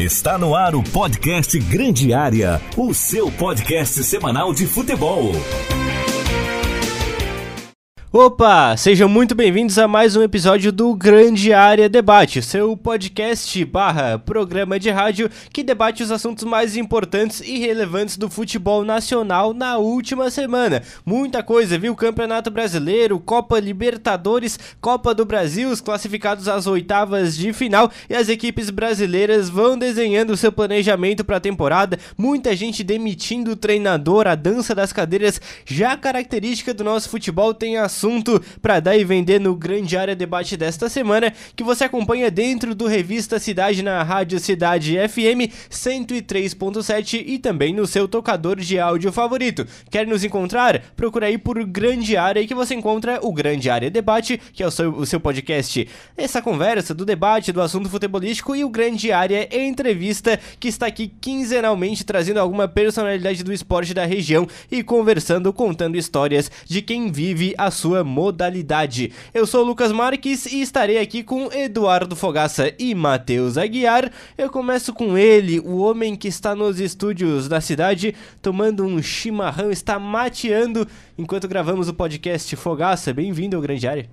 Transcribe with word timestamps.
Está 0.00 0.38
no 0.38 0.54
ar 0.54 0.74
o 0.74 0.82
podcast 0.82 1.58
Grande 1.58 2.14
Área, 2.14 2.58
o 2.74 2.94
seu 2.94 3.30
podcast 3.30 4.02
semanal 4.02 4.54
de 4.54 4.66
futebol. 4.66 5.30
Opa, 8.12 8.76
sejam 8.76 9.08
muito 9.08 9.36
bem-vindos 9.36 9.78
a 9.78 9.86
mais 9.86 10.16
um 10.16 10.22
episódio 10.24 10.72
do 10.72 10.92
Grande 10.96 11.52
Área 11.52 11.88
Debate, 11.88 12.42
seu 12.42 12.76
podcast 12.76 13.64
barra 13.64 14.18
programa 14.18 14.80
de 14.80 14.90
rádio 14.90 15.30
que 15.52 15.62
debate 15.62 16.02
os 16.02 16.10
assuntos 16.10 16.42
mais 16.42 16.76
importantes 16.76 17.40
e 17.40 17.58
relevantes 17.58 18.16
do 18.16 18.28
futebol 18.28 18.84
nacional 18.84 19.54
na 19.54 19.78
última 19.78 20.28
semana. 20.28 20.82
Muita 21.06 21.40
coisa, 21.40 21.78
viu? 21.78 21.94
Campeonato 21.94 22.50
Brasileiro, 22.50 23.20
Copa 23.20 23.60
Libertadores, 23.60 24.58
Copa 24.80 25.14
do 25.14 25.24
Brasil, 25.24 25.70
os 25.70 25.80
classificados 25.80 26.48
às 26.48 26.66
oitavas 26.66 27.36
de 27.36 27.52
final 27.52 27.92
e 28.08 28.16
as 28.16 28.28
equipes 28.28 28.70
brasileiras 28.70 29.48
vão 29.48 29.78
desenhando 29.78 30.36
seu 30.36 30.50
planejamento 30.50 31.24
para 31.24 31.36
a 31.36 31.40
temporada. 31.40 31.96
Muita 32.18 32.56
gente 32.56 32.82
demitindo 32.82 33.52
o 33.52 33.56
treinador, 33.56 34.26
a 34.26 34.34
dança 34.34 34.74
das 34.74 34.92
cadeiras 34.92 35.40
já 35.64 35.96
característica 35.96 36.74
do 36.74 36.82
nosso 36.82 37.08
futebol 37.08 37.54
tem 37.54 37.76
a 37.76 37.88
assunto 38.00 38.42
para 38.62 38.80
dar 38.80 38.96
e 38.96 39.04
vender 39.04 39.38
no 39.38 39.54
Grande 39.54 39.94
Área 39.96 40.16
Debate 40.16 40.56
desta 40.56 40.88
semana, 40.88 41.32
que 41.54 41.62
você 41.62 41.84
acompanha 41.84 42.30
dentro 42.30 42.74
do 42.74 42.86
Revista 42.86 43.38
Cidade 43.38 43.82
na 43.82 44.02
Rádio 44.02 44.40
Cidade 44.40 44.96
FM 45.06 45.52
103.7 45.70 47.22
e 47.26 47.38
também 47.38 47.74
no 47.74 47.86
seu 47.86 48.08
tocador 48.08 48.58
de 48.58 48.78
áudio 48.78 49.12
favorito. 49.12 49.66
Quer 49.90 50.06
nos 50.06 50.24
encontrar? 50.24 50.80
Procura 50.96 51.26
aí 51.26 51.36
por 51.36 51.62
Grande 51.64 52.16
Área 52.16 52.46
que 52.46 52.54
você 52.54 52.74
encontra 52.74 53.20
o 53.22 53.32
Grande 53.34 53.68
Área 53.68 53.90
Debate, 53.90 54.40
que 54.52 54.62
é 54.62 54.66
o 54.66 54.70
seu, 54.70 54.90
o 54.96 55.04
seu 55.04 55.20
podcast. 55.20 55.86
Essa 56.16 56.40
conversa 56.40 56.94
do 56.94 57.04
debate 57.04 57.52
do 57.52 57.60
assunto 57.60 57.90
futebolístico 57.90 58.56
e 58.56 58.64
o 58.64 58.70
Grande 58.70 59.12
Área 59.12 59.46
Entrevista, 59.54 60.40
que 60.58 60.68
está 60.68 60.86
aqui 60.86 61.12
quinzenalmente 61.20 62.04
trazendo 62.04 62.40
alguma 62.40 62.66
personalidade 62.66 63.44
do 63.44 63.52
esporte 63.52 63.92
da 63.92 64.06
região 64.06 64.48
e 64.70 64.82
conversando, 64.82 65.52
contando 65.52 65.98
histórias 65.98 66.50
de 66.64 66.80
quem 66.80 67.12
vive 67.12 67.54
a 67.58 67.70
sua 67.70 67.89
sua 67.90 68.04
modalidade. 68.04 69.10
Eu 69.34 69.44
sou 69.44 69.64
o 69.64 69.66
Lucas 69.66 69.90
Marques 69.90 70.46
e 70.46 70.60
estarei 70.62 70.98
aqui 70.98 71.24
com 71.24 71.52
Eduardo 71.52 72.14
Fogaça 72.14 72.72
e 72.78 72.94
Matheus 72.94 73.58
Aguiar. 73.58 74.12
Eu 74.38 74.48
começo 74.48 74.94
com 74.94 75.18
ele, 75.18 75.58
o 75.58 75.78
homem 75.78 76.14
que 76.14 76.28
está 76.28 76.54
nos 76.54 76.78
estúdios 76.78 77.48
da 77.48 77.60
cidade 77.60 78.14
tomando 78.40 78.84
um 78.84 79.02
chimarrão, 79.02 79.72
está 79.72 79.98
mateando 79.98 80.86
enquanto 81.18 81.48
gravamos 81.48 81.88
o 81.88 81.94
podcast 81.94 82.54
Fogaça. 82.54 83.12
Bem-vindo 83.12 83.56
ao 83.56 83.62
Grande 83.62 83.88
Área. 83.88 84.08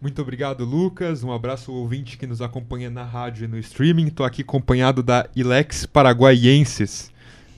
Muito 0.00 0.22
obrigado, 0.22 0.64
Lucas. 0.64 1.24
Um 1.24 1.32
abraço 1.32 1.72
ao 1.72 1.78
ouvinte 1.78 2.16
que 2.16 2.24
nos 2.24 2.40
acompanha 2.40 2.88
na 2.88 3.02
rádio 3.02 3.46
e 3.46 3.48
no 3.48 3.58
streaming. 3.58 4.06
Estou 4.06 4.24
aqui 4.24 4.42
acompanhado 4.42 5.02
da 5.02 5.28
Ilex 5.34 5.86
Paraguaienses 5.86 7.10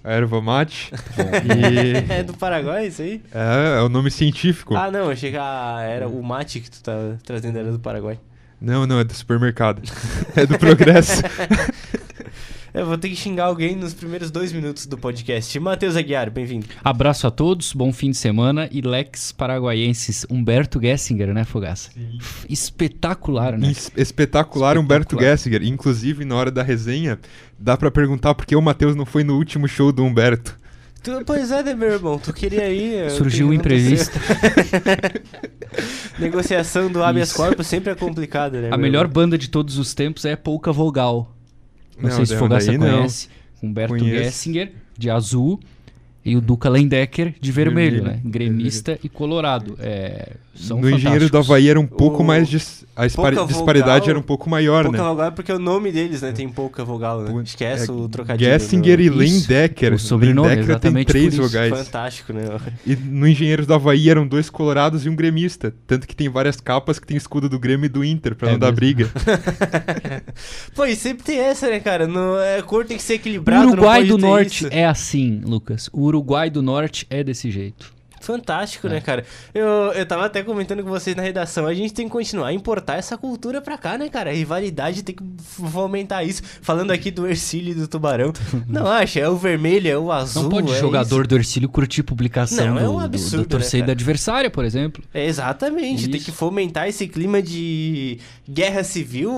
erva 0.04 0.40
mate. 0.40 0.92
e... 1.18 2.12
é 2.12 2.22
do 2.22 2.34
Paraguai 2.34 2.86
isso 2.86 3.02
aí? 3.02 3.22
É, 3.32 3.78
é 3.78 3.82
o 3.82 3.88
nome 3.88 4.10
científico. 4.10 4.74
Ah, 4.74 4.90
não, 4.90 5.10
achei 5.10 5.30
que 5.30 5.36
era 5.36 6.08
o 6.08 6.22
mate 6.22 6.60
que 6.60 6.70
tu 6.70 6.82
tá 6.82 7.16
trazendo 7.24 7.58
era 7.58 7.70
do 7.70 7.78
Paraguai. 7.78 8.18
Não, 8.60 8.86
não, 8.86 9.00
é 9.00 9.04
do 9.04 9.14
supermercado. 9.14 9.80
é 10.36 10.44
do 10.44 10.58
Progresso. 10.58 11.22
Eu 12.72 12.86
vou 12.86 12.96
ter 12.96 13.08
que 13.08 13.16
xingar 13.16 13.46
alguém 13.46 13.74
nos 13.74 13.92
primeiros 13.92 14.30
dois 14.30 14.52
minutos 14.52 14.86
do 14.86 14.96
podcast. 14.96 15.58
Matheus 15.58 15.96
Aguiar, 15.96 16.30
bem-vindo. 16.30 16.66
Abraço 16.84 17.26
a 17.26 17.30
todos, 17.30 17.72
bom 17.72 17.92
fim 17.92 18.12
de 18.12 18.16
semana 18.16 18.68
e 18.70 18.80
Lex 18.80 19.32
Paraguaienses. 19.32 20.24
Humberto 20.30 20.80
Gessinger, 20.80 21.34
né, 21.34 21.42
Fogaça? 21.42 21.90
Sim. 21.90 22.18
Espetacular, 22.48 23.58
né? 23.58 23.72
Es 23.72 23.90
espetacular, 23.96 24.78
Humberto 24.78 25.18
Gessinger. 25.18 25.64
Inclusive, 25.64 26.24
na 26.24 26.36
hora 26.36 26.50
da 26.52 26.62
resenha, 26.62 27.18
dá 27.58 27.76
para 27.76 27.90
perguntar 27.90 28.36
por 28.36 28.46
que 28.46 28.54
o 28.54 28.62
Matheus 28.62 28.94
não 28.94 29.04
foi 29.04 29.24
no 29.24 29.36
último 29.36 29.66
show 29.66 29.90
do 29.90 30.04
Humberto. 30.04 30.56
Tu, 31.02 31.24
pois 31.26 31.50
é, 31.50 31.64
né, 31.64 31.74
meu 31.74 31.90
irmão? 31.90 32.20
Tu 32.20 32.32
queria 32.32 32.68
ir. 32.70 33.10
Surgiu 33.10 33.48
um 33.48 33.52
imprevisto. 33.52 34.16
Negociação 36.20 36.88
do 36.88 37.02
habeas 37.02 37.32
corpus 37.32 37.66
sempre 37.66 37.90
é 37.90 37.94
complicada, 37.96 38.60
né? 38.60 38.68
A 38.70 38.76
melhor 38.76 39.06
irmão? 39.06 39.14
banda 39.14 39.36
de 39.36 39.48
todos 39.48 39.76
os 39.76 39.92
tempos 39.92 40.24
é 40.24 40.36
Pouca 40.36 40.70
Vogal. 40.70 41.34
Não, 42.00 42.08
não 42.08 42.16
sei 42.16 42.26
se 42.26 42.36
Fogaça 42.36 42.76
conhece. 42.76 43.28
Humberto 43.62 43.94
Conheço. 43.96 44.24
Gessinger, 44.24 44.72
de 44.96 45.10
azul. 45.10 45.60
E 46.22 46.36
o 46.36 46.40
Duca 46.40 46.68
Lendecker 46.68 47.34
de 47.40 47.50
vermelho, 47.50 48.02
vermelho. 48.02 48.16
né? 48.16 48.20
Gremista 48.24 48.92
vermelho. 48.92 49.06
e 49.06 49.08
colorado. 49.08 49.76
É, 49.78 50.32
são 50.60 50.80
no 50.80 50.90
Engenheiro 50.90 51.28
do 51.30 51.38
Havaí 51.38 51.68
era 51.68 51.80
um 51.80 51.86
pouco 51.86 52.22
o... 52.22 52.26
mais. 52.26 52.48
Dis... 52.48 52.84
A 52.96 53.06
disparidade 53.06 53.54
vogal, 53.54 54.08
era 54.10 54.18
um 54.18 54.22
pouco 54.22 54.50
maior, 54.50 54.84
pouca 54.84 54.98
né? 54.98 55.08
Vogal 55.08 55.26
é 55.28 55.30
porque 55.30 55.50
o 55.50 55.58
nome 55.58 55.90
deles, 55.90 56.20
né? 56.20 56.32
Tem 56.32 56.46
pouca 56.48 56.84
vogal, 56.84 57.22
né? 57.22 57.42
Esquece 57.42 57.88
é, 57.88 57.92
o 57.92 58.06
trocadilho. 58.08 58.50
Gessinger 58.50 58.98
do... 58.98 59.02
e 59.02 59.08
Lendecker. 59.08 59.94
O 59.94 59.98
sobrenome, 59.98 60.48
Lendecker 60.48 60.78
tem 60.78 61.04
três 61.04 61.36
vogais. 61.36 61.70
Fantástico, 61.70 62.34
né? 62.34 62.42
E 62.86 62.94
no 62.94 63.26
Engenheiros 63.26 63.66
do 63.66 63.72
Havaí 63.72 64.10
eram 64.10 64.26
dois 64.26 64.50
colorados 64.50 65.06
e 65.06 65.08
um 65.08 65.16
gremista. 65.16 65.72
Tanto 65.86 66.06
que 66.06 66.14
tem 66.14 66.28
várias 66.28 66.60
capas 66.60 66.98
que 66.98 67.06
tem 67.06 67.16
escudo 67.16 67.48
do 67.48 67.58
Grêmio 67.58 67.86
e 67.86 67.88
do 67.88 68.04
Inter, 68.04 68.34
pra 68.34 68.48
é 68.48 68.52
não 68.52 68.58
mesmo. 68.58 68.70
dar 68.70 68.76
briga. 68.76 69.10
Pô, 70.76 70.84
e 70.84 70.94
sempre 70.94 71.24
tem 71.24 71.38
essa, 71.38 71.70
né, 71.70 71.80
cara? 71.80 72.06
No, 72.06 72.36
é, 72.36 72.58
a 72.58 72.62
cor 72.62 72.84
tem 72.84 72.98
que 72.98 73.02
ser 73.02 73.14
equilibrada. 73.14 73.66
O 73.66 73.70
Uruguai 73.70 74.04
do 74.04 74.18
Norte 74.18 74.66
isso. 74.66 74.68
é 74.70 74.84
assim, 74.84 75.40
Lucas. 75.42 75.88
O 75.90 76.02
Uruguai 76.02 76.50
do 76.50 76.60
Norte 76.60 77.06
é 77.08 77.24
desse 77.24 77.50
jeito. 77.50 77.99
Fantástico, 78.20 78.86
né, 78.86 78.94
é. 78.94 78.96
né, 78.96 79.00
cara? 79.00 79.24
Eu, 79.54 79.66
eu 79.94 80.06
tava 80.06 80.26
até 80.26 80.42
comentando 80.42 80.82
com 80.82 80.90
vocês 80.90 81.16
na 81.16 81.22
redação, 81.22 81.66
a 81.66 81.74
gente 81.74 81.92
tem 81.92 82.06
que 82.06 82.12
continuar 82.12 82.48
a 82.48 82.52
importar 82.52 82.96
essa 82.96 83.16
cultura 83.16 83.60
pra 83.60 83.78
cá, 83.78 83.96
né, 83.96 84.08
cara? 84.08 84.30
A 84.30 84.32
rivalidade 84.32 85.02
tem 85.02 85.14
que 85.14 85.24
fomentar 85.42 86.26
isso. 86.26 86.42
Falando 86.60 86.90
aqui 86.90 87.10
do 87.10 87.26
Ercílio 87.26 87.72
e 87.72 87.74
do 87.74 87.88
Tubarão. 87.88 88.32
não 88.68 88.86
acha? 88.86 89.20
É 89.20 89.28
o 89.28 89.36
vermelho, 89.36 89.88
é 89.88 89.98
o 89.98 90.12
azul. 90.12 90.42
Não 90.42 90.50
pode 90.50 90.70
é 90.72 90.78
jogador 90.78 91.20
isso. 91.20 91.28
do 91.28 91.36
Ercílio 91.36 91.68
curtir 91.68 92.02
publicação 92.02 92.74
não, 92.74 92.78
é 92.78 92.88
um 92.88 92.98
absurdo, 92.98 93.38
do, 93.38 93.48
do 93.48 93.48
torcida 93.48 93.86
né, 93.86 93.92
adversária, 93.92 94.50
por 94.50 94.64
exemplo. 94.64 95.02
É, 95.14 95.24
exatamente, 95.26 96.02
isso. 96.02 96.10
tem 96.10 96.20
que 96.20 96.30
fomentar 96.30 96.88
esse 96.88 97.08
clima 97.08 97.42
de 97.42 98.18
guerra 98.48 98.84
civil. 98.84 99.32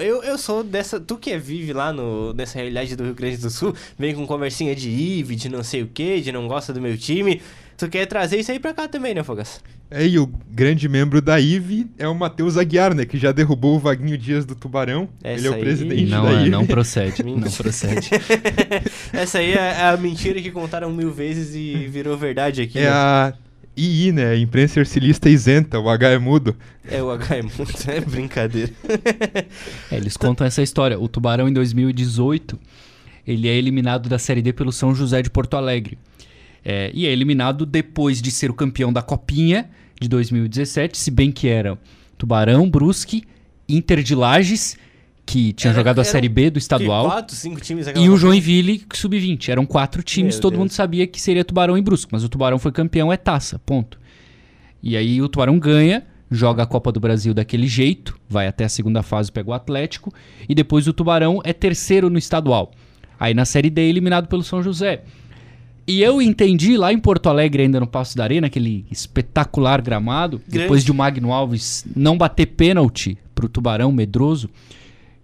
Eu, 0.00 0.22
eu 0.24 0.36
sou 0.36 0.64
dessa. 0.64 0.98
Tu 0.98 1.16
que 1.16 1.38
vive 1.38 1.72
lá 1.72 1.92
no, 1.92 2.32
nessa 2.32 2.58
realidade 2.58 2.96
do 2.96 3.04
Rio 3.04 3.14
Grande 3.14 3.36
do 3.36 3.50
Sul, 3.50 3.74
vem 3.98 4.14
com 4.14 4.26
conversinha 4.26 4.74
de 4.74 4.88
IV, 4.88 5.36
de 5.36 5.48
não 5.48 5.62
sei 5.62 5.82
o 5.82 5.86
que, 5.86 6.20
de 6.20 6.32
não 6.32 6.48
gosta 6.48 6.72
do 6.72 6.80
meu 6.80 6.96
time. 6.98 7.40
Tu 7.76 7.88
quer 7.88 8.06
trazer 8.06 8.38
isso 8.38 8.52
aí 8.52 8.58
pra 8.58 8.72
cá 8.72 8.86
também, 8.86 9.14
né, 9.14 9.22
Fogas? 9.22 9.60
É, 9.90 10.06
e 10.06 10.18
o 10.18 10.26
grande 10.50 10.88
membro 10.88 11.20
da 11.20 11.38
IVE 11.38 11.86
é 11.98 12.08
o 12.08 12.14
Matheus 12.14 12.56
Aguiar, 12.56 12.94
né? 12.94 13.04
Que 13.04 13.18
já 13.18 13.32
derrubou 13.32 13.76
o 13.76 13.78
Vaguinho 13.78 14.16
Dias 14.16 14.44
do 14.44 14.54
Tubarão. 14.54 15.08
Essa 15.22 15.38
Ele 15.38 15.46
é 15.46 15.50
o 15.50 15.58
presidente 15.58 16.10
não, 16.10 16.24
da 16.24 16.32
é, 16.32 16.40
IVE. 16.42 16.50
Não 16.50 16.66
procede, 16.66 17.22
não 17.22 17.50
procede. 17.50 18.10
Essa 19.12 19.38
aí 19.38 19.52
é 19.52 19.82
a 19.82 19.96
mentira 19.96 20.40
que 20.40 20.50
contaram 20.50 20.92
mil 20.92 21.10
vezes 21.10 21.54
e 21.54 21.86
virou 21.88 22.16
verdade 22.16 22.62
aqui. 22.62 22.78
É 22.78 22.82
né? 22.82 22.90
a 22.90 23.34
II, 23.76 24.12
né? 24.12 24.36
Imprensa 24.36 24.80
Ercilista 24.80 25.28
Isenta, 25.28 25.78
o 25.78 25.88
H 25.88 26.10
é 26.10 26.18
mudo. 26.18 26.56
É, 26.88 27.02
o 27.02 27.10
H 27.10 27.36
é 27.36 27.42
mudo, 27.42 27.72
é 27.88 28.00
brincadeira. 28.00 28.72
é, 29.90 29.96
eles 29.96 30.16
contam 30.16 30.46
essa 30.46 30.62
história. 30.62 30.98
O 30.98 31.08
Tubarão, 31.08 31.48
em 31.48 31.52
2018, 31.52 32.58
ele 33.26 33.48
é 33.48 33.54
eliminado 33.54 34.08
da 34.08 34.18
Série 34.18 34.42
D 34.42 34.52
pelo 34.52 34.72
São 34.72 34.94
José 34.94 35.22
de 35.22 35.30
Porto 35.30 35.56
Alegre. 35.56 35.98
É, 36.64 36.90
e 36.94 37.06
é 37.06 37.10
eliminado 37.10 37.66
depois 37.66 38.22
de 38.22 38.30
ser 38.30 38.50
o 38.50 38.54
campeão 38.54 38.92
da 38.92 39.02
Copinha 39.02 39.68
de 40.00 40.08
2017, 40.08 40.96
se 40.96 41.10
bem 41.10 41.30
que 41.30 41.46
era 41.46 41.78
Tubarão, 42.16 42.68
Brusque, 42.70 43.24
Inter 43.68 44.02
de 44.02 44.14
Lages, 44.14 44.76
que 45.26 45.52
tinha 45.52 45.70
era, 45.70 45.78
jogado 45.78 46.00
a 46.00 46.04
Série 46.04 46.28
B 46.28 46.50
do 46.50 46.58
estadual. 46.58 47.06
Quatro, 47.06 47.36
cinco 47.36 47.60
times 47.60 47.86
e 47.94 48.08
o 48.08 48.16
Joinville, 48.16 48.84
sub-20. 48.92 49.48
Eram 49.48 49.66
quatro 49.66 50.02
times, 50.02 50.36
Meu 50.36 50.42
todo 50.42 50.52
Deus. 50.52 50.60
mundo 50.60 50.70
sabia 50.70 51.06
que 51.06 51.20
seria 51.20 51.44
Tubarão 51.44 51.76
e 51.76 51.82
Brusque, 51.82 52.12
mas 52.12 52.24
o 52.24 52.28
Tubarão 52.28 52.58
foi 52.58 52.72
campeão, 52.72 53.12
é 53.12 53.16
taça, 53.16 53.58
ponto. 53.58 53.98
E 54.82 54.96
aí 54.96 55.20
o 55.22 55.28
Tubarão 55.28 55.58
ganha, 55.58 56.04
joga 56.30 56.62
a 56.62 56.66
Copa 56.66 56.92
do 56.92 57.00
Brasil 57.00 57.32
daquele 57.32 57.66
jeito, 57.66 58.18
vai 58.28 58.46
até 58.46 58.64
a 58.64 58.68
segunda 58.68 59.02
fase, 59.02 59.32
pega 59.32 59.50
o 59.50 59.54
Atlético, 59.54 60.12
e 60.48 60.54
depois 60.54 60.86
o 60.86 60.92
Tubarão 60.92 61.40
é 61.44 61.52
terceiro 61.52 62.10
no 62.10 62.18
estadual. 62.18 62.72
Aí 63.18 63.32
na 63.32 63.44
Série 63.44 63.70
D, 63.70 63.80
eliminado 63.82 64.28
pelo 64.28 64.42
São 64.42 64.62
José. 64.62 65.04
E 65.86 66.02
eu 66.02 66.22
entendi 66.22 66.76
lá 66.76 66.92
em 66.92 66.98
Porto 66.98 67.28
Alegre, 67.28 67.62
ainda 67.62 67.78
no 67.78 67.86
Passo 67.86 68.16
da 68.16 68.24
Arena, 68.24 68.46
aquele 68.46 68.86
espetacular 68.90 69.82
gramado, 69.82 70.38
Grande. 70.38 70.58
depois 70.58 70.82
de 70.82 70.90
o 70.90 70.94
Magno 70.94 71.32
Alves 71.32 71.84
não 71.94 72.16
bater 72.16 72.46
pênalti 72.46 73.18
pro 73.34 73.48
Tubarão 73.48 73.92
medroso, 73.92 74.48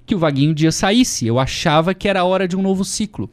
que 0.05 0.15
o 0.15 0.19
Vaguinho 0.19 0.51
um 0.51 0.55
dia 0.55 0.71
saísse. 0.71 1.27
Eu 1.27 1.39
achava 1.39 1.95
que 1.95 2.09
era 2.09 2.25
hora 2.25 2.47
de 2.47 2.57
um 2.57 2.63
novo 2.63 2.85
ciclo. 2.85 3.31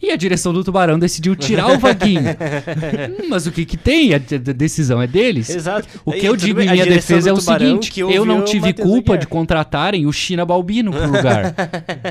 E 0.00 0.10
a 0.10 0.16
direção 0.16 0.52
do 0.52 0.62
Tubarão 0.62 0.98
decidiu 0.98 1.34
tirar 1.34 1.68
o 1.68 1.78
Vaguinho. 1.78 2.20
hum, 3.20 3.28
mas 3.30 3.46
o 3.46 3.52
que 3.52 3.64
que 3.64 3.76
tem? 3.76 4.14
A, 4.14 4.18
decisão 4.18 5.00
é 5.00 5.06
deles. 5.06 5.48
Exato. 5.48 5.88
O 6.04 6.12
que 6.12 6.26
eu 6.26 6.36
digo 6.36 6.60
em 6.60 6.70
minha 6.70 6.84
defesa 6.84 7.30
é 7.30 7.32
o 7.32 7.40
seguinte: 7.40 7.98
eu 7.98 8.24
não 8.24 8.44
tive 8.44 8.72
culpa 8.72 9.16
de 9.16 9.26
contratarem 9.26 10.06
o 10.06 10.12
China 10.12 10.44
Balbino 10.44 10.92
pro 10.92 11.06
lugar. 11.06 11.54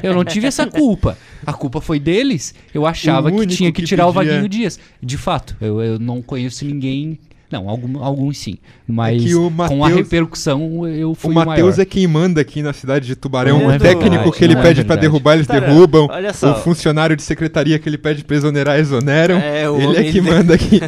eu 0.01 0.13
não 0.13 0.25
tive 0.25 0.47
essa 0.47 0.65
culpa. 0.65 1.17
A 1.45 1.53
culpa 1.53 1.79
foi 1.79 1.99
deles. 1.99 2.55
Eu 2.73 2.85
achava 2.85 3.31
que 3.31 3.45
tinha 3.47 3.71
que, 3.71 3.81
que 3.81 3.87
tirar 3.87 4.05
pedia... 4.05 4.09
o 4.09 4.13
Vaguinho 4.13 4.49
Dias. 4.49 4.79
De 5.01 5.17
fato, 5.17 5.55
eu, 5.61 5.81
eu 5.81 5.99
não 5.99 6.21
conheço 6.21 6.65
ninguém 6.65 7.19
Não, 7.55 7.69
algum, 7.69 8.03
alguns 8.03 8.37
sim. 8.37 8.57
Mas 8.87 9.31
É 9.31 9.35
o 9.35 9.49
com 9.49 9.85
a 9.85 9.87
repercussão 9.87 10.85
eu 10.87 11.15
fui 11.15 11.31
O. 11.31 11.33
Matheus 11.33 11.79
é 11.79 11.85
quem 11.85 12.05
manda 12.05 12.41
aqui 12.41 12.61
na 12.61 12.73
cidade 12.73 13.07
de 13.07 13.15
Tubarão. 13.15 13.59
Não 13.59 13.67
o 13.67 13.71
é 13.71 13.79
técnico 13.79 14.09
verdade, 14.09 14.31
que 14.37 14.43
ele 14.43 14.53
é 14.53 14.55
pede 14.57 14.75
pra 14.83 14.95
verdade. 14.95 15.01
derrubar, 15.01 15.33
eles 15.35 15.47
Cara, 15.47 15.61
derrubam. 15.61 16.07
olha 16.11 16.33
só. 16.33 16.51
O 16.51 16.55
funcionário 16.55 17.15
de 17.15 17.23
secretaria 17.23 17.79
que 17.79 17.87
ele 17.87 17.97
pede 17.97 18.23
pra 18.25 18.35
exonerar, 18.35 18.77
exoneram. 18.77 19.37
É, 19.37 19.69
o 19.69 19.75
ele 19.77 19.83
é 19.83 19.87
homem 19.87 20.03
que 20.11 20.11
de- 20.11 20.21
manda 20.21 20.53
aqui. 20.53 20.79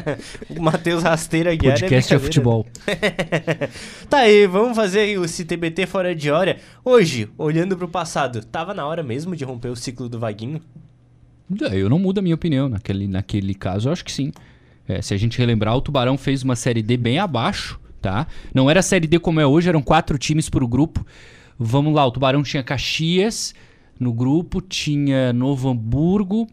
o 0.58 0.62
Matheus 0.62 1.02
Rasteira 1.02 1.54
Guiar 1.54 1.78
Podcast 1.78 2.14
é, 2.14 2.18
futebol. 2.18 2.66
tá 4.08 4.18
aí, 4.18 4.46
vamos 4.46 4.76
fazer 4.76 5.18
o 5.18 5.28
CTBT 5.28 5.86
fora 5.86 6.14
de 6.14 6.30
hora. 6.30 6.56
Hoje, 6.84 7.28
olhando 7.36 7.76
pro 7.76 7.88
passado, 7.88 8.42
tava 8.44 8.72
na 8.74 8.86
hora 8.86 9.02
mesmo 9.02 9.36
de 9.36 9.44
romper 9.44 9.68
o 9.68 9.76
ciclo 9.76 10.08
do 10.08 10.18
Vaguinho? 10.18 10.60
É, 11.70 11.76
Eu 11.76 11.90
não 11.90 11.98
mudo 11.98 12.18
a 12.18 12.22
minha 12.22 12.34
opinião 12.34 12.68
naquele, 12.68 13.06
naquele 13.06 13.54
caso, 13.54 13.88
eu 13.88 13.92
acho 13.92 14.04
que 14.04 14.12
sim. 14.12 14.32
É, 14.86 15.00
se 15.00 15.14
a 15.14 15.16
gente 15.16 15.38
relembrar, 15.38 15.76
o 15.76 15.80
Tubarão 15.80 16.16
fez 16.16 16.42
uma 16.42 16.56
Série 16.56 16.82
D 16.82 16.96
bem 16.96 17.18
abaixo, 17.18 17.80
tá? 18.02 18.26
Não 18.52 18.70
era 18.70 18.82
Série 18.82 19.06
D 19.06 19.18
como 19.18 19.40
é 19.40 19.46
hoje, 19.46 19.68
eram 19.68 19.82
quatro 19.82 20.18
times 20.18 20.48
por 20.50 20.66
grupo. 20.66 21.04
Vamos 21.58 21.94
lá, 21.94 22.06
o 22.06 22.10
Tubarão 22.10 22.42
tinha 22.42 22.62
Caxias 22.62 23.54
no 23.98 24.12
grupo, 24.12 24.60
tinha 24.60 25.32
Novo 25.32 25.68
Hamburgo, 25.68 26.48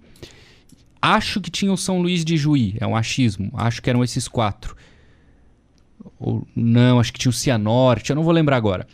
acho 1.02 1.42
que 1.42 1.50
tinha 1.50 1.74
o 1.74 1.78
São 1.78 2.02
Luís 2.02 2.24
de 2.24 2.38
Juí, 2.38 2.76
é 2.80 2.86
um 2.86 2.96
achismo, 2.96 3.52
acho 3.56 3.82
que 3.82 3.90
eram 3.90 4.04
esses 4.04 4.28
quatro. 4.28 4.76
Ou, 6.20 6.48
não, 6.56 7.00
acho 7.00 7.12
que 7.12 7.20
tinha 7.20 7.32
o 7.32 7.34
Cianorte, 7.34 8.12
eu 8.12 8.16
não 8.16 8.24
vou 8.24 8.32
lembrar 8.32 8.58
agora. 8.58 8.88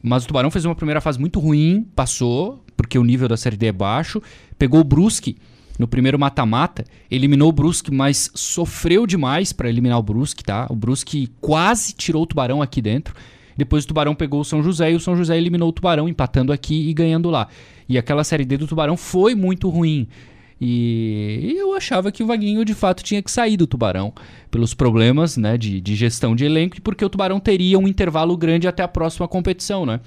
Mas 0.00 0.24
o 0.24 0.28
Tubarão 0.28 0.50
fez 0.50 0.64
uma 0.64 0.76
primeira 0.76 1.00
fase 1.00 1.18
muito 1.18 1.40
ruim, 1.40 1.86
passou, 1.94 2.64
porque 2.76 2.98
o 2.98 3.04
nível 3.04 3.26
da 3.28 3.36
Série 3.36 3.56
D 3.56 3.66
é 3.66 3.72
baixo. 3.72 4.22
Pegou 4.56 4.80
o 4.80 4.84
Brusque 4.84 5.36
no 5.78 5.86
primeiro 5.86 6.18
mata-mata, 6.18 6.84
eliminou 7.10 7.48
o 7.48 7.52
Brusque, 7.52 7.92
mas 7.92 8.30
sofreu 8.34 9.06
demais 9.06 9.52
para 9.52 9.68
eliminar 9.68 9.98
o 9.98 10.02
Brusque, 10.02 10.42
tá? 10.42 10.66
O 10.68 10.74
Brusque 10.74 11.30
quase 11.40 11.92
tirou 11.92 12.22
o 12.22 12.26
Tubarão 12.26 12.60
aqui 12.60 12.82
dentro. 12.82 13.14
Depois 13.56 13.84
o 13.84 13.88
Tubarão 13.88 14.14
pegou 14.14 14.40
o 14.40 14.44
São 14.44 14.62
José 14.62 14.92
e 14.92 14.94
o 14.94 15.00
São 15.00 15.16
José 15.16 15.36
eliminou 15.36 15.68
o 15.68 15.72
Tubarão, 15.72 16.08
empatando 16.08 16.52
aqui 16.52 16.88
e 16.88 16.92
ganhando 16.92 17.30
lá. 17.30 17.48
E 17.88 17.96
aquela 17.96 18.24
Série 18.24 18.44
D 18.44 18.56
do 18.56 18.66
Tubarão 18.66 18.96
foi 18.96 19.34
muito 19.34 19.68
ruim. 19.68 20.08
E 20.60 21.54
eu 21.56 21.72
achava 21.74 22.10
que 22.10 22.22
o 22.22 22.26
Vaguinho 22.26 22.64
de 22.64 22.74
fato 22.74 23.02
tinha 23.02 23.22
que 23.22 23.30
sair 23.30 23.56
do 23.56 23.66
Tubarão 23.66 24.12
pelos 24.50 24.74
problemas 24.74 25.36
né, 25.36 25.56
de, 25.56 25.80
de 25.80 25.94
gestão 25.94 26.34
de 26.34 26.44
elenco 26.44 26.76
e 26.76 26.80
porque 26.80 27.04
o 27.04 27.08
Tubarão 27.08 27.38
teria 27.38 27.78
um 27.78 27.86
intervalo 27.86 28.36
grande 28.36 28.66
até 28.66 28.82
a 28.82 28.88
próxima 28.88 29.28
competição. 29.28 29.86
Né? 29.86 30.00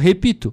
Repito, 0.00 0.52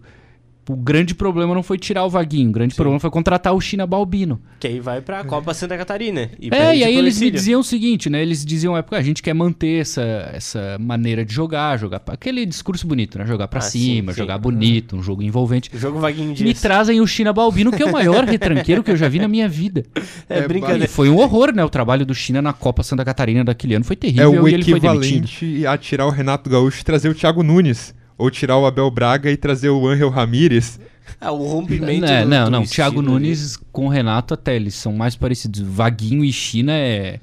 o 0.67 0.75
grande 0.75 1.13
problema 1.13 1.53
não 1.53 1.61
foi 1.61 1.77
tirar 1.77 2.03
o 2.05 2.09
Vaguinho, 2.09 2.49
o 2.49 2.51
grande 2.51 2.73
problema 2.75 2.99
foi 2.99 3.09
contratar 3.11 3.53
o 3.53 3.61
China 3.61 3.85
Balbino. 3.85 4.41
Que 4.59 4.67
aí 4.67 4.79
vai 4.79 4.99
pra 5.01 5.23
Copa 5.23 5.53
Santa 5.53 5.77
Catarina. 5.77 6.29
E 6.39 6.49
É, 6.53 6.75
e 6.77 6.83
aí 6.83 6.95
eles 6.95 7.19
me 7.19 7.29
diziam 7.29 7.59
o 7.61 7.63
seguinte, 7.63 8.09
né? 8.09 8.21
Eles 8.21 8.43
diziam 8.43 8.73
à 8.75 8.79
época, 8.79 8.97
a 8.97 9.01
gente 9.01 9.21
quer 9.21 9.33
manter 9.33 9.81
essa, 9.81 10.01
essa 10.33 10.77
maneira 10.79 11.23
de 11.23 11.33
jogar, 11.33 11.77
jogar 11.77 11.99
pra- 11.99 12.15
aquele 12.15 12.45
discurso 12.45 12.87
bonito, 12.87 13.17
né? 13.19 13.25
Jogar 13.25 13.47
pra 13.47 13.59
Ah, 13.59 13.61
sim, 13.61 13.79
cima, 13.97 14.11
sim. 14.11 14.17
jogar 14.17 14.37
bonito, 14.37 14.95
um 14.95 15.03
jogo 15.03 15.21
envolvente. 15.21 15.69
O 15.73 15.77
jogo 15.77 15.99
Vaguinho 15.99 16.29
Me 16.29 16.33
diz. 16.35 16.61
trazem 16.61 16.99
o 16.99 17.05
China 17.07 17.31
Balbino, 17.31 17.71
que 17.71 17.83
é 17.83 17.85
o 17.85 17.91
maior 17.91 18.23
retranqueiro 18.25 18.81
que 18.83 18.89
eu 18.91 18.97
já 18.97 19.07
vi 19.07 19.19
na 19.19 19.27
minha 19.27 19.47
vida. 19.47 19.83
É, 20.29 20.39
É, 20.39 20.43
E 20.43 20.47
brincadeira. 20.47 20.87
foi 20.87 21.09
um 21.09 21.17
horror, 21.19 21.53
né? 21.53 21.63
O 21.63 21.69
trabalho 21.69 22.05
do 22.05 22.15
China 22.15 22.41
na 22.41 22.53
Copa 22.53 22.81
Santa 22.81 23.05
Catarina 23.05 23.43
daquele 23.43 23.75
ano 23.75 23.85
foi 23.85 23.93
É 23.95 23.97
terrível 23.99 24.43
o 24.43 24.49
e 24.49 24.53
ele 24.53 24.63
foi 24.63 24.79
demitido. 24.79 25.25
equivalente 25.25 25.67
a 25.67 25.77
tirar 25.77 26.05
o 26.07 26.09
Renato 26.09 26.49
Gaúcho 26.49 26.81
e 26.81 26.83
trazer 26.83 27.09
o 27.09 27.13
Thiago 27.13 27.43
Nunes. 27.43 27.93
Ou 28.17 28.29
tirar 28.31 28.57
o 28.57 28.65
Abel 28.65 28.89
Braga 28.89 29.29
e 29.31 29.37
trazer 29.37 29.69
o 29.69 29.87
Angel 29.87 30.09
Ramírez. 30.09 30.79
Ah, 31.19 31.31
o 31.31 31.45
rompimento 31.47 32.05
É, 32.05 32.23
do- 32.23 32.29
não, 32.29 32.45
do 32.45 32.51
não. 32.51 32.63
Thiago 32.65 32.99
ali. 32.99 33.07
Nunes 33.09 33.57
com 33.71 33.85
o 33.85 33.89
Renato 33.89 34.33
até, 34.33 34.55
eles 34.55 34.73
são 34.75 34.93
mais 34.93 35.15
parecidos. 35.15 35.59
Vaguinho 35.61 36.23
e 36.23 36.31
China 36.31 36.71
é... 36.73 37.19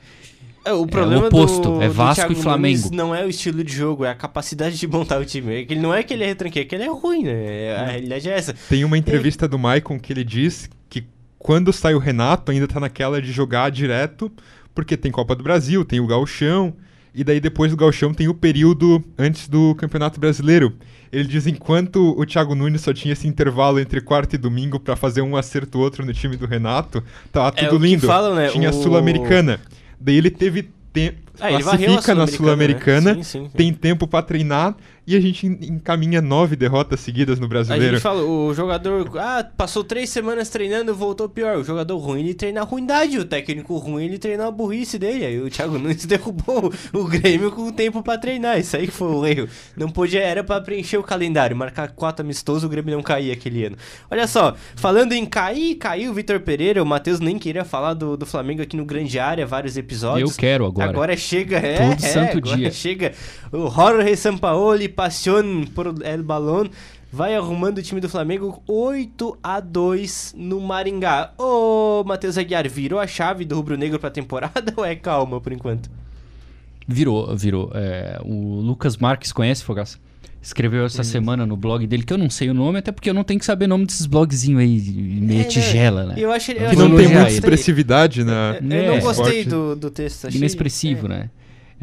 É, 0.64 0.72
o 0.72 0.86
problema 0.86 1.26
oposto, 1.26 1.72
do, 1.72 1.82
é 1.82 1.88
do 1.88 1.92
Vasco 1.94 2.14
Thiago 2.20 2.32
e 2.34 2.36
Flamengo. 2.36 2.76
Nunes 2.78 2.90
não 2.92 3.12
é 3.12 3.24
o 3.24 3.28
estilo 3.28 3.64
de 3.64 3.72
jogo, 3.72 4.04
é 4.04 4.10
a 4.10 4.14
capacidade 4.14 4.78
de 4.78 4.86
montar 4.86 5.20
o 5.20 5.24
time. 5.24 5.62
É 5.62 5.64
que 5.64 5.72
ele 5.74 5.80
não 5.80 5.92
é 5.92 6.04
que 6.04 6.14
ele 6.14 6.22
é 6.22 6.26
retranqueiro, 6.28 6.66
é 6.66 6.68
que 6.68 6.74
ele 6.76 6.84
é 6.84 6.88
ruim, 6.88 7.24
né? 7.24 7.74
A 7.76 7.86
realidade 7.86 8.28
é 8.30 8.32
essa. 8.38 8.54
Tem 8.68 8.84
uma 8.84 8.96
entrevista 8.96 9.48
do 9.48 9.58
Maicon 9.58 9.98
que 9.98 10.12
ele 10.12 10.22
diz 10.22 10.70
que 10.88 11.04
quando 11.36 11.72
sai 11.72 11.94
o 11.94 11.98
Renato 11.98 12.52
ainda 12.52 12.68
tá 12.68 12.78
naquela 12.78 13.20
de 13.20 13.32
jogar 13.32 13.70
direto, 13.72 14.30
porque 14.72 14.96
tem 14.96 15.10
Copa 15.10 15.34
do 15.34 15.42
Brasil, 15.42 15.84
tem 15.84 15.98
o 15.98 16.06
Gauchão, 16.06 16.72
e 17.14 17.22
daí 17.22 17.40
depois 17.40 17.70
do 17.70 17.76
Gauchão 17.76 18.12
tem 18.14 18.28
o 18.28 18.34
período 18.34 19.02
antes 19.18 19.48
do 19.48 19.74
Campeonato 19.74 20.18
Brasileiro. 20.18 20.72
Ele 21.12 21.24
diz 21.28 21.46
enquanto 21.46 22.18
o 22.18 22.24
Thiago 22.24 22.54
Nunes 22.54 22.80
só 22.80 22.92
tinha 22.92 23.12
esse 23.12 23.28
intervalo 23.28 23.78
entre 23.78 24.00
quarta 24.00 24.34
e 24.34 24.38
domingo 24.38 24.80
pra 24.80 24.96
fazer 24.96 25.20
um 25.20 25.36
acerto 25.36 25.76
ou 25.78 25.84
outro 25.84 26.06
no 26.06 26.12
time 26.14 26.36
do 26.36 26.46
Renato, 26.46 27.02
tava 27.30 27.48
É 27.56 27.66
tudo 27.66 27.82
que 27.82 27.86
lindo. 27.90 28.06
falam, 28.06 28.34
né? 28.34 28.48
Tinha 28.48 28.70
a 28.70 28.72
O- 28.72 28.82
Sulamericana. 28.82 29.60
Daí 30.00 30.16
ele 30.16 30.30
teve 30.30 30.70
tempo, 30.92 31.18
Ah, 31.40 31.48
a 31.48 31.62
classifica 31.62 32.14
na 32.14 32.26
Sul-Americana, 32.26 33.14
né? 33.14 33.22
Tem 33.56 33.72
tempo 33.72 34.06
pra 34.06 34.22
treinar 34.22 34.76
e 35.04 35.16
a 35.16 35.20
gente 35.20 35.46
en- 35.46 35.58
encaminha 35.74 36.20
nove 36.22 36.54
derrotas 36.54 37.00
seguidas 37.00 37.40
no 37.40 37.46
A 37.46 37.48
Brasileiro. 37.48 37.94
gente 37.94 38.02
fala, 38.02 38.22
o 38.22 38.54
jogador, 38.54 39.10
ah, 39.18 39.44
passou 39.56 39.82
três 39.82 40.10
semanas 40.10 40.48
treinando, 40.48 40.94
voltou 40.94 41.28
pior. 41.28 41.56
O 41.56 41.64
jogador 41.64 41.96
ruim, 41.96 42.20
ele 42.20 42.34
treina 42.34 42.60
a 42.60 42.64
ruindade. 42.64 43.18
O 43.18 43.24
técnico 43.24 43.76
ruim, 43.78 44.04
ele 44.04 44.18
treina 44.18 44.46
a 44.46 44.50
burrice 44.50 44.98
dele. 44.98 45.24
Aí 45.26 45.40
o 45.40 45.50
Thiago 45.50 45.78
Nunes 45.78 46.04
derrubou 46.06 46.72
o 46.92 47.04
Grêmio 47.08 47.50
com 47.50 47.72
tempo 47.72 48.02
pra 48.02 48.16
treinar. 48.18 48.60
Isso 48.60 48.76
aí 48.76 48.86
que 48.86 48.92
foi 48.92 49.08
o 49.08 49.26
erro. 49.26 49.48
Não 49.76 49.88
podia, 49.88 50.20
era 50.20 50.44
pra 50.44 50.60
preencher 50.60 50.98
o 50.98 51.02
calendário, 51.02 51.56
marcar 51.56 51.88
quatro 51.90 52.24
amistosos, 52.24 52.62
o 52.64 52.68
Grêmio 52.68 52.94
não 52.94 53.02
caía 53.02 53.32
aquele 53.32 53.64
ano. 53.64 53.76
Olha 54.10 54.26
só, 54.28 54.54
falando 54.76 55.12
em 55.14 55.26
cair, 55.26 55.74
caiu 55.76 56.12
o 56.12 56.14
Vitor 56.14 56.38
Pereira. 56.40 56.80
O 56.82 56.86
Matheus 56.86 57.18
nem 57.18 57.38
queria 57.38 57.64
falar 57.64 57.94
do, 57.94 58.16
do 58.16 58.26
Flamengo 58.26 58.62
aqui 58.62 58.76
no 58.76 58.84
Grande 58.84 59.18
Área, 59.18 59.44
vários 59.46 59.76
episódios. 59.76 60.30
Eu 60.30 60.36
quero 60.36 60.64
agora. 60.66 60.90
Agora 60.90 61.16
chega, 61.22 61.56
é, 61.58 61.76
Todo 61.76 62.04
é, 62.04 62.08
santo 62.08 62.40
dia. 62.40 62.70
chega 62.70 63.12
o 63.50 63.70
Jorge 63.70 64.16
Sampaoli, 64.16 64.88
Passion 64.88 65.64
por 65.74 65.94
El 66.02 66.22
Balón, 66.22 66.68
vai 67.12 67.34
arrumando 67.34 67.78
o 67.78 67.82
time 67.82 68.00
do 68.00 68.08
Flamengo 68.08 68.62
8 68.66 69.38
a 69.42 69.60
2 69.60 70.34
no 70.36 70.60
Maringá. 70.60 71.32
Ô, 71.38 72.02
Matheus 72.04 72.36
Aguiar, 72.36 72.68
virou 72.68 72.98
a 72.98 73.06
chave 73.06 73.44
do 73.44 73.54
rubro-negro 73.54 73.98
pra 73.98 74.10
temporada 74.10 74.72
ou 74.76 74.84
é 74.84 74.96
calma 74.96 75.40
por 75.40 75.52
enquanto? 75.52 75.90
Virou, 76.86 77.34
virou. 77.36 77.70
É, 77.74 78.18
o 78.24 78.60
Lucas 78.60 78.96
Marques 78.96 79.32
conhece, 79.32 79.62
Fogaça? 79.62 79.98
Escreveu 80.42 80.84
essa 80.84 81.04
semana 81.04 81.46
no 81.46 81.56
blog 81.56 81.86
dele, 81.86 82.02
que 82.02 82.12
eu 82.12 82.18
não 82.18 82.28
sei 82.28 82.50
o 82.50 82.54
nome, 82.54 82.80
até 82.80 82.90
porque 82.90 83.08
eu 83.08 83.14
não 83.14 83.22
tenho 83.22 83.38
que 83.38 83.46
saber 83.46 83.66
o 83.66 83.68
nome 83.68 83.86
desses 83.86 84.06
blogzinhos 84.06 84.60
aí, 84.60 84.80
meio 84.90 85.42
É, 85.42 85.44
tigela, 85.44 86.04
né? 86.04 86.14
Eu 86.16 86.32
acho 86.32 86.50
eu 86.50 86.70
Que 86.70 86.76
não 86.76 86.96
tem 86.96 87.06
muita 87.06 87.30
expressividade 87.30 88.24
na. 88.24 88.56
Eu 88.60 88.70
eu 88.70 88.86
não 88.88 88.94
É. 88.96 89.00
gostei 89.00 89.40
esporte. 89.42 89.48
do, 89.48 89.76
do 89.76 89.90
texto. 89.90 90.26
Achei, 90.26 90.38
Inexpressivo, 90.38 91.06
é. 91.06 91.10
né? 91.10 91.30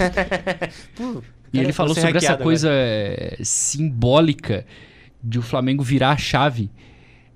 Pô, 0.96 1.22
E 1.52 1.58
ele 1.58 1.72
falou 1.72 1.94
ser 1.94 2.02
sobre 2.02 2.18
essa 2.18 2.36
coisa 2.36 2.68
é, 2.72 3.36
simbólica 3.42 4.64
de 5.22 5.38
o 5.38 5.42
Flamengo 5.42 5.82
virar 5.82 6.10
a 6.10 6.16
chave, 6.16 6.70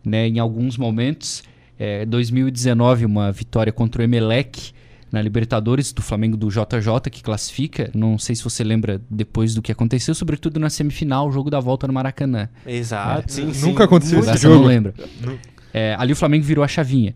né, 0.05 0.26
em 0.29 0.38
alguns 0.38 0.76
momentos. 0.76 1.43
É, 1.79 2.05
2019, 2.07 3.05
uma 3.05 3.33
vitória 3.33 3.73
contra 3.73 4.00
o 4.00 4.05
Emelec 4.05 4.73
na 5.11 5.23
Libertadores 5.23 5.93
do 5.93 6.03
Flamengo 6.03 6.37
do 6.37 6.49
JJ 6.49 7.11
que 7.11 7.23
classifica. 7.23 7.91
Não 7.95 8.19
sei 8.19 8.35
se 8.35 8.43
você 8.43 8.64
lembra 8.64 9.00
depois 9.09 9.55
do 9.55 9.62
que 9.62 9.71
aconteceu, 9.71 10.14
sobretudo 10.14 10.59
na 10.59 10.69
semifinal, 10.69 11.29
o 11.29 11.33
jogo 11.33 11.50
da 11.50 11.61
volta 11.61 11.87
no 11.87 11.93
Maracanã. 11.93 12.49
Exato, 12.67 13.33
sim, 13.33 13.53
sim. 13.53 13.69
Nunca 13.69 13.85
aconteceu 13.85 14.19
esse 14.21 14.31
Essa 14.31 14.47
eu 14.47 14.50
não 14.50 14.57
jogo. 14.59 14.69
lembra. 14.69 14.95
Não. 15.21 15.38
É, 15.73 15.97
ali 15.99 16.12
o 16.12 16.17
Flamengo 16.17 16.45
virou 16.45 16.64
a 16.64 16.69
chavinha. 16.69 17.14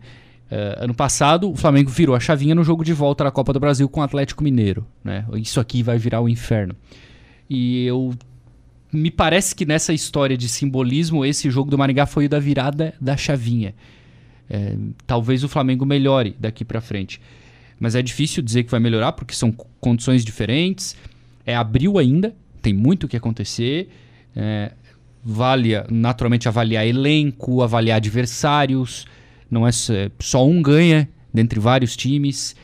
É, 0.51 0.79
ano 0.81 0.95
passado, 0.95 1.51
o 1.51 1.57
Flamengo 1.57 1.91
virou 1.91 2.15
a 2.17 2.21
chavinha 2.21 2.55
no 2.55 2.65
jogo 2.65 2.85
de 2.85 2.93
volta 2.93 3.25
da 3.25 3.31
Copa 3.31 3.53
do 3.53 3.61
Brasil 3.61 3.89
com 3.89 4.01
o 4.01 4.03
Atlético 4.03 4.43
Mineiro. 4.43 4.87
Né? 5.05 5.25
Isso 5.35 5.61
aqui 5.61 5.83
vai 5.83 5.99
virar 5.99 6.21
o 6.21 6.29
inferno. 6.29 6.75
E 7.51 7.85
eu. 7.85 8.15
Me 8.93 9.11
parece 9.11 9.55
que 9.55 9.67
nessa 9.67 9.93
história 9.93 10.37
de 10.37 10.49
simbolismo, 10.49 11.25
esse 11.25 11.51
jogo 11.51 11.71
do 11.71 11.77
Maringá 11.77 12.07
foi 12.07 12.27
o 12.27 12.29
da 12.29 12.39
virada 12.39 12.95
da 13.01 13.17
chavinha. 13.17 13.75
É, 14.49 14.75
talvez 15.07 15.45
o 15.45 15.49
Flamengo 15.49 15.85
melhore 15.85 16.35
daqui 16.39 16.65
pra 16.65 16.81
frente. 16.81 17.21
Mas 17.79 17.95
é 17.95 18.01
difícil 18.03 18.43
dizer 18.43 18.65
que 18.65 18.71
vai 18.71 18.81
melhorar, 18.81 19.13
porque 19.13 19.35
são 19.35 19.53
co- 19.53 19.67
condições 19.79 20.25
diferentes. 20.25 20.97
É 21.45 21.55
abril 21.55 21.99
ainda, 21.99 22.35
tem 22.63 22.73
muito 22.73 23.05
o 23.05 23.09
que 23.09 23.17
acontecer. 23.17 23.91
É, 24.35 24.73
vale 25.23 25.73
naturalmente 25.91 26.49
avaliar 26.49 26.87
elenco, 26.87 27.63
avaliar 27.63 27.99
adversários. 27.99 29.07
Não 29.51 29.67
é 29.67 29.71
só 30.19 30.47
um 30.47 30.63
ganha 30.63 31.09
dentre 31.33 31.61
vários 31.61 31.95
times. 31.95 32.57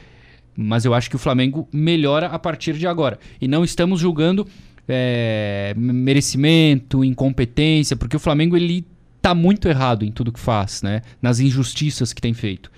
Mas 0.57 0.85
eu 0.87 0.95
acho 0.95 1.11
que 1.11 1.17
o 1.17 1.19
Flamengo 1.19 1.69
melhora 1.71 2.29
a 2.29 2.39
partir 2.39 2.75
de 2.75 2.87
agora. 2.87 3.19
E 3.41 3.47
não 3.47 3.63
estamos 3.63 4.01
julgando 4.01 4.47
é, 4.89 5.75
merecimento, 5.77 7.05
incompetência, 7.05 7.97
porque 7.97 8.17
o 8.17 8.21
Flamengo 8.21 8.57
ele 8.57 8.87
tá 9.21 9.35
muito 9.35 9.69
errado 9.69 10.05
em 10.05 10.13
tudo 10.13 10.33
que 10.33 10.41
faz, 10.41 10.83
né? 10.83 11.01
Nas 11.23 11.41
injustiças 11.41 12.13
que 12.13 12.21
tem 12.21 12.35
feito. 12.35 12.71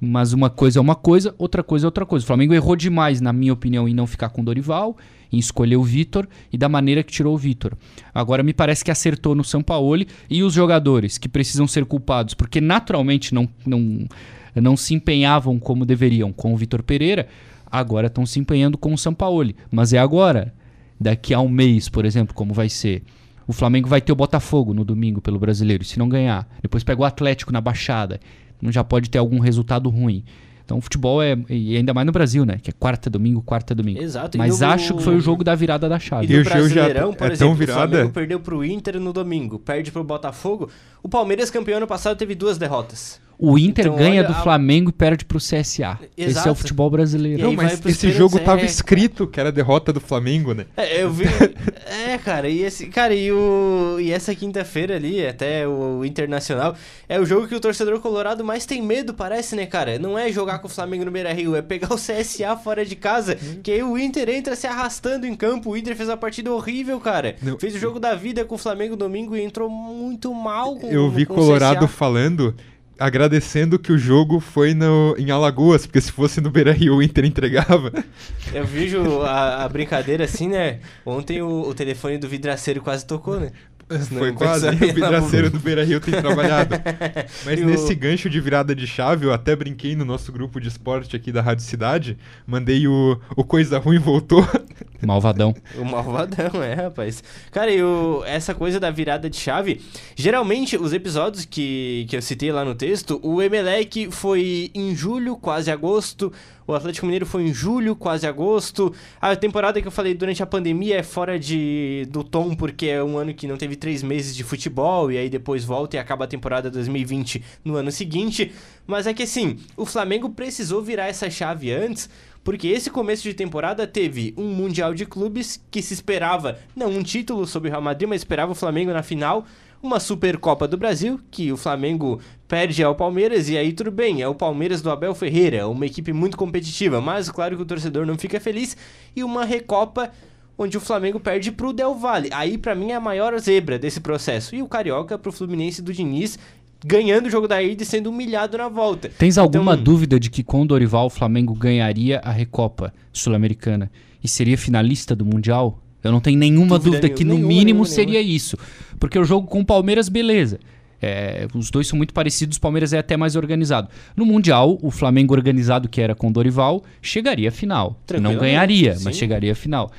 Mas 0.00 0.32
uma 0.32 0.48
coisa 0.48 0.78
é 0.78 0.82
uma 0.82 0.94
coisa, 0.94 1.34
outra 1.38 1.62
coisa 1.62 1.86
é 1.86 1.88
outra 1.88 2.06
coisa. 2.06 2.24
O 2.24 2.26
Flamengo 2.26 2.54
errou 2.54 2.76
demais, 2.76 3.20
na 3.20 3.32
minha 3.32 3.52
opinião, 3.52 3.88
em 3.88 3.94
não 3.94 4.06
ficar 4.06 4.28
com 4.28 4.42
o 4.42 4.44
Dorival, 4.44 4.96
em 5.32 5.38
escolher 5.38 5.76
o 5.76 5.82
Vitor 5.82 6.28
e 6.52 6.58
da 6.58 6.68
maneira 6.68 7.02
que 7.02 7.12
tirou 7.12 7.34
o 7.34 7.38
Vitor. 7.38 7.74
Agora 8.14 8.42
me 8.42 8.52
parece 8.52 8.84
que 8.84 8.90
acertou 8.90 9.34
no 9.34 9.44
Sampaoli 9.44 10.08
e 10.30 10.42
os 10.42 10.52
jogadores 10.52 11.18
que 11.18 11.28
precisam 11.28 11.66
ser 11.66 11.84
culpados, 11.84 12.34
porque 12.34 12.60
naturalmente 12.60 13.34
não, 13.34 13.48
não, 13.66 14.06
não 14.54 14.76
se 14.76 14.94
empenhavam 14.94 15.58
como 15.58 15.84
deveriam 15.84 16.32
com 16.32 16.54
o 16.54 16.56
Vitor 16.56 16.82
Pereira, 16.82 17.28
agora 17.70 18.06
estão 18.06 18.24
se 18.24 18.38
empenhando 18.38 18.78
com 18.78 18.92
o 18.92 18.98
Sampaoli. 18.98 19.56
Mas 19.70 19.92
é 19.92 19.98
agora, 19.98 20.54
daqui 21.00 21.34
a 21.34 21.40
um 21.40 21.48
mês, 21.48 21.88
por 21.88 22.04
exemplo, 22.04 22.34
como 22.34 22.52
vai 22.52 22.68
ser. 22.68 23.02
O 23.46 23.52
Flamengo 23.52 23.88
vai 23.88 24.00
ter 24.00 24.12
o 24.12 24.16
Botafogo 24.16 24.74
no 24.74 24.84
domingo 24.84 25.20
pelo 25.20 25.38
brasileiro, 25.38 25.84
se 25.84 25.98
não 25.98 26.08
ganhar. 26.08 26.46
Depois 26.60 26.84
pega 26.84 27.00
o 27.00 27.04
Atlético 27.04 27.52
na 27.52 27.60
Baixada 27.60 28.20
não 28.60 28.72
já 28.72 28.84
pode 28.84 29.08
ter 29.10 29.18
algum 29.18 29.38
resultado 29.38 29.88
ruim. 29.88 30.24
Então 30.64 30.76
o 30.76 30.80
futebol 30.82 31.22
é. 31.22 31.34
E 31.48 31.76
ainda 31.76 31.94
mais 31.94 32.06
no 32.06 32.12
Brasil, 32.12 32.44
né? 32.44 32.58
Que 32.62 32.68
é 32.68 32.72
quarta, 32.78 33.08
domingo, 33.08 33.40
quarta, 33.40 33.74
domingo. 33.74 34.02
Exato. 34.02 34.36
Mas 34.36 34.60
acho 34.60 34.94
que 34.94 35.02
foi 35.02 35.16
o 35.16 35.20
jogo 35.20 35.42
da 35.42 35.54
virada 35.54 35.88
da 35.88 35.98
chave. 35.98 36.32
E 36.32 36.36
no 36.36 36.44
Brasileirão, 36.44 37.12
já 37.12 37.16
por 37.16 37.30
é 37.30 37.32
exemplo, 37.32 37.38
tão 37.38 37.54
virada... 37.54 37.86
o 37.86 37.90
Flamengo 37.90 38.12
perdeu 38.12 38.40
pro 38.40 38.64
Inter 38.64 39.00
no 39.00 39.12
domingo, 39.12 39.58
perde 39.58 39.90
pro 39.90 40.04
Botafogo. 40.04 40.68
O 41.02 41.08
Palmeiras, 41.08 41.50
campeão 41.50 41.78
ano 41.78 41.86
passado, 41.86 42.18
teve 42.18 42.34
duas 42.34 42.58
derrotas. 42.58 43.18
O 43.40 43.56
Inter 43.56 43.86
Então, 43.86 43.96
ganha 43.96 44.20
olha 44.20 44.24
do 44.24 44.32
a- 44.32 44.42
Flamengo 44.42 44.90
e 44.90 44.92
perde 44.92 45.24
pro 45.24 45.38
CSA. 45.38 45.60
Esse 45.64 46.00
é 46.16 46.24
Exato. 46.24 46.50
o 46.50 46.54
futebol 46.56 46.90
brasileiro. 46.90 47.40
Não, 47.44 47.52
mas 47.52 47.80
esse 47.86 48.10
jogo 48.10 48.38
tava 48.40 48.62
é, 48.62 48.64
escrito 48.64 49.28
que 49.28 49.38
era 49.38 49.50
a 49.50 49.52
derrota 49.52 49.92
do 49.92 50.00
Flamengo, 50.00 50.52
né? 50.54 50.66
É, 50.76 51.02
eu 51.04 51.10
vi. 51.12 51.24
é, 51.86 52.18
cara, 52.18 52.48
e 52.48 52.62
esse. 52.62 52.86
Cara, 52.88 53.14
e, 53.14 53.30
o, 53.30 53.98
e 54.00 54.10
essa 54.10 54.34
quinta-feira 54.34 54.96
ali, 54.96 55.24
até 55.24 55.68
o 55.68 56.04
Internacional, 56.04 56.74
é 57.08 57.20
o 57.20 57.24
jogo 57.24 57.46
que 57.46 57.54
o 57.54 57.60
torcedor 57.60 58.00
colorado 58.00 58.44
mais 58.44 58.66
tem 58.66 58.82
medo, 58.82 59.14
parece, 59.14 59.54
né, 59.54 59.66
cara? 59.66 59.98
Não 60.00 60.18
é 60.18 60.32
jogar 60.32 60.58
com 60.58 60.66
o 60.66 60.70
Flamengo 60.70 61.04
no 61.04 61.10
Beira 61.12 61.32
Rio, 61.32 61.54
é 61.54 61.62
pegar 61.62 61.92
o 61.92 61.96
CSA 61.96 62.56
fora 62.56 62.84
de 62.84 62.96
casa, 62.96 63.38
Uhum. 63.40 63.60
que 63.62 63.70
aí 63.70 63.82
o 63.84 63.96
Inter 63.96 64.28
entra 64.30 64.56
se 64.56 64.66
arrastando 64.66 65.26
em 65.26 65.34
campo. 65.36 65.70
O 65.70 65.76
Inter 65.76 65.94
fez 65.94 66.08
uma 66.08 66.16
partida 66.16 66.52
horrível, 66.52 66.98
cara. 66.98 67.36
Não. 67.40 67.56
Fez 67.56 67.72
o 67.74 67.78
jogo 67.78 68.00
da 68.00 68.16
vida 68.16 68.44
com 68.44 68.56
o 68.56 68.58
Flamengo 68.58 68.96
domingo 68.96 69.36
e 69.36 69.42
entrou 69.42 69.70
muito 69.70 70.34
mal 70.34 70.74
com 70.76 70.88
Eu 70.90 71.08
vi 71.08 71.24
com 71.24 71.34
o 71.34 71.36
Colorado 71.36 71.86
CSA. 71.86 71.88
falando, 71.88 72.54
agradecendo 72.98 73.78
que 73.78 73.92
o 73.92 73.98
jogo 73.98 74.40
foi 74.40 74.74
no, 74.74 75.14
em 75.18 75.30
Alagoas, 75.30 75.86
porque 75.86 76.00
se 76.00 76.10
fosse 76.10 76.40
no 76.40 76.50
Beira 76.50 76.72
Rio 76.72 76.96
o 76.96 77.02
Inter 77.02 77.24
entregava. 77.24 77.92
Eu 78.52 78.66
vejo 78.66 79.22
a, 79.22 79.64
a 79.64 79.68
brincadeira 79.68 80.24
assim, 80.24 80.48
né? 80.48 80.80
Ontem 81.06 81.40
o, 81.40 81.62
o 81.62 81.74
telefone 81.74 82.18
do 82.18 82.28
vidraceiro 82.28 82.80
quase 82.80 83.06
tocou, 83.06 83.38
né? 83.38 83.52
Senão 83.88 84.20
Foi 84.20 84.32
quase. 84.32 84.68
O 84.68 84.72
vidraceiro 84.72 85.50
do 85.50 85.58
Beira 85.58 85.82
Rio 85.84 85.98
tem 86.00 86.12
trabalhado. 86.20 86.74
Mas 87.44 87.58
E 87.58 87.62
o- 87.62 87.66
nesse 87.66 87.94
gancho 87.94 88.28
de 88.28 88.40
virada 88.40 88.74
de 88.74 88.86
chave, 88.86 89.24
eu 89.26 89.32
até 89.32 89.56
brinquei 89.56 89.96
no 89.96 90.04
nosso 90.04 90.30
grupo 90.30 90.60
de 90.60 90.68
esporte 90.68 91.16
aqui 91.16 91.32
da 91.32 91.40
Rádio 91.40 91.64
Cidade. 91.64 92.18
Mandei 92.46 92.86
o, 92.86 93.18
o 93.36 93.42
Coisa 93.44 93.78
Ruim 93.78 93.98
voltou. 93.98 94.46
Malvadão. 95.00 95.54
O 95.76 95.84
malvadão, 95.84 96.62
é, 96.62 96.74
rapaz. 96.74 97.22
Cara, 97.52 97.70
e 97.72 97.82
o- 97.82 98.22
essa 98.26 98.54
coisa 98.54 98.78
da 98.80 98.90
virada 98.90 99.30
de 99.30 99.36
chave, 99.36 99.80
geralmente 100.16 100.76
os 100.76 100.92
episódios 100.92 101.44
que, 101.44 102.04
que 102.08 102.16
eu 102.16 102.22
citei 102.22 102.50
lá 102.50 102.64
no 102.64 102.74
texto, 102.74 103.18
o 103.22 103.40
Emelec 103.40 104.10
foi 104.10 104.70
em 104.74 104.94
julho, 104.94 105.36
quase 105.36 105.70
agosto, 105.70 106.32
o 106.68 106.74
Atlético 106.74 107.06
Mineiro 107.06 107.24
foi 107.24 107.44
em 107.44 107.54
julho, 107.54 107.96
quase 107.96 108.26
agosto. 108.26 108.94
A 109.18 109.34
temporada 109.34 109.80
que 109.80 109.88
eu 109.88 109.90
falei 109.90 110.12
durante 110.12 110.42
a 110.42 110.46
pandemia 110.46 110.98
é 110.98 111.02
fora 111.02 111.38
de, 111.38 112.06
do 112.10 112.22
tom, 112.22 112.54
porque 112.54 112.86
é 112.86 113.02
um 113.02 113.16
ano 113.16 113.32
que 113.32 113.46
não 113.46 113.56
teve 113.56 113.74
três 113.74 114.02
meses 114.02 114.36
de 114.36 114.44
futebol, 114.44 115.10
e 115.10 115.16
aí 115.16 115.30
depois 115.30 115.64
volta 115.64 115.96
e 115.96 115.98
acaba 115.98 116.26
a 116.26 116.28
temporada 116.28 116.70
2020 116.70 117.42
no 117.64 117.76
ano 117.76 117.90
seguinte. 117.90 118.52
Mas 118.86 119.06
é 119.06 119.14
que 119.14 119.22
assim, 119.22 119.56
o 119.78 119.86
Flamengo 119.86 120.28
precisou 120.28 120.82
virar 120.82 121.06
essa 121.06 121.30
chave 121.30 121.72
antes, 121.72 122.10
porque 122.44 122.68
esse 122.68 122.90
começo 122.90 123.22
de 123.22 123.32
temporada 123.32 123.86
teve 123.86 124.34
um 124.36 124.48
Mundial 124.48 124.92
de 124.92 125.06
Clubes 125.06 125.58
que 125.70 125.80
se 125.80 125.94
esperava, 125.94 126.58
não 126.76 126.90
um 126.90 127.02
título 127.02 127.46
sobre 127.46 127.68
o 127.68 127.72
Real 127.72 127.82
Madrid, 127.82 128.08
mas 128.08 128.20
esperava 128.20 128.52
o 128.52 128.54
Flamengo 128.54 128.92
na 128.92 129.02
final. 129.02 129.46
Uma 129.82 130.00
Supercopa 130.00 130.66
do 130.66 130.76
Brasil, 130.76 131.20
que 131.30 131.52
o 131.52 131.56
Flamengo 131.56 132.20
perde 132.48 132.82
ao 132.82 132.94
Palmeiras, 132.96 133.48
e 133.48 133.56
aí 133.56 133.72
tudo 133.72 133.90
bem, 133.92 134.20
é 134.22 134.26
o 134.28 134.34
Palmeiras 134.34 134.82
do 134.82 134.90
Abel 134.90 135.14
Ferreira, 135.14 135.68
uma 135.68 135.86
equipe 135.86 136.12
muito 136.12 136.36
competitiva, 136.36 137.00
mas 137.00 137.30
claro 137.30 137.56
que 137.56 137.62
o 137.62 137.66
torcedor 137.66 138.04
não 138.04 138.18
fica 138.18 138.40
feliz. 138.40 138.76
E 139.14 139.22
uma 139.22 139.44
Recopa 139.44 140.10
onde 140.56 140.76
o 140.76 140.80
Flamengo 140.80 141.20
perde 141.20 141.52
pro 141.52 141.72
Del 141.72 141.94
Valle. 141.94 142.28
Aí 142.32 142.58
pra 142.58 142.74
mim 142.74 142.90
é 142.90 142.96
a 142.96 143.00
maior 143.00 143.38
zebra 143.38 143.78
desse 143.78 144.00
processo. 144.00 144.56
E 144.56 144.62
o 144.62 144.66
Carioca 144.66 145.16
pro 145.16 145.30
Fluminense 145.30 145.80
do 145.80 145.92
Diniz, 145.92 146.36
ganhando 146.84 147.26
o 147.26 147.30
jogo 147.30 147.46
da 147.46 147.62
ida 147.62 147.84
e 147.84 147.86
sendo 147.86 148.10
humilhado 148.10 148.58
na 148.58 148.68
volta. 148.68 149.08
Tens 149.16 149.38
alguma 149.38 149.74
Então- 149.74 149.84
dúvida 149.84 150.18
de 150.18 150.28
que 150.28 150.42
com 150.42 150.62
o 150.62 150.66
Dorival 150.66 151.06
o 151.06 151.10
Flamengo 151.10 151.54
ganharia 151.54 152.20
a 152.24 152.32
Recopa 152.32 152.92
Sul-Americana 153.12 153.88
e 154.24 154.26
seria 154.26 154.58
finalista 154.58 155.14
do 155.14 155.24
Mundial? 155.24 155.78
Eu 156.02 156.12
não 156.12 156.20
tenho 156.20 156.38
nenhuma 156.38 156.78
Dúvida 156.78 157.00
dúvida 157.02 157.08
que 157.08 157.24
no 157.24 157.34
nenhuma, 157.34 157.48
mínimo 157.48 157.64
nenhuma, 157.82 157.86
seria 157.86 158.20
isso. 158.20 158.56
Porque 158.98 159.18
o 159.18 159.24
jogo 159.24 159.46
com 159.46 159.60
o 159.60 159.64
Palmeiras, 159.64 160.08
beleza. 160.08 160.58
É, 161.00 161.46
os 161.54 161.70
dois 161.70 161.86
são 161.86 161.96
muito 161.96 162.12
parecidos, 162.12 162.56
o 162.56 162.60
Palmeiras 162.60 162.92
é 162.92 162.98
até 162.98 163.16
mais 163.16 163.36
organizado. 163.36 163.88
No 164.16 164.26
Mundial, 164.26 164.78
o 164.82 164.90
Flamengo 164.90 165.32
organizado, 165.32 165.88
que 165.88 166.00
era 166.00 166.14
com 166.14 166.28
o 166.28 166.32
Dorival, 166.32 166.82
chegaria 167.00 167.48
à 167.48 167.52
final. 167.52 168.00
Não 168.20 168.36
ganharia, 168.36 168.92
mas 169.04 169.14
sim. 169.14 169.20
chegaria 169.20 169.52
à 169.52 169.54
final. 169.54 169.90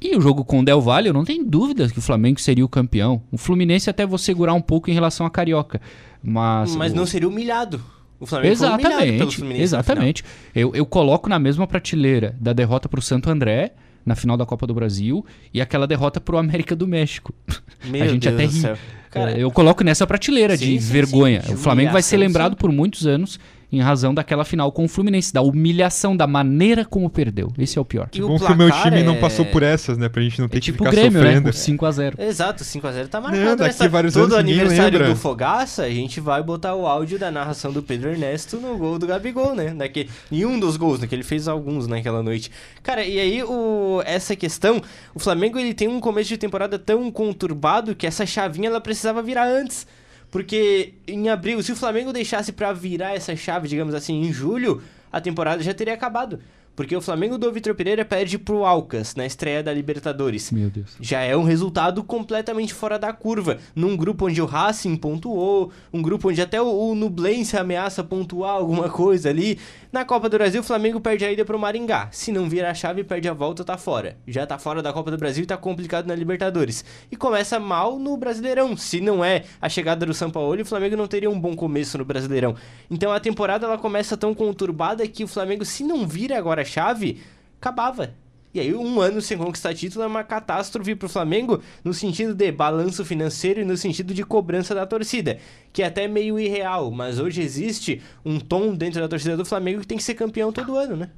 E 0.00 0.16
o 0.16 0.20
jogo 0.20 0.44
com 0.44 0.60
o 0.60 0.64
Del 0.64 0.80
Valle, 0.80 1.08
eu 1.08 1.14
não 1.14 1.24
tenho 1.24 1.44
dúvidas 1.44 1.92
que 1.92 1.98
o 1.98 2.02
Flamengo 2.02 2.40
seria 2.40 2.64
o 2.64 2.68
campeão. 2.68 3.22
O 3.30 3.38
Fluminense 3.38 3.88
até 3.88 4.04
vou 4.04 4.18
segurar 4.18 4.52
um 4.52 4.60
pouco 4.60 4.90
em 4.90 4.92
relação 4.92 5.24
a 5.24 5.30
Carioca. 5.30 5.80
Mas, 6.22 6.74
Mas 6.76 6.92
o- 6.92 6.96
não 6.96 7.06
seria 7.06 7.28
humilhado. 7.28 7.80
O 8.20 8.26
Flamengo 8.26 8.54
foi 8.56 8.66
humilhado 8.68 8.82
pelo 8.88 9.02
Exatamente, 9.02 9.36
Fluminense 9.36 9.62
exatamente. 9.62 10.24
Eu, 10.54 10.74
eu 10.74 10.84
coloco 10.84 11.28
na 11.28 11.38
mesma 11.38 11.66
prateleira 11.66 12.36
da 12.40 12.52
derrota 12.52 12.88
pro 12.88 13.00
Santo 13.00 13.30
André 13.30 13.72
na 14.04 14.14
final 14.14 14.36
da 14.36 14.44
Copa 14.44 14.66
do 14.66 14.74
Brasil 14.74 15.24
e 15.52 15.60
aquela 15.60 15.86
derrota 15.86 16.20
pro 16.20 16.38
América 16.38 16.74
do 16.74 16.86
México. 16.86 17.32
Meu 17.84 18.02
a 18.02 18.08
gente 18.08 18.28
Deus 18.28 18.64
até 18.64 18.72
ri. 18.74 18.78
Cara, 19.10 19.38
eu 19.38 19.50
coloco 19.50 19.84
nessa 19.84 20.06
prateleira 20.06 20.56
Sim, 20.56 20.76
de 20.76 20.82
sim, 20.82 20.92
vergonha. 20.92 21.42
sim, 21.42 21.54
o 21.54 21.56
Flamengo 21.56 21.92
vai 21.92 22.02
ser 22.02 22.16
lembrado 22.16 22.56
por 22.56 22.72
muitos 22.72 23.06
anos 23.06 23.38
em 23.72 23.80
razão 23.80 24.12
daquela 24.12 24.44
final 24.44 24.70
com 24.70 24.84
o 24.84 24.88
Fluminense, 24.88 25.32
da 25.32 25.40
humilhação, 25.40 26.14
da 26.14 26.26
maneira 26.26 26.84
como 26.84 27.08
perdeu. 27.08 27.50
Esse 27.58 27.78
é 27.78 27.80
o 27.80 27.84
pior. 27.86 28.08
E 28.12 28.22
o 28.22 28.28
Bom 28.28 28.38
que 28.38 28.52
o 28.52 28.56
meu 28.56 28.70
time 28.70 29.02
não 29.02 29.14
é- 29.14 29.18
passou 29.20 29.46
por 29.46 29.62
essas, 29.62 29.96
né? 29.96 30.10
Pra 30.10 30.22
gente 30.22 30.38
não 30.40 30.46
ter 30.48 30.58
É 30.58 30.60
que 30.60 30.64
tipo 30.66 30.84
o 30.84 30.86
ficar 30.86 30.90
Grêmio, 31.00 31.20
né? 31.22 31.26
sofrendo. 31.40 31.52
Com 31.78 31.86
5x0. 31.86 32.14
Exato, 32.18 32.64
5x0 32.64 33.08
tá 33.08 33.18
Não, 33.18 33.28
marcado. 33.30 33.56
daqui 33.56 33.62
nessa- 33.62 33.88
vários 33.88 34.12
Todo 34.12 34.24
anos 34.24 34.36
aniversário 34.36 34.98
lembra. 34.98 35.08
do 35.14 35.16
Fogaça, 35.16 35.84
a 35.84 35.90
gente 35.90 36.20
vai 36.20 36.42
botar 36.42 36.74
o 36.74 36.86
áudio 36.86 37.18
da 37.18 37.30
narração 37.30 37.72
do 37.72 37.82
Pedro 37.82 38.10
Ernesto 38.10 38.58
no 38.58 38.76
gol 38.76 38.98
do 38.98 39.06
Gabigol, 39.06 39.54
né? 39.54 39.70
Daqui, 39.74 40.06
em 40.30 40.44
um 40.44 40.60
dos 40.60 40.76
gols, 40.76 41.00
né? 41.00 41.06
Que 41.06 41.14
ele 41.14 41.22
fez 41.22 41.48
alguns 41.48 41.86
naquela 41.86 42.22
noite. 42.22 42.50
Cara, 42.82 43.02
e 43.04 43.18
aí 43.18 43.42
o, 43.42 44.02
essa 44.04 44.36
questão, 44.36 44.82
o 45.14 45.18
Flamengo 45.18 45.58
ele 45.58 45.72
tem 45.72 45.88
um 45.88 45.98
começo 45.98 46.28
de 46.28 46.36
temporada 46.36 46.78
tão 46.78 47.10
conturbado 47.10 47.94
que 47.94 48.06
essa 48.06 48.26
chavinha 48.26 48.68
ela 48.68 48.80
precisava 48.80 49.22
virar 49.22 49.46
antes. 49.48 49.86
Porque 50.32 50.94
em 51.06 51.28
abril, 51.28 51.62
se 51.62 51.70
o 51.72 51.76
Flamengo 51.76 52.10
deixasse 52.10 52.52
pra 52.52 52.72
virar 52.72 53.14
essa 53.14 53.36
chave, 53.36 53.68
digamos 53.68 53.94
assim, 53.94 54.22
em 54.22 54.32
julho, 54.32 54.82
a 55.12 55.20
temporada 55.20 55.62
já 55.62 55.74
teria 55.74 55.92
acabado. 55.92 56.40
Porque 56.74 56.96
o 56.96 57.00
Flamengo 57.00 57.36
do 57.36 57.52
Vitor 57.52 57.74
Pereira 57.74 58.04
perde 58.04 58.38
pro 58.38 58.64
Alcas 58.64 59.14
na 59.14 59.26
estreia 59.26 59.62
da 59.62 59.72
Libertadores. 59.72 60.50
Meu 60.50 60.70
Deus. 60.70 60.96
Já 61.00 61.20
é 61.20 61.36
um 61.36 61.42
resultado 61.42 62.02
completamente 62.02 62.72
fora 62.72 62.98
da 62.98 63.12
curva. 63.12 63.58
Num 63.74 63.96
grupo 63.96 64.26
onde 64.26 64.40
o 64.40 64.46
Racing 64.46 64.96
pontuou, 64.96 65.70
um 65.92 66.00
grupo 66.00 66.30
onde 66.30 66.40
até 66.40 66.60
o, 66.60 66.66
o 66.66 66.94
Nublense 66.94 67.56
ameaça 67.56 68.02
pontuar 68.02 68.52
alguma 68.52 68.88
coisa 68.88 69.28
ali. 69.28 69.58
Na 69.92 70.06
Copa 70.06 70.28
do 70.30 70.38
Brasil, 70.38 70.62
o 70.62 70.64
Flamengo 70.64 70.98
perde 70.98 71.24
a 71.26 71.30
ida 71.30 71.44
pro 71.44 71.58
Maringá. 71.58 72.08
Se 72.10 72.32
não 72.32 72.48
vira 72.48 72.70
a 72.70 72.74
chave, 72.74 73.04
perde 73.04 73.28
a 73.28 73.34
volta, 73.34 73.62
tá 73.62 73.76
fora. 73.76 74.16
Já 74.26 74.46
tá 74.46 74.58
fora 74.58 74.80
da 74.80 74.90
Copa 74.90 75.10
do 75.10 75.18
Brasil 75.18 75.44
e 75.44 75.46
tá 75.46 75.58
complicado 75.58 76.06
na 76.06 76.14
Libertadores. 76.14 76.82
E 77.10 77.16
começa 77.16 77.60
mal 77.60 77.98
no 77.98 78.16
Brasileirão. 78.16 78.74
Se 78.78 79.00
não 79.00 79.22
é 79.22 79.44
a 79.60 79.68
chegada 79.68 80.06
do 80.06 80.14
São 80.14 80.30
Paulo, 80.30 80.62
o 80.62 80.64
Flamengo 80.64 80.96
não 80.96 81.06
teria 81.06 81.28
um 81.28 81.38
bom 81.38 81.54
começo 81.54 81.98
no 81.98 82.04
Brasileirão. 82.06 82.54
Então 82.90 83.12
a 83.12 83.20
temporada 83.20 83.66
ela 83.66 83.76
começa 83.76 84.16
tão 84.16 84.34
conturbada 84.34 85.06
que 85.06 85.24
o 85.24 85.28
Flamengo, 85.28 85.64
se 85.64 85.84
não 85.84 86.06
vira 86.06 86.38
agora 86.38 86.61
a 86.62 86.64
chave, 86.64 87.20
acabava. 87.60 88.14
E 88.54 88.60
aí, 88.60 88.74
um 88.74 89.00
ano 89.00 89.22
sem 89.22 89.38
conquistar 89.38 89.72
título 89.72 90.04
é 90.04 90.06
uma 90.06 90.22
catástrofe 90.22 90.94
pro 90.94 91.08
Flamengo 91.08 91.62
no 91.82 91.94
sentido 91.94 92.34
de 92.34 92.52
balanço 92.52 93.02
financeiro 93.02 93.60
e 93.60 93.64
no 93.64 93.78
sentido 93.78 94.12
de 94.12 94.22
cobrança 94.22 94.74
da 94.74 94.84
torcida, 94.84 95.38
que 95.72 95.82
é 95.82 95.86
até 95.86 96.06
meio 96.06 96.38
irreal, 96.38 96.90
mas 96.90 97.18
hoje 97.18 97.40
existe 97.40 98.02
um 98.22 98.38
tom 98.38 98.74
dentro 98.74 99.00
da 99.00 99.08
torcida 99.08 99.38
do 99.38 99.44
Flamengo 99.44 99.80
que 99.80 99.86
tem 99.86 99.96
que 99.96 100.04
ser 100.04 100.14
campeão 100.14 100.52
todo 100.52 100.76
ano, 100.76 100.96
né? 100.96 101.08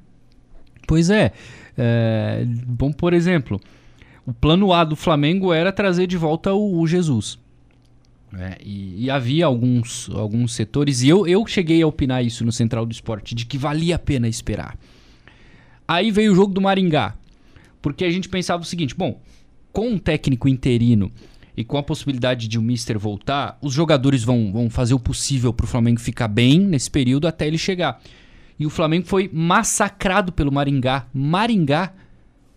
Pois 0.87 1.09
é. 1.09 1.33
é. 1.77 2.45
Bom, 2.65 2.93
por 2.93 3.13
exemplo, 3.13 3.59
o 4.25 4.33
plano 4.33 4.71
A 4.71 4.85
do 4.85 4.95
Flamengo 4.95 5.51
era 5.51 5.73
trazer 5.73 6.07
de 6.07 6.15
volta 6.15 6.53
o, 6.53 6.79
o 6.79 6.87
Jesus. 6.87 7.37
É, 8.37 8.57
e, 8.63 9.05
e 9.05 9.09
havia 9.09 9.45
alguns, 9.45 10.09
alguns 10.09 10.53
setores, 10.53 11.01
e 11.01 11.09
eu, 11.09 11.27
eu 11.27 11.45
cheguei 11.45 11.81
a 11.81 11.87
opinar 11.87 12.23
isso 12.23 12.45
no 12.45 12.51
Central 12.51 12.85
do 12.85 12.91
Esporte, 12.91 13.35
de 13.35 13.45
que 13.45 13.57
valia 13.57 13.95
a 13.95 13.99
pena 13.99 14.27
esperar. 14.27 14.77
Aí 15.87 16.11
veio 16.11 16.31
o 16.31 16.35
jogo 16.35 16.53
do 16.53 16.61
Maringá, 16.61 17.15
porque 17.81 18.05
a 18.05 18.09
gente 18.09 18.29
pensava 18.29 18.63
o 18.63 18.65
seguinte: 18.65 18.95
bom, 18.95 19.19
com 19.71 19.89
um 19.89 19.97
técnico 19.97 20.47
interino 20.47 21.11
e 21.55 21.63
com 21.63 21.77
a 21.77 21.83
possibilidade 21.83 22.47
de 22.47 22.57
o 22.57 22.61
Mister 22.61 22.97
voltar, 22.99 23.57
os 23.61 23.73
jogadores 23.73 24.23
vão, 24.23 24.51
vão 24.51 24.69
fazer 24.69 24.93
o 24.93 24.99
possível 24.99 25.53
para 25.53 25.63
o 25.65 25.67
Flamengo 25.67 25.99
ficar 25.99 26.27
bem 26.27 26.59
nesse 26.59 26.89
período 26.89 27.27
até 27.27 27.47
ele 27.47 27.57
chegar. 27.57 28.01
E 28.59 28.65
o 28.65 28.69
Flamengo 28.69 29.05
foi 29.05 29.29
massacrado 29.33 30.31
pelo 30.31 30.51
Maringá. 30.51 31.07
Maringá. 31.13 31.93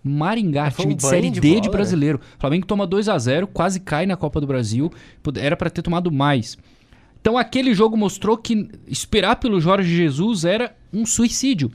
Maringá, 0.02 0.68
É, 0.68 0.70
time 0.70 0.94
um 0.94 0.96
de 0.96 1.02
Série 1.02 1.28
de 1.28 1.40
D 1.40 1.48
bola, 1.48 1.60
de 1.60 1.68
né? 1.68 1.72
brasileiro. 1.72 2.20
O 2.36 2.40
Flamengo 2.40 2.66
toma 2.66 2.86
2 2.86 3.08
a 3.08 3.18
0 3.18 3.48
quase 3.48 3.80
cai 3.80 4.06
na 4.06 4.16
Copa 4.16 4.40
do 4.40 4.46
Brasil. 4.46 4.90
Era 5.36 5.56
pra 5.56 5.68
ter 5.68 5.82
tomado 5.82 6.10
mais. 6.10 6.56
Então 7.20 7.36
aquele 7.36 7.74
jogo 7.74 7.96
mostrou 7.96 8.36
que 8.38 8.68
esperar 8.86 9.36
pelo 9.36 9.60
Jorge 9.60 9.94
Jesus 9.94 10.44
era 10.44 10.74
um 10.92 11.04
suicídio. 11.04 11.70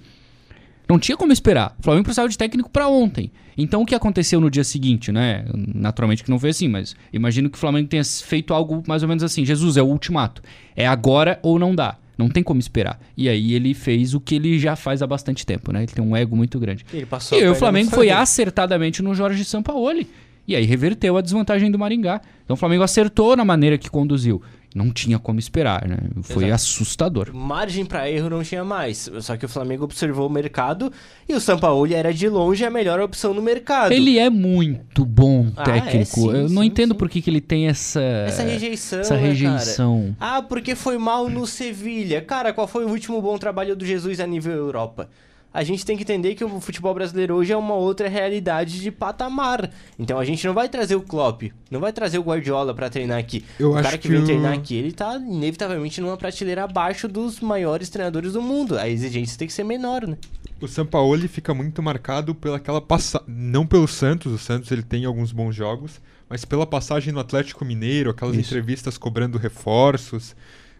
Não 0.93 0.99
tinha 0.99 1.17
como 1.17 1.33
esperar. 1.33 1.75
O 1.79 1.83
Flamengo 1.83 2.03
precisava 2.03 2.29
de 2.29 2.37
técnico 2.37 2.69
pra 2.69 2.87
ontem. 2.87 3.31
Então 3.57 3.81
o 3.81 3.85
que 3.85 3.95
aconteceu 3.95 4.39
no 4.39 4.47
dia 4.47 4.63
seguinte, 4.63 5.11
né? 5.11 5.43
Naturalmente 5.51 6.23
que 6.23 6.29
não 6.29 6.37
foi 6.37 6.51
assim, 6.51 6.67
mas 6.67 6.95
imagino 7.11 7.49
que 7.49 7.57
o 7.57 7.59
Flamengo 7.59 7.89
tenha 7.89 8.03
feito 8.03 8.53
algo 8.53 8.83
mais 8.87 9.01
ou 9.01 9.09
menos 9.09 9.23
assim: 9.23 9.43
Jesus, 9.43 9.75
é 9.75 9.81
o 9.81 9.87
ultimato. 9.87 10.43
É 10.75 10.85
agora 10.85 11.39
ou 11.41 11.57
não 11.57 11.73
dá. 11.73 11.97
Não 12.15 12.29
tem 12.29 12.43
como 12.43 12.59
esperar. 12.59 12.99
E 13.17 13.27
aí 13.27 13.53
ele 13.53 13.73
fez 13.73 14.13
o 14.13 14.19
que 14.19 14.35
ele 14.35 14.59
já 14.59 14.75
faz 14.75 15.01
há 15.01 15.07
bastante 15.07 15.47
tempo, 15.47 15.73
né? 15.73 15.79
Ele 15.79 15.91
tem 15.91 16.05
um 16.05 16.15
ego 16.15 16.35
muito 16.35 16.59
grande. 16.59 16.85
Ele 16.93 17.07
passou 17.07 17.39
E 17.39 17.41
aí 17.41 17.49
o 17.49 17.55
Flamengo 17.55 17.89
foi 17.89 18.11
acertadamente 18.11 19.01
no 19.01 19.15
Jorge 19.15 19.43
Sampaoli. 19.43 20.07
E 20.47 20.55
aí 20.55 20.63
reverteu 20.63 21.17
a 21.17 21.21
desvantagem 21.21 21.71
do 21.71 21.79
Maringá. 21.79 22.21
Então 22.43 22.53
o 22.53 22.57
Flamengo 22.57 22.83
acertou 22.83 23.35
na 23.35 23.43
maneira 23.43 23.79
que 23.79 23.89
conduziu. 23.89 24.43
Não 24.75 24.91
tinha 24.91 25.19
como 25.19 25.39
esperar, 25.39 25.87
né? 25.87 25.97
Foi 26.23 26.45
Exato. 26.45 26.55
assustador. 26.55 27.33
Margem 27.33 27.85
pra 27.85 28.09
erro 28.09 28.29
não 28.29 28.43
tinha 28.43 28.63
mais. 28.63 29.09
Só 29.21 29.37
que 29.37 29.45
o 29.45 29.49
Flamengo 29.49 29.83
observou 29.83 30.27
o 30.27 30.31
mercado 30.31 30.91
e 31.27 31.33
o 31.33 31.39
Sampaoli 31.39 31.93
era 31.93 32.13
de 32.13 32.27
longe 32.27 32.65
a 32.65 32.69
melhor 32.69 32.99
opção 32.99 33.33
no 33.33 33.41
mercado. 33.41 33.91
Ele 33.91 34.17
é 34.17 34.29
muito 34.29 35.05
bom 35.05 35.51
Ah, 35.55 35.63
técnico. 35.63 35.97
é, 36.01 36.05
sim, 36.05 36.27
Eu 36.29 36.49
não 36.49 36.61
sim, 36.61 36.67
entendo 36.67 36.93
sim. 36.93 36.97
por 36.97 37.09
que, 37.09 37.21
que 37.21 37.29
ele 37.29 37.41
tem 37.41 37.67
essa. 37.67 38.01
Essa 38.01 38.43
rejeição, 38.43 38.99
Essa 38.99 39.13
né, 39.15 39.19
cara? 39.21 39.29
rejeição. 39.33 40.15
Ah, 40.19 40.41
porque 40.41 40.75
foi 40.75 40.97
mal 40.97 41.29
no 41.29 41.45
Sevilha. 41.45 42.21
Cara, 42.21 42.51
qual 42.53 42.67
foi 42.67 42.85
o 42.85 42.89
último 42.89 43.21
bom 43.21 43.37
trabalho 43.37 43.75
do 43.75 43.85
Jesus 43.85 44.19
a 44.19 44.25
nível 44.27 44.53
Europa? 44.53 45.09
A 45.53 45.63
gente 45.63 45.85
tem 45.85 45.95
que 45.95 46.01
entender 46.01 46.33
que 46.33 46.43
o 46.43 46.59
futebol 46.59 46.93
brasileiro 46.95 47.35
hoje 47.35 47.53
é 47.53 47.57
uma 47.57 47.75
outra 47.75 48.09
realidade 48.09 48.81
de 48.81 48.89
patamar. 48.89 49.69
Então 49.99 50.17
a 50.17 50.25
gente 50.25 50.45
não 50.47 50.53
vai 50.53 50.67
trazer 50.67 50.95
o 50.95 51.01
Klopp, 51.01 51.43
não 51.69 51.79
vai 51.79 51.93
trazer 51.93 52.17
o 52.17 52.23
Guardiola 52.23 52.73
pra 52.73 52.89
treinar 52.89 53.19
aqui. 53.19 53.45
Eu 53.59 53.71
o 53.71 53.73
cara 53.75 53.97
que, 53.97 54.07
que 54.07 54.07
vem 54.07 54.23
treinar 54.23 54.53
aqui, 54.53 54.75
ele 54.75 54.91
tá 54.91 55.15
inevitavelmente 55.15 56.01
numa 56.01 56.17
prateleira 56.17 56.63
abaixo 56.63 57.07
dos 57.07 57.39
maiores 57.39 57.89
treinadores 57.89 58.33
do 58.33 58.41
mundo. 58.41 58.79
A 58.79 58.89
exigência 58.89 59.37
tem 59.37 59.47
que 59.47 59.53
ser 59.53 59.63
menor, 59.63 60.07
né? 60.07 60.17
O 60.59 60.67
Sampaoli 60.67 61.27
fica 61.27 61.53
muito 61.53 61.83
marcado 61.83 62.33
pelaquela 62.33 62.81
passagem. 62.81 63.27
Não 63.27 63.65
pelo 63.65 63.87
Santos, 63.87 64.31
o 64.31 64.37
Santos 64.37 64.71
ele 64.71 64.81
tem 64.81 65.05
alguns 65.05 65.31
bons 65.31 65.53
jogos, 65.53 66.01
mas 66.27 66.45
pela 66.45 66.65
passagem 66.65 67.13
no 67.13 67.19
Atlético 67.19 67.63
Mineiro, 67.63 68.09
aquelas 68.09 68.35
Isso. 68.35 68.49
entrevistas 68.49 68.97
cobrando 68.97 69.37
reforços. 69.37 70.35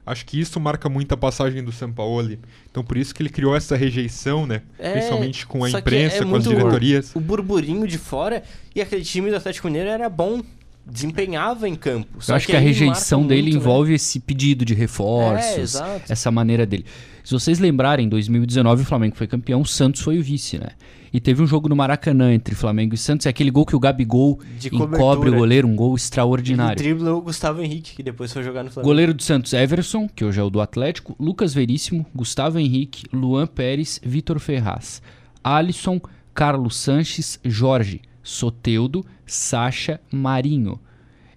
Acho 0.06 0.26
que 0.26 0.40
isso 0.40 0.60
marca 0.60 0.90
muito 0.90 1.14
a 1.14 1.18
passagem 1.18 1.64
do 1.64 1.72
Sampaoli. 1.72 2.40
Então 2.70 2.84
por 2.84 2.98
isso 2.98 3.16
que 3.16 3.22
ele 3.24 3.30
criou 3.30 3.56
essa 3.56 3.76
rejeição, 3.76 4.46
né? 4.46 4.62
É, 4.78 4.92
Principalmente 4.94 5.46
com 5.48 5.64
a 5.64 5.70
que 5.70 5.78
imprensa, 5.78 6.18
é 6.18 6.26
com 6.26 6.36
as 6.36 6.44
diretorias. 6.44 7.16
O 7.16 7.20
burburinho 7.22 7.88
de 7.88 7.98
fora 7.98 8.44
e 8.76 8.82
aquele 8.82 9.04
time 9.04 9.30
do 9.30 9.38
Atlético 9.38 9.68
Mineiro 9.68 9.90
era 9.90 10.10
bom, 10.10 10.42
desempenhava 10.86 11.70
em 11.70 11.76
campo. 11.76 12.22
Só 12.22 12.34
Eu 12.34 12.36
acho 12.36 12.48
que, 12.48 12.56
a 12.56 12.60
aí 12.60 12.66
rejeição 12.66 13.26
dele 13.26 13.44
muito, 13.44 13.54
né? 13.56 13.60
envolve 13.62 13.94
esse 13.94 14.20
pedido 14.20 14.66
de 14.66 14.74
reforços, 14.74 15.76
É, 15.76 16.02
essa 16.10 16.30
maneira 16.30 16.66
dele. 16.66 16.86
Se 17.24 17.32
vocês 17.32 17.60
lembrarem, 17.60 18.06
em 18.06 18.10
2019 18.10 18.82
o 18.82 18.86
Flamengo 18.86 19.16
foi 19.16 19.28
campeão, 19.28 19.62
o 19.62 19.66
Santos 19.66 20.02
foi 20.02 20.20
o 20.20 20.24
vice, 20.24 20.58
né? 20.58 20.72
E 21.13 21.20
teve 21.20 21.43
um 21.43 21.46
jogo 21.46 21.70
no 21.70 21.75
Maracanã 21.75 22.34
entre 22.34 22.55
Flamengo 22.55 22.96
e 22.96 22.98
Santos, 22.98 23.27
é 23.27 23.29
aquele 23.29 23.51
gol 23.51 23.67
que 23.67 23.75
o 23.75 23.79
Gabigol 23.79 24.39
De 24.58 24.75
encobre 24.75 25.29
o 25.29 25.36
goleiro, 25.36 25.67
um 25.67 25.75
gol 25.75 25.96
extraordinário. 25.96 26.75
dribla 26.75 27.13
o 27.13 27.22
Gustavo 27.22 27.62
Henrique, 27.62 27.96
que 27.96 28.01
depois 28.01 28.34
foi 28.34 28.41
jogar 28.41 28.63
no 28.63 28.72
Flamengo. 28.72 28.89
Goleiro 28.89 29.13
do 29.13 29.22
Santos, 29.22 29.53
Everson, 29.53 30.08
que 30.08 30.25
hoje 30.25 30.39
é 30.39 30.43
o 30.43 30.50
do 30.50 30.60
Atlético, 30.60 31.15
Lucas 31.20 31.53
Veríssimo, 31.53 32.03
Gustavo 32.15 32.58
Henrique, 32.58 33.05
Luan 33.13 33.46
Pérez, 33.46 34.00
Vitor 34.03 34.39
Ferraz, 34.39 35.03
Alisson, 35.43 36.01
Carlos 36.34 36.75
Sanches, 36.77 37.39
Jorge, 37.46 38.01
Soteudo, 38.24 39.05
Sacha, 39.24 40.01
Marinho. 40.12 40.79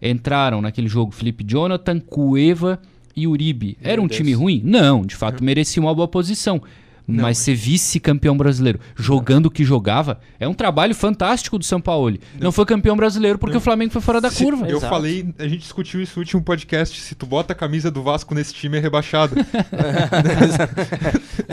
Entraram 0.01 0.63
naquele 0.63 0.89
jogo 0.89 1.13
Felipe 1.13 1.45
Jonathan, 1.45 2.01
Cueva 2.01 2.81
e 3.15 3.27
Uribe. 3.27 3.77
Era 3.83 4.01
um 4.01 4.09
time 4.09 4.33
ruim? 4.33 4.63
Não, 4.65 5.05
de 5.05 5.17
fato 5.17 5.45
merecia 5.45 5.83
uma 5.83 5.95
boa 5.95 6.09
posição. 6.09 6.63
Mas 7.09 7.39
ser 7.39 7.55
vice-campeão 7.55 8.37
brasileiro, 8.37 8.81
jogando 8.97 9.47
o 9.47 9.51
que 9.51 9.65
jogava, 9.65 10.19
é 10.41 10.49
um 10.49 10.53
trabalho 10.55 10.93
fantástico 10.93 11.57
do 11.57 11.65
São 11.65 11.81
Paulo. 11.81 12.19
Não 12.41 12.51
foi 12.51 12.67
campeão 12.67 12.97
brasileiro 12.97 13.39
porque 13.39 13.57
o 13.57 13.61
Flamengo 13.61 13.93
foi 13.93 14.03
fora 14.03 14.21
da 14.21 14.29
Se- 14.29 14.43
curva. 14.43 14.67
Eu 14.67 14.79
Exato. 14.79 14.93
falei, 14.93 15.33
a 15.39 15.47
gente 15.47 15.61
discutiu 15.61 16.03
isso 16.03 16.15
no 16.17 16.23
último 16.23 16.43
podcast. 16.43 17.01
Se 17.01 17.15
tu 17.15 17.25
bota 17.25 17.53
a 17.53 17.57
camisa 17.57 17.93
do 17.93 18.03
Vasco 18.03 18.35
nesse 18.35 18.53
time, 18.53 18.79
é 18.79 18.81
rebaixado. 18.81 19.37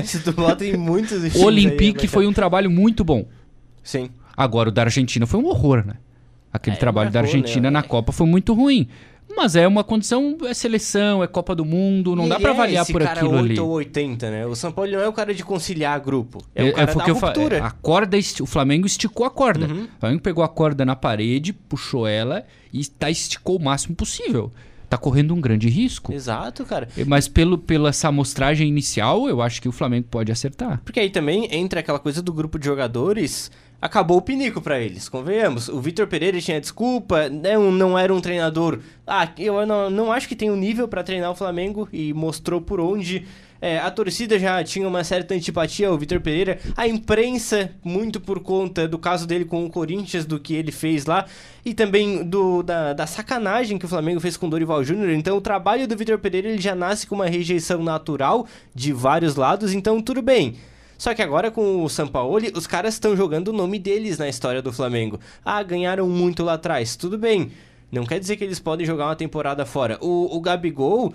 Se 0.04 0.19
tu 0.21 0.32
bota 0.34 0.65
em 0.65 0.75
muitos 0.77 1.17
times 1.21 1.36
O 1.36 1.39
aí, 1.39 1.45
Olympique 1.45 2.08
foi 2.08 2.27
um 2.27 2.34
trabalho 2.34 2.69
muito 2.69 3.04
bom. 3.04 3.25
Sim. 3.84 4.10
Agora, 4.36 4.69
o 4.69 4.71
da 4.71 4.84
Argentina 4.84 5.25
foi 5.27 5.39
um 5.39 5.45
horror, 5.45 5.86
né? 5.86 5.93
Aquele 6.51 6.75
É, 6.75 6.80
trabalho 6.80 7.12
da 7.12 7.21
marcou, 7.21 7.36
Argentina 7.38 7.69
né? 7.69 7.71
na 7.71 7.84
Copa 7.84 8.12
foi 8.12 8.27
muito 8.27 8.54
ruim. 8.54 8.88
Mas 9.36 9.56
é 9.56 9.67
uma 9.67 9.84
condição, 9.84 10.38
é 10.46 10.54
seleção, 10.54 11.24
é 11.24 11.28
Copa 11.28 11.56
do 11.56 11.65
Mundo, 11.65 12.15
não 12.15 12.26
E 12.26 12.30
dá 12.30 12.39
pra 12.39 12.50
é 12.50 12.54
avaliar 12.54 12.86
por 12.86 13.02
aquilo 13.02 13.32
8 13.32 13.39
ali. 13.39 13.60
ou 13.60 13.69
80, 13.72 14.30
né? 14.32 14.46
O 14.46 14.56
São 14.56 14.72
Paulo 14.72 14.91
não 14.91 15.00
é 15.00 15.08
o 15.08 15.13
cara 15.13 15.34
de 15.34 15.43
conciliar 15.43 16.00
grupo. 16.00 16.43
É, 16.56 16.67
É- 16.67 16.69
o 16.69 16.74
cara 16.74 16.88
foi 16.88 16.96
o 16.96 17.00
da 17.00 17.04
que 17.06 17.12
eu 17.12 17.15
ruptura. 17.15 17.58
é, 17.58 17.62
a 17.62 17.72
corda, 17.72 18.17
o 18.41 18.46
Flamengo 18.46 18.86
esticou 18.86 19.26
a 19.26 19.30
corda. 19.30 19.65
Uhum. 19.65 19.84
O 19.86 20.00
Flamengo 20.00 20.22
pegou 20.22 20.43
a 20.43 20.48
corda 20.50 20.86
na 20.86 20.96
parede, 20.96 21.52
puxou 21.52 22.08
ela 22.08 22.46
e 22.72 22.86
tá, 22.86 23.10
esticou 23.10 23.58
o 23.58 23.63
máximo 23.63 23.96
possível. 23.96 24.52
Tá 24.89 24.98
correndo 24.98 25.34
um 25.34 25.41
grande 25.41 25.67
risco. 25.69 26.13
Exato, 26.13 26.63
cara. 26.65 26.88
Mas 27.08 27.28
pelo, 27.28 27.58
pela 27.58 27.89
essa 27.89 28.10
amostragem 28.10 28.67
inicial, 28.67 29.28
eu 29.28 29.41
acho 29.41 29.60
que 29.60 29.67
o 29.67 29.72
Flamengo 29.72 30.06
pode 30.12 30.32
acertar. 30.32 30.80
Porque 30.86 31.00
aí 31.00 31.10
também 31.10 31.48
entra 31.52 31.80
aquela 31.80 31.98
coisa 31.98 32.22
do 32.22 32.32
grupo 32.32 32.60
de 32.60 32.65
jogadores, 32.65 33.50
acabou 33.84 34.15
o 34.15 34.22
pinico 34.22 34.62
pra 34.62 34.80
eles, 34.80 35.10
convenhamos. 35.10 35.67
O 35.67 35.82
Vitor 35.82 36.08
Pereira 36.08 36.39
tinha 36.39 36.62
desculpa, 36.62 37.28
não, 37.28 37.69
não 37.69 38.00
era 38.00 38.13
um 38.13 38.22
treinador. 38.22 38.80
Ah, 39.06 39.28
eu 39.38 39.65
não, 39.65 39.89
não 39.89 40.10
acho 40.10 40.26
que 40.26 40.38
tem 40.38 40.50
o 40.50 40.56
nível 40.56 40.88
pra 40.88 41.04
treinar 41.04 41.30
o 41.30 41.36
Flamengo 41.36 41.89
e 41.91 42.13
mostrou 42.13 42.62
por 42.62 42.80
onde. 42.80 43.26
É, 43.62 43.80
a 43.80 43.91
torcida 43.91 44.39
já 44.39 44.63
tinha 44.63 44.88
uma 44.88 45.04
certa 45.04 45.34
antipatia 45.34 45.89
ao 45.89 45.98
Vitor 45.98 46.22
Pereira, 46.22 46.60
a 46.78 46.88
imprensa, 46.88 47.72
muito 47.84 48.22
por 48.22 48.39
conta 48.39 48.88
do 48.88 48.98
caso 48.98 49.28
dele 49.28 49.43
com 49.46 49.65
o 49.65 49.69
Corinthians, 49.69 50.26
do 50.26 50.39
que 50.39 50.54
ele 50.54 50.72
fez 50.72 51.06
lá, 51.06 51.26
e 51.65 51.74
também 51.74 52.24
do, 52.24 52.62
da, 52.63 52.93
da 52.93 53.08
sacanagem 53.08 53.78
que 53.78 53.86
o 53.86 53.89
Flamengo 53.89 54.19
fez 54.19 54.38
com 54.38 54.48
o 54.48 54.50
Dorival 54.50 54.84
Júnior. 54.84 55.10
Então, 55.12 55.38
o 55.38 55.41
trabalho 55.41 55.88
do 55.88 55.96
Vitor 55.96 56.19
Pereira 56.19 56.50
ele 56.50 56.62
já 56.62 56.76
nasce 56.76 57.08
com 57.08 57.15
uma 57.15 57.28
rejeição 57.28 57.84
natural 57.84 58.48
de 58.74 58.93
vários 58.93 59.36
lados, 59.36 59.74
então 59.74 60.02
tudo 60.02 60.22
bem. 60.22 60.56
Só 61.03 61.13
que 61.13 61.21
agora 61.21 61.51
com 61.51 61.83
o 61.83 61.89
Sampaoli, 61.89 62.53
os 62.55 62.65
caras 62.65 62.93
estão 62.93 63.13
jogando 63.13 63.49
o 63.49 63.51
nome 63.51 63.77
deles 63.77 64.17
na 64.17 64.29
história 64.29 64.61
do 64.61 64.71
Flamengo. 64.71 65.19
Ah, 65.43 65.61
ganharam 65.61 66.07
muito 66.07 66.45
lá 66.45 66.53
atrás, 66.53 66.95
tudo 66.95 67.17
bem. 67.17 67.51
Não 67.91 68.05
quer 68.05 68.21
dizer 68.21 68.37
que 68.37 68.43
eles 68.45 68.57
podem 68.57 68.85
jogar 68.85 69.07
uma 69.07 69.15
temporada 69.17 69.65
fora. 69.65 69.97
O, 69.99 70.33
o 70.33 70.39
Gabigol 70.39 71.13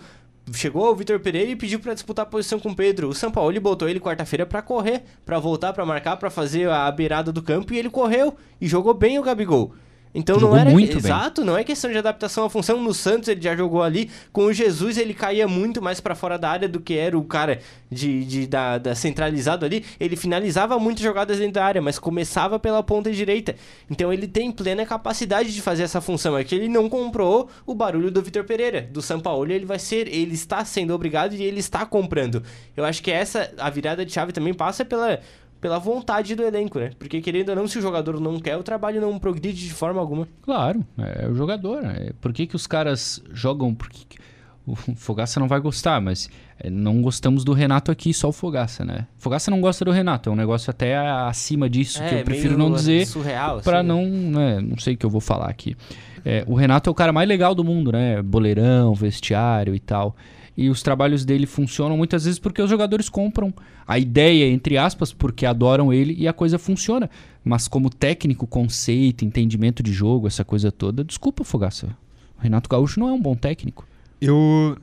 chegou 0.53 0.85
ao 0.85 0.95
Vitor 0.95 1.19
Pereira 1.21 1.51
e 1.53 1.57
pediu 1.57 1.81
pra 1.81 1.95
disputar 1.95 2.27
a 2.27 2.29
posição 2.29 2.61
com 2.61 2.69
o 2.69 2.77
Pedro. 2.77 3.09
O 3.09 3.15
Sampaoli 3.15 3.59
botou 3.59 3.89
ele 3.89 3.99
quarta-feira 3.99 4.45
pra 4.45 4.61
correr, 4.61 5.05
pra 5.25 5.39
voltar, 5.39 5.73
pra 5.73 5.87
marcar, 5.87 6.19
pra 6.19 6.29
fazer 6.29 6.69
a 6.69 6.93
beirada 6.93 7.33
do 7.33 7.41
campo 7.41 7.73
e 7.73 7.79
ele 7.79 7.89
correu 7.89 8.37
e 8.61 8.69
jogou 8.69 8.93
bem 8.93 9.19
o 9.19 9.23
Gabigol. 9.23 9.73
Então 10.15 10.39
Jogou 10.39 10.55
não 10.55 10.61
era 10.61 10.71
muito 10.71 10.89
bem. 10.89 10.99
exato, 10.99 11.45
não 11.45 11.57
é 11.57 11.65
questão 11.65 11.91
de 11.91 11.99
adaptação 11.99 12.45
à 12.45 12.51
função. 12.51 12.83
No 12.83 12.95
Santos 12.95 13.29
ele 13.29 13.41
já 13.41 13.55
jogou 13.55 13.83
ali, 13.83 14.11
com 14.33 14.45
o 14.45 14.53
Jesus 14.53 14.99
ele 14.99 15.15
caía 15.15 15.47
muito 15.47 15.83
mais 15.83 16.01
pra 16.01 16.15
fora 16.15 16.39
da 16.39 16.51
área 16.51 16.69
do 16.69 16.81
que 16.81 16.95
era 16.95 17.19
o 17.19 17.25
cara 17.25 17.61
de, 17.91 18.25
de 18.25 18.47
da, 18.47 18.79
da 18.79 18.95
centralizado 18.95 19.65
ali. 19.65 19.85
Ele 20.01 20.17
finalizava 20.17 20.79
muitas 20.79 21.03
jogadas 21.03 21.39
dentro 21.39 21.55
da 21.55 21.65
área, 21.65 21.83
mas 21.83 21.99
começava 21.99 22.59
pela 22.59 22.83
ponta 22.83 23.11
direita. 23.11 23.55
Então 23.91 24.13
ele 24.13 24.27
tem 24.27 24.51
plena 24.51 24.85
capacidade 24.87 25.53
de 25.53 25.63
fazer 25.63 25.83
essa 25.83 26.01
função. 26.01 26.37
É 26.37 26.45
que 26.45 26.55
ele 26.55 26.69
não 26.69 26.89
comprou 26.89 27.49
o 27.67 27.75
barulho 27.75 28.11
do 28.11 28.23
Vitor 28.23 28.45
Pereira, 28.45 28.83
do 28.83 29.03
São 29.03 29.21
Paulo. 29.21 29.51
Ele 29.51 29.67
vai 29.67 29.79
ser, 29.79 30.09
ele 30.09 30.35
está 30.35 30.65
sendo 30.65 30.95
obrigado 30.95 31.35
e 31.35 31.43
ele 31.43 31.61
está 31.61 31.85
comprando. 31.85 32.43
Eu 32.77 32.85
acho 32.85 33.03
que 33.03 33.11
essa 33.11 33.53
a 33.59 33.71
virada 33.71 34.05
de 34.05 34.13
chave 34.13 34.33
também 34.33 34.55
passa 34.55 34.85
pela 34.85 35.21
pela 35.61 35.79
vontade 35.79 36.35
do 36.35 36.43
elenco, 36.43 36.79
né? 36.79 36.91
Porque 36.99 37.21
querendo 37.21 37.51
ou 37.51 37.57
não, 37.57 37.67
se 37.69 37.79
o 37.79 37.83
jogador 37.83 38.21
não 38.21 38.39
quer, 38.39 38.57
o 38.57 38.63
trabalho 38.63 39.01
não 39.01 39.19
progride 39.19 39.67
de 39.67 39.73
forma 39.73 40.01
alguma. 40.01 40.29
Claro, 40.43 40.85
é 40.99 41.27
o 41.29 41.35
jogador. 41.35 41.85
É, 41.85 42.13
por 42.21 42.33
que, 42.33 42.47
que 42.47 42.57
os 42.57 42.67
caras 42.67 43.23
jogam? 43.33 43.75
Por 43.75 43.89
que 43.89 44.05
que- 44.07 44.19
o 44.67 44.77
Fogaça 44.97 45.41
não 45.41 45.49
vai 45.49 45.59
gostar, 45.61 45.99
mas 45.99 46.29
é, 46.61 46.69
não 46.69 47.01
gostamos 47.01 47.43
do 47.43 47.55
Renato 47.55 47.91
aqui, 47.91 48.13
só 48.13 48.29
o 48.29 48.33
Fogaça, 48.33 48.85
né? 48.85 49.07
Fogaça 49.17 49.51
não 49.51 49.63
gosta 49.63 49.83
do 49.83 49.91
Renato, 49.91 50.29
é 50.29 50.33
um 50.33 50.37
negócio 50.37 50.71
até 50.71 50.95
acima 50.99 51.71
disso 51.71 52.03
que 52.07 52.15
eu 52.17 52.23
prefiro 52.23 52.53
É, 52.53 52.57
não 52.59 52.73
dizer 52.73 53.07
surreal, 53.07 53.63
pra 53.63 53.79
assim, 53.79 53.89
né? 53.89 53.95
não, 53.95 54.05
né, 54.07 54.61
não 54.61 54.77
sei 54.77 54.93
o 54.93 54.97
que 54.99 55.07
eu 55.07 55.11
vou 55.11 55.23
falar 55.23 55.49
aqui. 55.49 55.75
É, 56.23 56.45
o 56.47 56.55
Renato 56.55 56.91
é 56.91 56.93
o 56.93 56.95
cara 56.95 57.15
mais 57.15 57.27
legal 57.27 57.55
do 57.55 57.65
mundo, 57.65 57.91
né? 57.91 58.21
Boleirão, 58.21 58.93
vestiário 58.95 59.75
e 59.75 59.81
tal. 59.81 60.15
E 60.61 60.69
os 60.69 60.83
trabalhos 60.83 61.25
dele 61.25 61.47
funcionam 61.47 61.97
muitas 61.97 62.25
vezes 62.25 62.41
porque 62.41 62.61
os 62.61 62.69
jogadores 62.69 63.09
compram 63.09 63.55
a 63.87 63.97
ideia, 63.97 64.45
entre 64.51 64.77
aspas, 64.77 65.13
porque 65.13 65.47
adoram 65.47 65.93
ele 65.93 66.17
e 66.19 66.27
a 66.27 66.33
coisa 66.33 66.59
funciona. 66.59 67.09
Mas 67.45 67.69
como 67.69 67.89
técnico, 67.89 68.45
conceito, 68.45 69.25
entendimento 69.25 69.85
de 69.85 69.93
jogo, 69.93 70.27
essa 70.27 70.45
coisa 70.45 70.73
toda, 70.73 71.05
desculpa, 71.05 71.45
Fogaça. 71.45 71.97
O 72.37 72.43
Renato 72.43 72.69
Gaúcho 72.69 72.99
não 72.99 73.09
é 73.09 73.13
um 73.13 73.23
bom 73.23 73.37
técnico. 73.37 73.87
Eu 74.21 74.77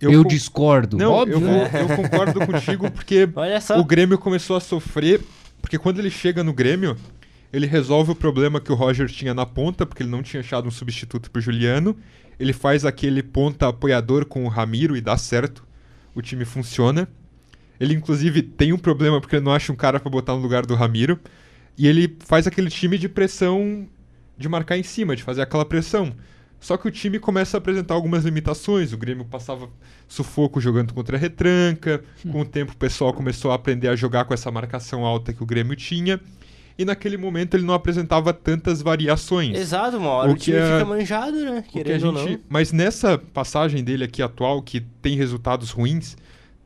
Eu, 0.00 0.10
Eu 0.10 0.22
con- 0.22 0.28
discordo. 0.30 0.96
Não, 0.96 1.12
Óbvio. 1.12 1.34
eu, 1.34 1.40
vou- 1.40 1.50
eu 1.50 1.96
concordo 1.96 2.40
contigo 2.46 2.90
porque 2.90 3.28
Olha 3.36 3.60
só. 3.60 3.78
o 3.78 3.84
Grêmio 3.84 4.16
começou 4.16 4.56
a 4.56 4.60
sofrer. 4.60 5.20
Porque 5.60 5.76
quando 5.78 5.98
ele 5.98 6.08
chega 6.10 6.42
no 6.42 6.54
Grêmio, 6.54 6.96
ele 7.52 7.66
resolve 7.66 8.12
o 8.12 8.14
problema 8.14 8.58
que 8.58 8.72
o 8.72 8.74
Roger 8.74 9.06
tinha 9.10 9.34
na 9.34 9.44
ponta, 9.44 9.84
porque 9.84 10.02
ele 10.02 10.08
não 10.10 10.22
tinha 10.22 10.40
achado 10.40 10.66
um 10.66 10.70
substituto 10.70 11.30
pro 11.30 11.42
Juliano. 11.42 11.94
Ele 12.40 12.54
faz 12.54 12.86
aquele 12.86 13.22
ponta 13.22 13.68
apoiador 13.68 14.24
com 14.24 14.46
o 14.46 14.48
Ramiro 14.48 14.96
e 14.96 15.00
dá 15.02 15.14
certo. 15.18 15.62
O 16.14 16.22
time 16.22 16.46
funciona. 16.46 17.06
Ele, 17.78 17.92
inclusive, 17.92 18.40
tem 18.40 18.72
um 18.72 18.78
problema 18.78 19.20
porque 19.20 19.36
ele 19.36 19.44
não 19.44 19.52
acha 19.52 19.70
um 19.70 19.76
cara 19.76 20.00
pra 20.00 20.10
botar 20.10 20.32
no 20.32 20.40
lugar 20.40 20.64
do 20.64 20.74
Ramiro. 20.74 21.20
E 21.76 21.86
ele 21.86 22.16
faz 22.20 22.46
aquele 22.46 22.70
time 22.70 22.96
de 22.96 23.10
pressão, 23.10 23.86
de 24.38 24.48
marcar 24.48 24.78
em 24.78 24.82
cima, 24.82 25.14
de 25.14 25.22
fazer 25.22 25.42
aquela 25.42 25.66
pressão. 25.66 26.16
Só 26.58 26.78
que 26.78 26.88
o 26.88 26.90
time 26.90 27.18
começa 27.18 27.56
a 27.56 27.58
apresentar 27.58 27.92
algumas 27.92 28.24
limitações. 28.24 28.94
O 28.94 28.98
Grêmio 28.98 29.26
passava 29.26 29.68
sufoco 30.08 30.62
jogando 30.62 30.94
contra 30.94 31.18
a 31.18 31.20
retranca. 31.20 32.02
Com 32.32 32.40
o 32.40 32.44
tempo, 32.46 32.72
o 32.72 32.76
pessoal 32.76 33.12
começou 33.12 33.50
a 33.50 33.54
aprender 33.54 33.88
a 33.88 33.96
jogar 33.96 34.24
com 34.24 34.32
essa 34.32 34.50
marcação 34.50 35.04
alta 35.04 35.34
que 35.34 35.42
o 35.42 35.46
Grêmio 35.46 35.76
tinha. 35.76 36.18
E 36.80 36.84
naquele 36.86 37.18
momento 37.18 37.54
ele 37.56 37.64
não 37.66 37.74
apresentava 37.74 38.32
tantas 38.32 38.80
variações. 38.80 39.54
Exato, 39.54 39.98
uma 39.98 40.08
hora 40.08 40.30
O 40.30 40.34
que 40.34 40.44
time 40.44 40.56
é- 40.56 40.78
fica 40.78 40.84
manjado, 40.86 41.36
né? 41.44 41.62
Querendo 41.70 42.06
ou 42.08 42.16
gente- 42.16 42.30
não. 42.38 42.40
Mas 42.48 42.72
nessa 42.72 43.18
passagem 43.18 43.84
dele 43.84 44.04
aqui 44.04 44.22
atual, 44.22 44.62
que 44.62 44.80
tem 44.80 45.14
resultados 45.14 45.70
ruins 45.70 46.16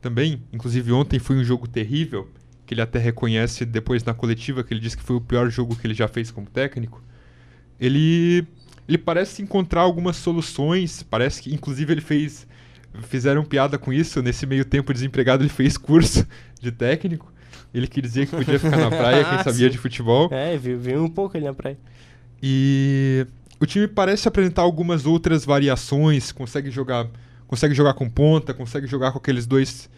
também, 0.01 0.41
inclusive 0.53 0.91
ontem 0.93 1.19
foi 1.19 1.35
um 1.35 1.43
jogo 1.43 1.67
terrível, 1.67 2.29
que 2.65 2.73
ele 2.73 2.81
até 2.81 2.97
reconhece 2.97 3.65
depois 3.65 4.05
na 4.05 4.13
coletiva, 4.13 4.63
que 4.63 4.73
ele 4.73 4.79
disse 4.79 4.95
que 4.95 5.03
foi 5.03 5.17
o 5.17 5.21
pior 5.21 5.49
jogo 5.49 5.75
que 5.75 5.85
ele 5.85 5.93
já 5.93 6.07
fez 6.07 6.31
como 6.31 6.47
técnico. 6.49 7.03
Ele, 7.77 8.47
ele 8.87 8.97
parece 8.97 9.41
encontrar 9.41 9.81
algumas 9.81 10.15
soluções, 10.15 11.03
parece 11.03 11.41
que 11.41 11.53
inclusive 11.53 11.91
ele 11.93 12.01
fez 12.01 12.47
fizeram 13.01 13.43
piada 13.43 13.77
com 13.77 13.91
isso, 13.91 14.21
nesse 14.21 14.45
meio 14.45 14.63
tempo 14.63 14.93
desempregado 14.93 15.43
ele 15.43 15.49
fez 15.49 15.77
curso 15.77 16.25
de 16.61 16.71
técnico. 16.71 17.33
Ele 17.73 17.87
que 17.87 18.01
dizia 18.01 18.25
que 18.25 18.35
podia 18.35 18.59
ficar 18.59 18.77
na 18.77 18.89
praia, 18.89 19.23
quem 19.23 19.33
Ah, 19.39 19.43
sabia 19.43 19.69
de 19.69 19.77
futebol. 19.77 20.29
É, 20.31 20.57
viu, 20.57 20.79
viu 20.79 21.03
um 21.03 21.09
pouco 21.09 21.37
ali 21.37 21.45
na 21.45 21.53
praia. 21.53 21.77
E 22.41 23.25
o 23.59 23.65
time 23.65 23.87
parece 23.87 24.27
apresentar 24.27 24.61
algumas 24.61 25.05
outras 25.05 25.45
variações, 25.45 26.31
consegue 26.31 26.69
jogar, 26.69 27.07
consegue 27.47 27.73
jogar 27.73 27.93
com 27.93 28.09
ponta, 28.09 28.53
consegue 28.53 28.87
jogar 28.87 29.11
com 29.11 29.17
aqueles 29.17 29.45
dois 29.45 29.89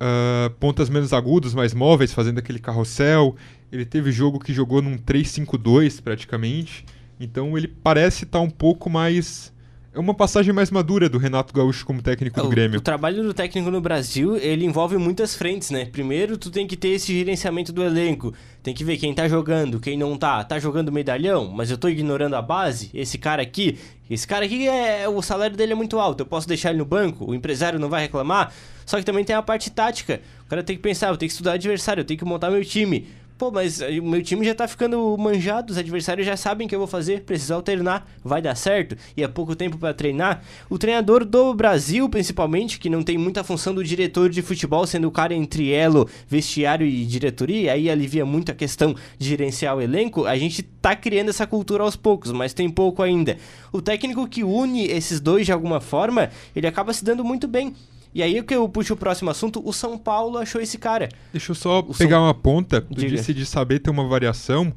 ah, 0.00 0.50
pontas 0.58 0.88
menos 0.88 1.12
agudos, 1.12 1.54
mais 1.54 1.74
móveis, 1.74 2.12
fazendo 2.12 2.38
aquele 2.38 2.58
carrossel. 2.58 3.36
Ele 3.70 3.84
teve 3.84 4.10
jogo 4.10 4.38
que 4.38 4.52
jogou 4.52 4.80
num 4.80 4.96
3-5-2 4.96 6.02
praticamente. 6.02 6.86
Então 7.20 7.56
ele 7.56 7.68
parece 7.68 8.24
estar 8.24 8.40
um 8.40 8.48
pouco 8.48 8.88
mais 8.88 9.52
é 9.92 9.98
uma 9.98 10.14
passagem 10.14 10.52
mais 10.54 10.70
madura 10.70 11.08
do 11.08 11.18
Renato 11.18 11.52
Gaúcho 11.52 11.84
como 11.84 12.00
técnico 12.00 12.40
do 12.40 12.46
O- 12.46 12.50
Grêmio. 12.50 12.78
O 12.78 12.82
trabalho 12.82 13.22
do 13.24 13.34
técnico 13.34 13.70
no 13.70 13.80
Brasil, 13.80 14.36
ele 14.36 14.64
envolve 14.64 14.96
muitas 14.96 15.34
frentes, 15.34 15.70
né? 15.70 15.84
Primeiro, 15.86 16.38
tu 16.38 16.50
tem 16.50 16.66
que 16.66 16.76
ter 16.76 16.88
esse 16.90 17.12
gerenciamento 17.12 17.72
do 17.72 17.82
elenco. 17.82 18.32
Tem 18.62 18.72
que 18.74 18.84
ver 18.84 18.98
quem 18.98 19.12
tá 19.12 19.26
jogando, 19.26 19.80
quem 19.80 19.96
não 19.98 20.16
tá. 20.16 20.44
Tá 20.44 20.58
jogando 20.58 20.92
medalhão, 20.92 21.48
mas 21.48 21.70
eu 21.70 21.78
tô 21.78 21.88
ignorando 21.88 22.34
a 22.36 22.42
base? 22.42 22.90
Esse 22.94 23.18
cara 23.18 23.42
aqui, 23.42 23.78
esse 24.08 24.26
cara 24.26 24.44
aqui, 24.44 24.68
é, 24.68 25.08
o 25.08 25.20
salário 25.22 25.56
dele 25.56 25.72
é 25.72 25.76
muito 25.76 25.98
alto. 25.98 26.20
Eu 26.20 26.26
posso 26.26 26.46
deixar 26.46 26.70
ele 26.70 26.78
no 26.78 26.84
banco? 26.84 27.28
O 27.28 27.34
empresário 27.34 27.78
não 27.78 27.88
vai 27.88 28.02
reclamar? 28.02 28.52
Só 28.86 28.98
que 28.98 29.04
também 29.04 29.24
tem 29.24 29.34
a 29.34 29.42
parte 29.42 29.70
tática. 29.70 30.20
O 30.44 30.48
cara 30.48 30.62
tem 30.62 30.76
que 30.76 30.82
pensar, 30.82 31.08
eu 31.08 31.16
tenho 31.16 31.28
que 31.28 31.32
estudar 31.32 31.52
adversário, 31.52 32.00
eu 32.00 32.04
tenho 32.04 32.18
que 32.18 32.24
montar 32.24 32.50
meu 32.50 32.64
time. 32.64 33.06
Pô, 33.40 33.50
mas 33.50 33.80
aí 33.80 33.98
o 33.98 34.04
meu 34.04 34.22
time 34.22 34.44
já 34.44 34.54
tá 34.54 34.68
ficando 34.68 35.16
manjado, 35.16 35.72
os 35.72 35.78
adversários 35.78 36.26
já 36.26 36.36
sabem 36.36 36.66
o 36.66 36.68
que 36.68 36.74
eu 36.74 36.78
vou 36.78 36.86
fazer, 36.86 37.22
preciso 37.22 37.54
alternar, 37.54 38.06
vai 38.22 38.42
dar 38.42 38.54
certo, 38.54 38.94
e 39.16 39.22
é 39.22 39.28
pouco 39.28 39.56
tempo 39.56 39.78
pra 39.78 39.94
treinar. 39.94 40.42
O 40.68 40.76
treinador 40.76 41.24
do 41.24 41.54
Brasil, 41.54 42.06
principalmente, 42.10 42.78
que 42.78 42.90
não 42.90 43.02
tem 43.02 43.16
muita 43.16 43.42
função 43.42 43.72
do 43.74 43.82
diretor 43.82 44.28
de 44.28 44.42
futebol, 44.42 44.86
sendo 44.86 45.08
o 45.08 45.10
cara 45.10 45.32
entre 45.32 45.72
elo, 45.72 46.06
vestiário 46.28 46.86
e 46.86 47.06
diretoria, 47.06 47.72
aí 47.72 47.88
alivia 47.88 48.26
muito 48.26 48.52
a 48.52 48.54
questão 48.54 48.94
de 49.18 49.28
gerenciar 49.30 49.74
o 49.74 49.80
elenco, 49.80 50.26
a 50.26 50.36
gente 50.36 50.62
tá 50.62 50.94
criando 50.94 51.30
essa 51.30 51.46
cultura 51.46 51.82
aos 51.82 51.96
poucos, 51.96 52.32
mas 52.32 52.52
tem 52.52 52.68
pouco 52.68 53.02
ainda. 53.02 53.38
O 53.72 53.80
técnico 53.80 54.28
que 54.28 54.44
une 54.44 54.84
esses 54.84 55.18
dois 55.18 55.46
de 55.46 55.52
alguma 55.52 55.80
forma, 55.80 56.28
ele 56.54 56.66
acaba 56.66 56.92
se 56.92 57.02
dando 57.02 57.24
muito 57.24 57.48
bem. 57.48 57.74
E 58.14 58.22
aí 58.22 58.42
que 58.42 58.54
eu 58.54 58.68
puxo 58.68 58.94
o 58.94 58.96
próximo 58.96 59.30
assunto, 59.30 59.62
o 59.64 59.72
São 59.72 59.96
Paulo 59.96 60.38
achou 60.38 60.60
esse 60.60 60.76
cara. 60.78 61.08
Deixa 61.32 61.52
eu 61.52 61.54
só 61.54 61.78
O 61.80 61.94
pegar 61.94 62.16
São- 62.16 62.24
uma 62.24 62.34
ponta. 62.34 62.80
Tu 62.80 62.94
Diga. 63.00 63.16
disse 63.16 63.32
de 63.32 63.46
saber 63.46 63.78
ter 63.78 63.90
uma 63.90 64.06
variação. 64.08 64.72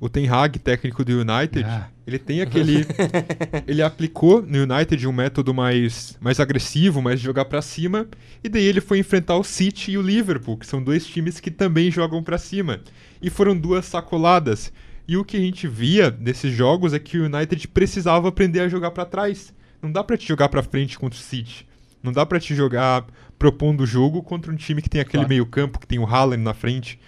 O 0.00 0.08
Ten 0.08 0.28
Hag, 0.28 0.58
técnico 0.58 1.04
do 1.04 1.12
United, 1.20 1.64
Ah. 1.64 1.86
ele 2.04 2.18
tem 2.18 2.40
aquele. 2.42 2.84
ele 3.68 3.82
aplicou 3.82 4.42
no 4.42 4.58
United 4.64 5.06
um 5.06 5.12
método 5.12 5.54
mais, 5.54 6.18
mais 6.20 6.40
agressivo, 6.40 7.00
mais 7.00 7.20
de 7.20 7.24
jogar 7.24 7.44
pra 7.44 7.62
cima. 7.62 8.08
E 8.42 8.48
daí 8.48 8.64
ele 8.64 8.80
foi 8.80 8.98
enfrentar 8.98 9.36
o 9.36 9.44
City 9.44 9.92
e 9.92 9.98
o 9.98 10.02
Liverpool, 10.02 10.56
que 10.56 10.66
são 10.66 10.82
dois 10.82 11.06
times 11.06 11.38
que 11.38 11.52
também 11.52 11.88
jogam 11.88 12.20
pra 12.20 12.36
cima. 12.36 12.80
E 13.22 13.30
foram 13.30 13.56
duas 13.56 13.84
sacoladas. 13.86 14.72
E 15.06 15.16
o 15.16 15.24
que 15.24 15.36
a 15.36 15.40
gente 15.40 15.68
via 15.68 16.10
nesses 16.20 16.52
jogos 16.52 16.92
é 16.92 16.98
que 16.98 17.18
o 17.18 17.26
United 17.26 17.68
precisava 17.68 18.28
aprender 18.28 18.58
a 18.60 18.68
jogar 18.68 18.90
pra 18.90 19.04
trás. 19.04 19.54
Não 19.80 19.90
dá 19.92 20.02
pra 20.02 20.16
te 20.16 20.26
jogar 20.26 20.48
pra 20.48 20.64
frente 20.64 20.98
contra 20.98 21.16
o 21.18 21.22
City. 21.22 21.64
Não 22.02 22.12
dá 22.12 22.24
pra 22.26 22.40
te 22.40 22.54
jogar 22.54 23.04
propondo 23.38 23.82
o 23.82 23.86
jogo 23.86 24.22
contra 24.22 24.52
um 24.52 24.56
time 24.56 24.80
que 24.82 24.88
tem 24.88 25.00
aquele 25.00 25.18
Claro. 25.22 25.28
meio-campo, 25.28 25.78
que 25.78 25.86
tem 25.86 25.98
o 25.98 26.06
Haaland 26.06 26.42
na 26.42 26.54
frente. 26.54 26.98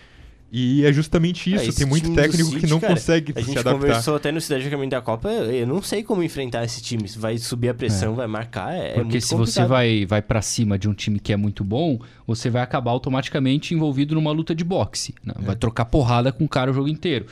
E 0.57 0.85
é 0.87 0.93
justamente 0.93 1.53
É, 1.53 1.57
isso. 1.57 1.69
esse 1.71 1.79
tem 1.79 1.87
muito 1.87 2.15
técnico 2.15 2.49
que 2.51 2.61
City, 2.61 2.71
não 2.71 2.79
cara, 2.79 2.95
consegue 2.95 3.33
A 3.35 3.41
se 3.41 3.47
gente 3.47 3.59
adaptar. 3.59 3.81
conversou 3.81 4.15
até 4.15 4.31
no 4.31 4.41
Cidade 4.41 4.63
de 4.63 4.71
Caminho 4.71 4.89
da 4.91 5.01
Copa, 5.01 5.29
eu 5.29 5.67
não 5.67 5.83
sei 5.83 6.05
como 6.05 6.23
enfrentar 6.23 6.63
esse 6.65 6.81
time. 6.81 7.09
Se 7.09 7.19
vai 7.19 7.37
subir 7.39 7.71
a 7.71 7.75
pressão, 7.75 8.15
vai 8.15 8.29
marcar, 8.29 8.73
é, 8.73 8.91
é 8.91 8.95
Porque 8.95 9.03
muito 9.15 9.21
se 9.27 9.35
você 9.35 9.65
vai, 9.65 10.07
vai 10.07 10.23
para 10.23 10.41
cima 10.41 10.79
de 10.79 10.89
um 10.89 10.95
time 10.95 11.19
que 11.19 11.33
é 11.33 11.37
muito 11.37 11.65
bom, 11.65 11.99
você 12.25 12.49
vai 12.51 12.63
acabar 12.63 12.93
automaticamente 12.93 13.75
envolvido 13.75 14.15
numa 14.15 14.31
luta 14.31 14.55
de 14.55 14.63
boxe. 14.63 15.13
né? 15.25 15.35
É. 15.41 15.43
Vai 15.45 15.57
trocar 15.57 15.87
porrada 15.87 16.31
com 16.31 16.45
o 16.45 16.49
cara 16.49 16.71
o 16.71 16.75
jogo 16.75 16.87
inteiro. 16.89 17.27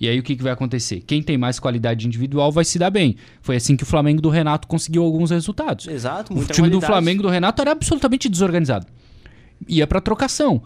E 0.00 0.08
aí 0.08 0.18
o 0.18 0.22
que, 0.22 0.36
que 0.36 0.42
vai 0.42 0.52
acontecer? 0.52 1.02
Quem 1.06 1.22
tem 1.22 1.36
mais 1.36 1.58
qualidade 1.58 2.06
individual 2.06 2.52
vai 2.52 2.64
se 2.64 2.78
dar 2.78 2.90
bem. 2.90 3.16
Foi 3.40 3.56
assim 3.56 3.76
que 3.76 3.82
o 3.82 3.86
Flamengo 3.86 4.22
do 4.22 4.28
Renato 4.28 4.68
conseguiu 4.68 5.02
alguns 5.02 5.30
resultados. 5.30 5.88
Exato, 5.88 6.32
O 6.32 6.36
muita 6.36 6.52
time 6.54 6.68
do 6.68 6.72
qualidade. 6.78 6.92
Flamengo 6.92 7.22
do 7.22 7.28
Renato 7.28 7.60
era 7.62 7.72
absolutamente 7.72 8.28
desorganizado. 8.28 8.86
Ia 9.66 9.86
pra 9.86 10.00
trocação. 10.00 10.62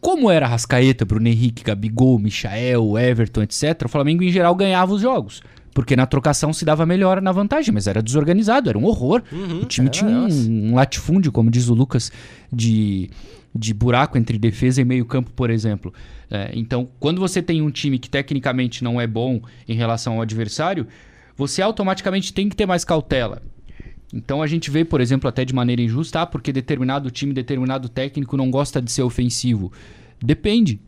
Como 0.00 0.28
era 0.28 0.48
Rascaeta, 0.48 1.04
Bruno 1.04 1.28
Henrique, 1.28 1.62
Gabigol, 1.62 2.18
Michael, 2.18 2.98
Everton, 2.98 3.42
etc., 3.42 3.82
o 3.84 3.88
Flamengo 3.88 4.24
em 4.24 4.32
geral 4.32 4.52
ganhava 4.56 4.92
os 4.92 5.00
jogos. 5.00 5.42
Porque 5.72 5.94
na 5.94 6.06
trocação 6.06 6.52
se 6.52 6.64
dava 6.64 6.84
melhor 6.84 7.22
na 7.22 7.32
vantagem, 7.32 7.72
mas 7.72 7.86
era 7.86 8.02
desorganizado, 8.02 8.68
era 8.68 8.76
um 8.76 8.84
horror. 8.84 9.22
Uhum, 9.32 9.60
o 9.60 9.64
time 9.64 9.86
é, 9.86 9.90
tinha 9.90 10.10
um, 10.10 10.70
um 10.70 10.74
latifúndio, 10.74 11.30
como 11.32 11.50
diz 11.50 11.68
o 11.68 11.74
Lucas, 11.74 12.10
de, 12.52 13.08
de 13.54 13.74
buraco 13.74 14.16
entre 14.16 14.38
defesa 14.38 14.80
e 14.80 14.84
meio-campo, 14.84 15.30
por 15.32 15.50
exemplo. 15.50 15.92
É, 16.30 16.50
então, 16.54 16.88
quando 16.98 17.20
você 17.20 17.42
tem 17.42 17.60
um 17.60 17.70
time 17.70 17.98
que 17.98 18.08
tecnicamente 18.08 18.82
não 18.82 19.00
é 19.00 19.06
bom 19.06 19.40
em 19.68 19.74
relação 19.74 20.14
ao 20.14 20.22
adversário, 20.22 20.86
você 21.36 21.60
automaticamente 21.60 22.32
tem 22.32 22.48
que 22.48 22.56
ter 22.56 22.66
mais 22.66 22.84
cautela. 22.84 23.42
Então 24.12 24.42
a 24.42 24.46
gente 24.46 24.70
vê, 24.70 24.84
por 24.84 25.00
exemplo, 25.00 25.28
até 25.28 25.44
de 25.44 25.54
maneira 25.54 25.80
injusta, 25.80 26.20
ah, 26.20 26.26
porque 26.26 26.52
determinado 26.52 27.10
time, 27.10 27.32
determinado 27.32 27.88
técnico 27.88 28.36
não 28.36 28.50
gosta 28.50 28.80
de 28.80 28.92
ser 28.92 29.02
ofensivo. 29.02 29.72
Depende. 30.20 30.78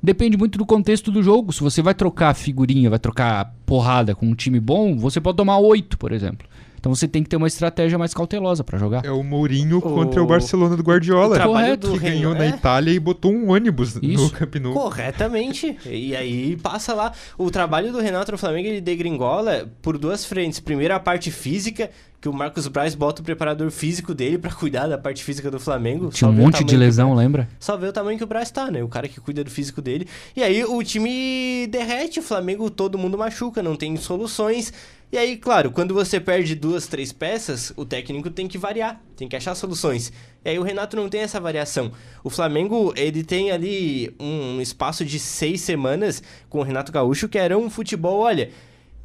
Depende 0.00 0.36
muito 0.36 0.56
do 0.58 0.66
contexto 0.66 1.10
do 1.10 1.22
jogo. 1.22 1.52
Se 1.52 1.60
você 1.60 1.82
vai 1.82 1.94
trocar 1.94 2.34
figurinha, 2.34 2.90
vai 2.90 2.98
trocar 2.98 3.54
porrada 3.66 4.14
com 4.14 4.26
um 4.26 4.34
time 4.34 4.60
bom, 4.60 4.96
você 4.96 5.20
pode 5.20 5.36
tomar 5.36 5.58
oito, 5.58 5.98
por 5.98 6.12
exemplo. 6.12 6.46
Então 6.84 6.94
você 6.94 7.08
tem 7.08 7.22
que 7.22 7.30
ter 7.30 7.36
uma 7.36 7.46
estratégia 7.46 7.96
mais 7.96 8.12
cautelosa 8.12 8.62
pra 8.62 8.78
jogar. 8.78 9.06
É 9.06 9.10
o 9.10 9.22
Mourinho 9.24 9.80
contra 9.80 10.20
o 10.20 10.24
O- 10.24 10.26
Barcelona 10.26 10.76
do 10.76 10.82
Guardiola. 10.82 11.28
o 11.28 11.32
trabalho 11.32 11.64
Correto. 11.78 11.86
do 11.88 11.92
que 11.94 12.00
ganhou 12.00 12.34
Renan- 12.34 12.44
na 12.44 12.54
é, 12.54 12.58
Itália 12.58 12.90
e 12.92 13.00
botou 13.00 13.32
um 13.32 13.52
ônibus 13.52 13.94
no 13.94 14.04
Isso. 14.04 14.30
Camp 14.34 14.54
Nou. 14.56 14.74
Corretamente. 14.74 15.78
E 15.86 16.14
aí 16.14 16.58
passa 16.58 16.92
lá. 16.92 17.12
O 17.38 17.50
trabalho 17.50 17.90
do 17.90 18.00
Renato 18.00 18.32
no 18.32 18.36
Flamengo 18.36 18.68
ele 18.68 18.82
degringola 18.82 19.66
por 19.80 19.96
duas 19.96 20.26
frentes. 20.26 20.60
Primeiro 20.60 20.92
a 20.94 21.00
parte 21.00 21.30
física, 21.30 21.88
que 22.24 22.28
o 22.30 22.32
Marcos 22.32 22.66
Braz 22.68 22.94
bota 22.94 23.20
o 23.20 23.24
preparador 23.24 23.70
físico 23.70 24.14
dele 24.14 24.38
pra 24.38 24.50
cuidar 24.50 24.86
da 24.86 24.96
parte 24.96 25.22
física 25.22 25.50
do 25.50 25.60
Flamengo. 25.60 26.08
Tinha 26.08 26.30
um 26.30 26.32
monte 26.32 26.44
de 26.44 26.50
tamanho 26.52 26.66
que- 26.68 26.76
lesão, 26.78 27.14
lembra? 27.14 27.46
Só 27.60 27.76
vê 27.76 27.86
o 27.86 27.92
tamanho 27.92 28.16
que 28.16 28.24
o 28.24 28.26
Braz 28.26 28.50
tá, 28.50 28.70
né? 28.70 28.82
O 28.82 28.88
cara 28.88 29.06
que 29.06 29.20
cuida 29.20 29.44
do 29.44 29.50
físico 29.50 29.82
dele. 29.82 30.08
E 30.34 30.42
aí 30.42 30.64
o 30.64 30.82
time 30.82 31.66
derrete, 31.66 32.20
o 32.20 32.22
Flamengo 32.22 32.70
todo 32.70 32.96
mundo 32.96 33.18
machuca, 33.18 33.62
não 33.62 33.76
tem 33.76 33.94
soluções. 33.98 34.72
E 35.12 35.18
aí, 35.18 35.36
claro, 35.36 35.70
quando 35.70 35.92
você 35.92 36.18
perde 36.18 36.54
duas, 36.54 36.86
três 36.86 37.12
peças, 37.12 37.74
o 37.76 37.84
técnico 37.84 38.30
tem 38.30 38.48
que 38.48 38.56
variar, 38.56 38.98
tem 39.18 39.28
que 39.28 39.36
achar 39.36 39.54
soluções. 39.54 40.10
E 40.42 40.48
aí 40.48 40.58
o 40.58 40.62
Renato 40.62 40.96
não 40.96 41.10
tem 41.10 41.20
essa 41.20 41.38
variação. 41.38 41.92
O 42.24 42.30
Flamengo, 42.30 42.94
ele 42.96 43.22
tem 43.22 43.50
ali 43.50 44.16
um 44.18 44.62
espaço 44.62 45.04
de 45.04 45.18
seis 45.18 45.60
semanas 45.60 46.22
com 46.48 46.60
o 46.60 46.62
Renato 46.62 46.90
Gaúcho, 46.90 47.28
que 47.28 47.36
era 47.36 47.58
um 47.58 47.68
futebol, 47.68 48.20
olha... 48.20 48.48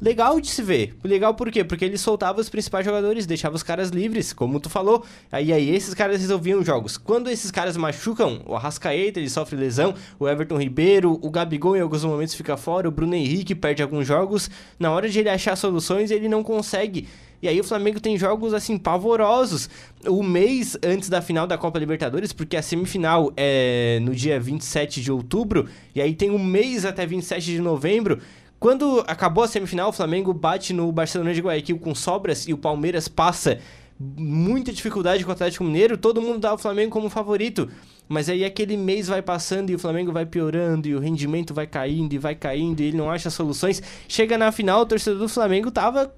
Legal 0.00 0.40
de 0.40 0.48
se 0.48 0.62
ver. 0.62 0.96
Legal 1.04 1.34
por 1.34 1.50
quê? 1.50 1.62
Porque 1.62 1.84
ele 1.84 1.98
soltava 1.98 2.40
os 2.40 2.48
principais 2.48 2.86
jogadores, 2.86 3.26
deixava 3.26 3.54
os 3.54 3.62
caras 3.62 3.90
livres, 3.90 4.32
como 4.32 4.58
tu 4.58 4.70
falou. 4.70 5.04
Aí, 5.30 5.52
aí 5.52 5.68
esses 5.74 5.92
caras 5.92 6.20
resolviam 6.22 6.64
jogos. 6.64 6.96
Quando 6.96 7.28
esses 7.28 7.50
caras 7.50 7.76
machucam, 7.76 8.40
o 8.46 8.54
Arrascaeta, 8.56 9.20
ele 9.20 9.28
sofre 9.28 9.56
lesão, 9.56 9.94
o 10.18 10.26
Everton 10.26 10.58
Ribeiro, 10.58 11.18
o 11.20 11.30
Gabigol 11.30 11.76
em 11.76 11.80
alguns 11.80 12.02
momentos 12.02 12.34
fica 12.34 12.56
fora, 12.56 12.88
o 12.88 12.90
Bruno 12.90 13.14
Henrique 13.14 13.54
perde 13.54 13.82
alguns 13.82 14.06
jogos. 14.06 14.48
Na 14.78 14.90
hora 14.90 15.06
de 15.06 15.18
ele 15.18 15.28
achar 15.28 15.54
soluções, 15.54 16.10
ele 16.10 16.28
não 16.28 16.42
consegue 16.42 17.06
E 17.42 17.48
aí 17.48 17.58
o 17.60 17.64
Flamengo 17.64 18.00
tem 18.00 18.18
jogos 18.18 18.54
assim 18.54 18.78
pavorosos. 18.78 19.68
O 20.06 20.22
mês 20.22 20.78
antes 20.82 21.10
da 21.10 21.20
final 21.20 21.46
da 21.46 21.58
Copa 21.58 21.78
Libertadores, 21.78 22.32
porque 22.32 22.56
a 22.56 22.62
semifinal 22.62 23.32
é 23.36 23.98
no 24.02 24.14
dia 24.14 24.40
27 24.40 25.02
de 25.02 25.12
outubro, 25.12 25.68
e 25.94 26.00
aí 26.00 26.14
tem 26.14 26.30
um 26.30 26.38
mês 26.38 26.84
até 26.84 27.04
27 27.04 27.44
de 27.44 27.60
novembro. 27.60 28.18
Quando 28.60 29.02
acabou 29.06 29.42
a 29.42 29.48
semifinal, 29.48 29.88
o 29.88 29.92
Flamengo 29.92 30.34
bate 30.34 30.74
no 30.74 30.92
Barcelona 30.92 31.32
de 31.32 31.40
Guayaquil 31.40 31.78
com 31.78 31.94
sobras 31.94 32.46
e 32.46 32.52
o 32.52 32.58
Palmeiras 32.58 33.08
passa 33.08 33.58
muita 33.98 34.70
dificuldade 34.70 35.24
com 35.24 35.30
o 35.30 35.32
Atlético 35.32 35.64
Mineiro, 35.64 35.96
todo 35.96 36.20
mundo 36.20 36.40
dá 36.40 36.52
o 36.52 36.58
Flamengo 36.58 36.90
como 36.90 37.08
favorito. 37.08 37.70
Mas 38.06 38.28
aí 38.28 38.44
aquele 38.44 38.76
mês 38.76 39.08
vai 39.08 39.22
passando 39.22 39.70
e 39.70 39.74
o 39.74 39.78
Flamengo 39.78 40.12
vai 40.12 40.26
piorando 40.26 40.86
e 40.86 40.94
o 40.94 41.00
rendimento 41.00 41.54
vai 41.54 41.66
caindo 41.66 42.12
e 42.12 42.18
vai 42.18 42.34
caindo 42.34 42.80
e 42.80 42.84
ele 42.84 42.98
não 42.98 43.10
acha 43.10 43.30
soluções. 43.30 43.82
Chega 44.06 44.36
na 44.36 44.52
final, 44.52 44.82
o 44.82 44.86
torcedor 44.86 45.20
do 45.20 45.28
Flamengo 45.28 45.70
tava 45.70 46.12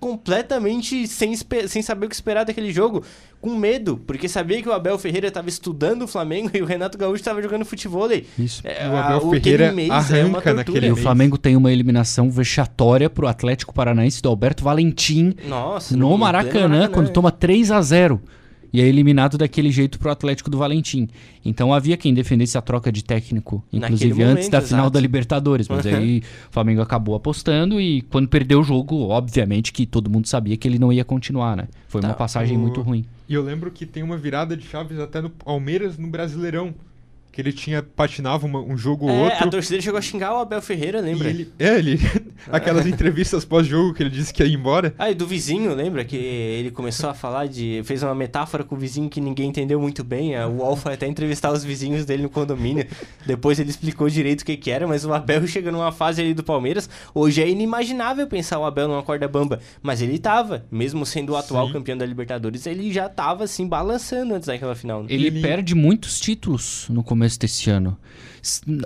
completamente 0.00 1.06
sem, 1.08 1.34
sem 1.66 1.82
saber 1.82 2.06
o 2.06 2.08
que 2.08 2.14
esperar 2.14 2.44
daquele 2.44 2.72
jogo, 2.72 3.02
com 3.40 3.54
medo, 3.54 3.96
porque 4.06 4.28
sabia 4.28 4.62
que 4.62 4.68
o 4.68 4.72
Abel 4.72 4.98
Ferreira 4.98 5.28
estava 5.28 5.48
estudando 5.48 6.02
o 6.02 6.08
Flamengo 6.08 6.50
e 6.54 6.62
o 6.62 6.64
Renato 6.64 6.96
Gaúcho 6.96 7.16
estava 7.16 7.42
jogando 7.42 7.64
futebol. 7.64 8.08
Isso. 8.38 8.62
É, 8.64 8.86
E 8.86 8.88
o 8.88 8.96
Abel 8.96 9.30
Ferreira 9.30 9.74
arranca 9.90 10.50
E 10.50 10.54
naquele 10.54 10.90
o 10.90 10.94
mês. 10.94 11.02
Flamengo 11.02 11.36
tem 11.36 11.56
uma 11.56 11.72
eliminação 11.72 12.30
vexatória 12.30 13.10
pro 13.10 13.26
Atlético 13.26 13.74
Paranaense 13.74 14.22
do 14.22 14.28
Alberto 14.28 14.62
Valentim 14.62 15.34
Nossa, 15.46 15.94
no 15.96 16.06
pleno 16.06 16.18
Maracanã, 16.18 16.88
quando 16.88 17.10
toma 17.10 17.30
3 17.32 17.70
a 17.70 17.82
0 17.82 18.20
e 18.72 18.80
é 18.80 18.86
eliminado 18.86 19.38
daquele 19.38 19.70
jeito 19.70 19.98
pro 19.98 20.10
Atlético 20.10 20.50
do 20.50 20.58
Valentim. 20.58 21.08
Então 21.44 21.72
havia 21.72 21.96
quem 21.96 22.12
defendesse 22.12 22.56
a 22.58 22.60
troca 22.62 22.90
de 22.92 23.02
técnico, 23.02 23.62
inclusive 23.72 24.08
Naquele 24.10 24.22
antes 24.24 24.44
momento, 24.46 24.50
da 24.50 24.60
final 24.60 24.80
exato. 24.84 24.90
da 24.94 25.00
Libertadores. 25.00 25.68
Mas 25.68 25.86
aí 25.86 26.18
o 26.48 26.52
Flamengo 26.52 26.80
acabou 26.82 27.14
apostando 27.14 27.80
e 27.80 28.02
quando 28.02 28.28
perdeu 28.28 28.60
o 28.60 28.64
jogo, 28.64 29.08
obviamente 29.08 29.72
que 29.72 29.86
todo 29.86 30.10
mundo 30.10 30.26
sabia 30.26 30.56
que 30.56 30.66
ele 30.68 30.78
não 30.78 30.92
ia 30.92 31.04
continuar, 31.04 31.56
né? 31.56 31.68
Foi 31.88 32.00
uma 32.00 32.08
Tá. 32.10 32.14
passagem 32.14 32.56
O- 32.56 32.60
muito 32.60 32.80
ruim. 32.82 33.04
E 33.28 33.34
eu 33.34 33.42
lembro 33.42 33.70
que 33.70 33.84
tem 33.86 34.02
uma 34.02 34.16
virada 34.16 34.56
de 34.56 34.64
chaves 34.66 34.98
até 34.98 35.20
no 35.20 35.28
Palmeiras 35.30 35.98
no 35.98 36.08
Brasileirão. 36.08 36.74
Que 37.38 37.42
ele 37.42 37.52
tinha 37.52 37.84
patinava 37.84 38.44
uma- 38.48 38.58
um 38.60 38.76
jogo 38.76 39.06
ou 39.06 39.12
É, 39.12 39.22
outro. 39.26 39.44
a 39.44 39.48
torcida 39.48 39.80
chegou 39.80 39.96
a 39.96 40.02
xingar 40.02 40.34
o 40.34 40.38
Abel 40.38 40.60
Ferreira, 40.60 41.00
lembra? 41.00 41.28
ele, 41.30 41.48
é, 41.56 41.78
ele. 41.78 41.96
aquelas 42.50 42.84
entrevistas 42.84 43.44
pós-jogo 43.44 43.94
que 43.94 44.02
ele 44.02 44.10
disse 44.10 44.34
que 44.34 44.42
ia 44.42 44.52
embora. 44.52 44.92
Ah, 44.98 45.08
e 45.08 45.14
do 45.14 45.24
vizinho, 45.24 45.72
lembra? 45.72 46.04
Que 46.04 46.16
ele 46.16 46.72
começou 46.72 47.08
a 47.08 47.14
falar 47.14 47.46
de. 47.46 47.80
fez 47.84 48.02
uma 48.02 48.12
metáfora 48.12 48.64
com 48.64 48.74
o 48.74 48.78
vizinho 48.78 49.08
que 49.08 49.20
ninguém 49.20 49.50
entendeu 49.50 49.78
muito 49.80 50.02
bem. 50.02 50.34
A- 50.34 50.48
O 50.48 50.56
UOL 50.56 50.74
foi 50.74 50.94
até 50.94 51.06
entrevistar 51.06 51.52
os 51.52 51.62
vizinhos 51.62 52.04
dele 52.04 52.24
no 52.24 52.28
condomínio. 52.28 52.84
Depois 53.24 53.60
ele 53.60 53.70
explicou 53.70 54.08
direito 54.10 54.40
o 54.40 54.44
que, 54.44 54.56
que 54.56 54.68
era, 54.68 54.88
mas 54.88 55.04
o 55.04 55.14
Abel 55.14 55.46
chega 55.46 55.70
numa 55.70 55.92
fase 55.92 56.20
ali 56.20 56.34
do 56.34 56.42
Palmeiras. 56.42 56.90
Hoje 57.14 57.40
é 57.40 57.48
inimaginável 57.48 58.26
pensar 58.26 58.58
o 58.58 58.64
Abel 58.64 58.88
numa 58.88 59.04
corda 59.04 59.28
bamba. 59.28 59.60
Mas 59.80 60.02
ele 60.02 60.18
tava, 60.18 60.66
mesmo 60.72 61.06
sendo 61.06 61.34
o 61.34 61.36
atual 61.36 61.68
Sim. 61.68 61.74
campeão 61.74 61.96
da 61.96 62.04
Libertadores, 62.04 62.66
ele 62.66 62.92
já 62.92 63.08
tava 63.08 63.44
assim, 63.44 63.64
balançando 63.68 64.34
antes 64.34 64.48
daquela 64.48 64.74
final. 64.74 65.02
né? 65.04 65.06
Ele, 65.08 65.28
Ele- 65.28 65.40
perde 65.40 65.72
muitos 65.76 66.18
títulos 66.18 66.86
no 66.90 67.04
começo 67.04 67.27
desse 67.36 67.68
ano. 67.70 67.98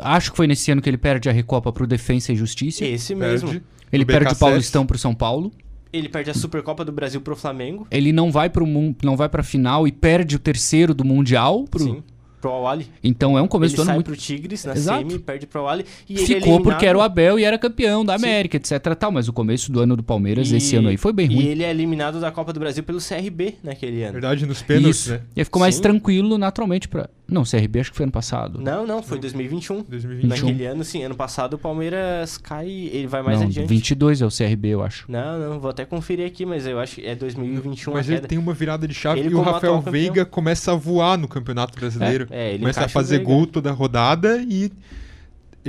Acho 0.02 0.30
que 0.30 0.36
foi 0.36 0.46
nesse 0.46 0.70
ano 0.72 0.80
que 0.80 0.88
ele 0.88 0.96
perde 0.98 1.28
a 1.28 1.32
Recopa 1.32 1.72
pro 1.72 1.86
Defensa 1.86 2.32
e 2.32 2.36
Justiça. 2.36 2.84
Esse 2.84 3.14
mesmo. 3.14 3.50
Perde. 3.50 3.64
Ele 3.92 4.02
o 4.04 4.06
perde 4.06 4.32
o. 4.32 4.36
Paulistão 4.38 4.86
pro 4.86 4.98
São 4.98 5.14
Paulo. 5.14 5.52
Ele 5.92 6.08
perde 6.08 6.30
a 6.30 6.34
Supercopa 6.34 6.84
do 6.84 6.90
Brasil 6.92 7.20
pro 7.20 7.36
Flamengo. 7.36 7.86
Ele 7.90 8.12
não 8.12 8.32
vai 8.32 8.48
pro 8.48 8.66
não 9.02 9.14
vai 9.16 9.28
para 9.28 9.42
final 9.42 9.86
e 9.86 9.92
perde 9.92 10.36
o 10.36 10.38
terceiro 10.38 10.94
do 10.94 11.04
mundial 11.04 11.64
pro 11.70 11.84
Sim. 11.84 12.02
Pro 12.40 12.50
Awali. 12.50 12.88
Então 13.04 13.38
é 13.38 13.42
um 13.42 13.46
começo 13.46 13.74
Ele 13.74 13.76
do 13.76 13.82
ano 13.82 13.86
sai 13.86 13.94
muito 13.98 14.06
pro 14.06 14.16
Tigres 14.16 14.64
na 14.64 14.72
Exato. 14.72 15.08
semi, 15.08 15.18
perde 15.20 15.46
pro 15.46 15.60
Awali. 15.60 15.84
E 16.08 16.14
ele 16.16 16.26
ficou 16.26 16.60
porque 16.60 16.84
era 16.84 16.98
o 16.98 17.00
eliminado- 17.00 17.12
Abel 17.12 17.38
e 17.38 17.44
era 17.44 17.56
campeão 17.56 18.04
da 18.04 18.18
Sim. 18.18 18.24
América, 18.24 18.56
etc, 18.56 18.80
tal, 18.98 19.12
mas 19.12 19.28
o 19.28 19.32
começo 19.32 19.70
do 19.70 19.78
ano 19.78 19.94
do 19.96 20.02
Palmeiras 20.02 20.50
E- 20.50 20.56
esse 20.56 20.74
ano 20.74 20.88
aí 20.88 20.96
foi 20.96 21.12
bem 21.12 21.30
E 21.30 21.34
ruim. 21.36 21.44
ele 21.44 21.62
é 21.62 21.70
eliminado 21.70 22.18
da 22.20 22.32
Copa 22.32 22.52
do 22.52 22.58
Brasil 22.58 22.82
pelo 22.82 22.98
CRB 22.98 23.54
naquele 23.62 24.02
ano. 24.02 24.14
Verdade, 24.14 24.44
nos 24.44 24.60
pênaltis, 24.60 25.02
Isso. 25.02 25.10
né? 25.12 25.20
E 25.36 25.44
ficou 25.44 25.60
mais 25.60 25.76
Sim. 25.76 25.82
tranquilo 25.82 26.36
naturalmente 26.36 26.88
para 26.88 27.08
Não, 27.32 27.44
CRB 27.44 27.80
acho 27.80 27.90
que 27.90 27.96
foi 27.96 28.04
ano 28.04 28.12
passado. 28.12 28.60
Não, 28.60 28.86
não, 28.86 29.02
foi 29.02 29.18
2021. 29.18 29.82
2021. 29.82 30.28
Naquele 30.28 30.66
ano, 30.66 30.84
sim. 30.84 31.02
Ano 31.02 31.14
passado 31.14 31.54
o 31.54 31.58
Palmeiras 31.58 32.38
cai, 32.38 32.68
ele 32.68 33.06
vai 33.06 33.22
mais 33.22 33.40
não, 33.40 33.46
adiante. 33.46 33.68
22 33.68 34.22
é 34.22 34.26
o 34.26 34.30
CRB, 34.30 34.68
eu 34.68 34.82
acho. 34.82 35.04
Não, 35.10 35.38
não, 35.38 35.60
vou 35.60 35.70
até 35.70 35.84
conferir 35.84 36.26
aqui, 36.26 36.44
mas 36.44 36.66
eu 36.66 36.78
acho 36.78 36.96
que 36.96 37.06
é 37.06 37.14
2021 37.14 37.92
Mas 37.92 38.06
ele 38.06 38.16
queda. 38.16 38.28
tem 38.28 38.38
uma 38.38 38.52
virada 38.52 38.86
de 38.86 38.94
chave 38.94 39.20
Ele 39.20 39.30
e 39.30 39.34
o 39.34 39.40
Rafael. 39.40 39.80
Veiga 39.80 40.24
começa 40.24 40.72
a 40.72 40.74
voar 40.74 41.16
no 41.16 41.26
Campeonato 41.26 41.78
Brasileiro. 41.78 42.26
É, 42.30 42.50
ele 42.50 42.60
começa 42.60 42.84
a 42.84 42.88
fazer 42.88 43.18
gol 43.20 43.46
toda 43.46 43.72
rodada 43.72 44.38
e 44.48 44.70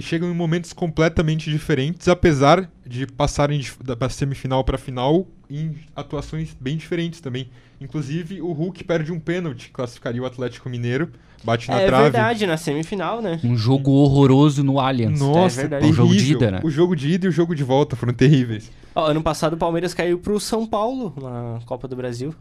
chegam 0.01 0.29
em 0.29 0.33
momentos 0.33 0.73
completamente 0.73 1.49
diferentes, 1.49 2.07
apesar 2.07 2.69
de 2.85 3.05
passarem 3.05 3.61
da 3.83 4.09
semifinal 4.09 4.63
para 4.63 4.77
final 4.77 5.27
em 5.49 5.75
atuações 5.95 6.55
bem 6.59 6.77
diferentes 6.77 7.21
também. 7.21 7.49
Inclusive, 7.79 8.41
o 8.41 8.51
Hulk 8.51 8.83
perde 8.83 9.11
um 9.11 9.19
pênalti, 9.19 9.69
classificaria 9.71 10.21
o 10.21 10.25
Atlético 10.25 10.69
Mineiro, 10.69 11.11
bate 11.43 11.69
na 11.69 11.79
É 11.81 11.85
trave. 11.87 12.03
verdade, 12.03 12.45
na 12.47 12.57
semifinal, 12.57 13.21
né? 13.21 13.39
Um 13.43 13.55
jogo 13.55 13.91
horroroso 13.91 14.63
no 14.63 14.79
Allianz. 14.79 15.19
Nossa, 15.19 15.61
É. 15.63 15.85
O 15.85 15.93
jogo 15.93 16.15
de 16.15 16.31
ida, 16.33 16.51
né? 16.51 16.61
O 16.63 16.69
jogo 16.69 16.95
de 16.95 17.09
ida 17.09 17.25
e 17.25 17.29
o 17.29 17.31
jogo 17.31 17.53
de 17.55 17.63
volta 17.63 17.95
foram 17.95 18.13
terríveis. 18.13 18.71
Ó, 18.95 19.07
ano 19.07 19.21
passado 19.21 19.53
o 19.53 19.57
Palmeiras 19.57 19.93
caiu 19.93 20.19
pro 20.19 20.39
São 20.39 20.65
Paulo 20.65 21.13
na 21.21 21.59
Copa 21.65 21.87
do 21.87 21.95
Brasil. 21.95 22.33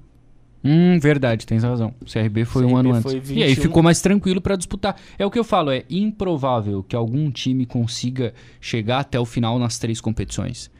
Hum, 0.65 1.01
verdade, 1.01 1.45
tens 1.45 1.65
razão. 1.65 1.93
O 2.01 2.05
CRB 2.05 2.45
foi 2.45 2.65
um 2.65 2.69
CRB 2.77 2.79
ano 2.91 3.03
foi 3.03 3.17
antes. 3.17 3.31
E 3.31 3.43
aí 3.43 3.49
21. 3.51 3.63
ficou 3.63 3.83
mais 3.83 4.01
tranquilo 4.01 4.41
pra 4.41 4.55
disputar. 4.55 4.97
É 5.19 5.27
o 5.27 5.31
que 5.31 5.39
eu 5.39 5.43
falo, 5.43 5.71
é 5.73 5.85
improvável 5.91 6.85
que 6.85 6.95
algum 6.95 7.31
time 7.33 7.67
consiga 7.67 8.33
chegar 8.61 9.01
até 9.01 9.19
o 9.19 9.25
final 9.25 9.59
nas 9.59 9.77
três 9.79 10.01
competições. 10.01 10.71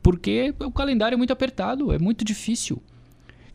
Porque 0.00 0.54
o 0.60 0.70
calendário 0.70 1.16
é 1.16 1.18
muito 1.18 1.32
apertado, 1.32 1.92
é 1.92 1.98
muito 1.98 2.24
difícil. 2.24 2.80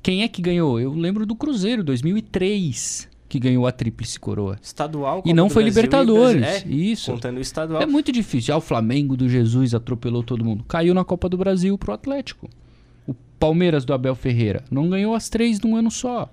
Quem 0.02 0.22
é 0.24 0.28
que 0.28 0.42
ganhou? 0.42 0.82
Eu 0.82 0.94
lembro 0.94 1.26
do 1.26 1.34
Cruzeiro, 1.34 1.82
2003, 1.82 3.08
que 3.34 3.40
ganhou 3.40 3.66
a 3.66 3.72
tríplice 3.72 4.20
coroa. 4.20 4.60
Estadual, 4.62 5.24
E 5.26 5.34
não 5.34 5.48
do 5.48 5.54
foi 5.54 5.64
Brasil 5.64 5.82
Libertadores. 5.82 6.44
É, 6.44 6.68
Isso. 6.68 7.12
contando 7.12 7.38
o 7.38 7.42
estadual. 7.42 7.82
É 7.82 7.86
muito 7.88 8.12
difícil. 8.12 8.54
Ah, 8.54 8.58
o 8.58 8.62
Flamengo 8.62 9.18
do 9.18 9.28
Jesus 9.28 9.74
atropelou 9.74 10.22
todo 10.22 10.46
mundo. 10.46 10.64
Caiu 10.68 10.94
na 10.94 11.04
Copa 11.04 11.28
do 11.28 11.36
Brasil 11.36 11.76
pro 11.76 11.94
Atlético. 11.94 12.48
O 13.08 13.16
Palmeiras 13.40 13.86
do 13.86 13.92
Abel 13.92 14.14
Ferreira 14.14 14.64
não 14.70 14.88
ganhou 14.88 15.16
as 15.16 15.30
três 15.30 15.60
num 15.60 15.76
ano 15.76 15.90
só. 15.90 16.30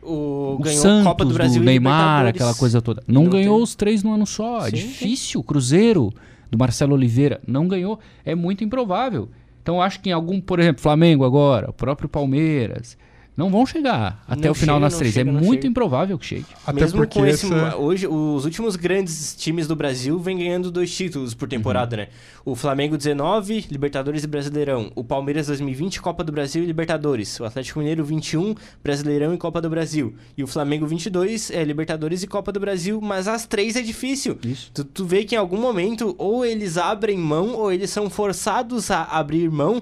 O, 0.00 0.54
O 0.54 0.58
ganhou 0.62 0.80
Santos 0.80 1.08
Copa 1.08 1.24
do 1.24 1.34
Brasil 1.34 1.60
e 1.60 1.64
Neymar, 1.66 2.26
aquela 2.28 2.54
coisa 2.54 2.80
toda. 2.80 3.02
Não, 3.04 3.24
não 3.24 3.30
ganhou 3.30 3.54
teve. 3.56 3.64
os 3.64 3.74
três 3.74 4.04
no 4.04 4.12
ano 4.12 4.24
só. 4.24 4.60
É 4.68 4.70
Sim, 4.70 4.76
difícil. 4.76 5.42
Cruzeiro, 5.42 6.12
do 6.48 6.56
Marcelo 6.56 6.94
Oliveira, 6.94 7.40
não 7.44 7.66
ganhou. 7.66 7.98
É 8.24 8.36
muito 8.36 8.62
improvável. 8.62 9.28
Então 9.60 9.82
acho 9.82 9.98
que 10.00 10.08
em 10.08 10.12
algum, 10.12 10.40
por 10.40 10.60
exemplo, 10.60 10.80
Flamengo 10.80 11.24
agora, 11.24 11.68
o 11.68 11.72
próprio 11.72 12.08
Palmeiras, 12.08 12.96
não 13.38 13.48
vão 13.50 13.64
chegar 13.64 14.22
até 14.28 14.46
Não 14.46 14.50
o 14.52 14.54
final 14.54 14.76
chega, 14.76 14.84
nas 14.86 14.96
três. 14.98 15.14
chega, 15.14 15.30
é 15.30 15.32
muito 15.32 15.52
chega. 15.62 15.66
improvável 15.68 16.18
que 16.18 16.26
chegue. 16.26 16.44
Até 16.66 16.80
Mesmo 16.80 16.98
porque 16.98 17.18
com 17.20 17.24
esse, 17.24 17.46
essa... 17.46 17.76
hoje 17.76 18.06
os 18.06 18.44
últimos 18.44 18.74
grandes 18.74 19.34
times 19.36 19.68
do 19.68 19.76
Brasil 19.76 20.18
vêm 20.18 20.36
ganhando 20.38 20.70
dois 20.70 20.94
títulos 20.94 21.32
por 21.34 21.48
temporada, 21.48 21.96
Uhum. 21.96 22.02
né? 22.02 22.08
O 22.44 22.56
Flamengo 22.56 22.96
19, 22.96 23.66
Libertadores 23.70 24.24
e 24.24 24.26
Brasileirão. 24.26 24.90
O 24.96 25.04
Palmeiras 25.04 25.46
2020, 25.46 26.00
Copa 26.02 26.24
do 26.24 26.32
Brasil 26.32 26.62
e 26.64 26.66
Libertadores. 26.66 27.38
O 27.38 27.44
Atlético 27.44 27.78
Mineiro 27.78 28.04
21, 28.04 28.54
Brasileirão 28.82 29.32
e 29.34 29.38
Copa 29.38 29.60
do 29.60 29.70
Brasil. 29.70 30.14
E 30.36 30.42
o 30.42 30.46
Flamengo 30.46 30.86
22 30.86 31.50
é 31.50 31.62
Libertadores 31.62 32.22
e 32.22 32.26
Copa 32.26 32.50
do 32.50 32.58
Brasil, 32.58 33.00
mas 33.00 33.28
as 33.28 33.46
três 33.46 33.76
é 33.76 33.82
difícil. 33.82 34.36
Isso. 34.44 34.70
Tu, 34.74 34.82
tu 34.84 35.04
vê 35.04 35.24
que 35.24 35.34
em 35.34 35.38
algum 35.38 35.60
momento 35.60 36.14
ou 36.18 36.44
eles 36.44 36.76
abrem 36.76 37.16
mão 37.18 37.54
ou 37.54 37.70
eles 37.70 37.90
são 37.90 38.10
forçados 38.10 38.90
a 38.90 39.04
abrir 39.04 39.50
mão 39.50 39.80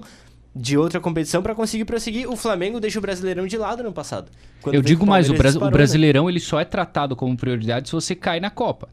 de 0.57 0.77
outra 0.77 0.99
competição 0.99 1.41
pra 1.41 1.53
conseguir 1.55 1.85
prosseguir. 1.85 2.29
O 2.29 2.35
Flamengo 2.35 2.79
deixa 2.79 2.99
o 2.99 3.01
Brasileirão 3.01 3.45
de 3.47 3.57
lado 3.57 3.83
no 3.83 3.91
passado. 3.93 4.31
Quando 4.61 4.75
eu 4.75 4.81
digo 4.81 5.05
mais, 5.05 5.29
o, 5.29 5.33
Bras- 5.33 5.55
o 5.55 5.65
né? 5.65 5.71
Brasileirão 5.71 6.29
ele 6.29 6.39
só 6.39 6.59
é 6.59 6.65
tratado 6.65 7.15
como 7.15 7.35
prioridade 7.37 7.87
se 7.89 7.93
você 7.95 8.15
cai 8.15 8.39
na 8.39 8.49
Copa. 8.49 8.89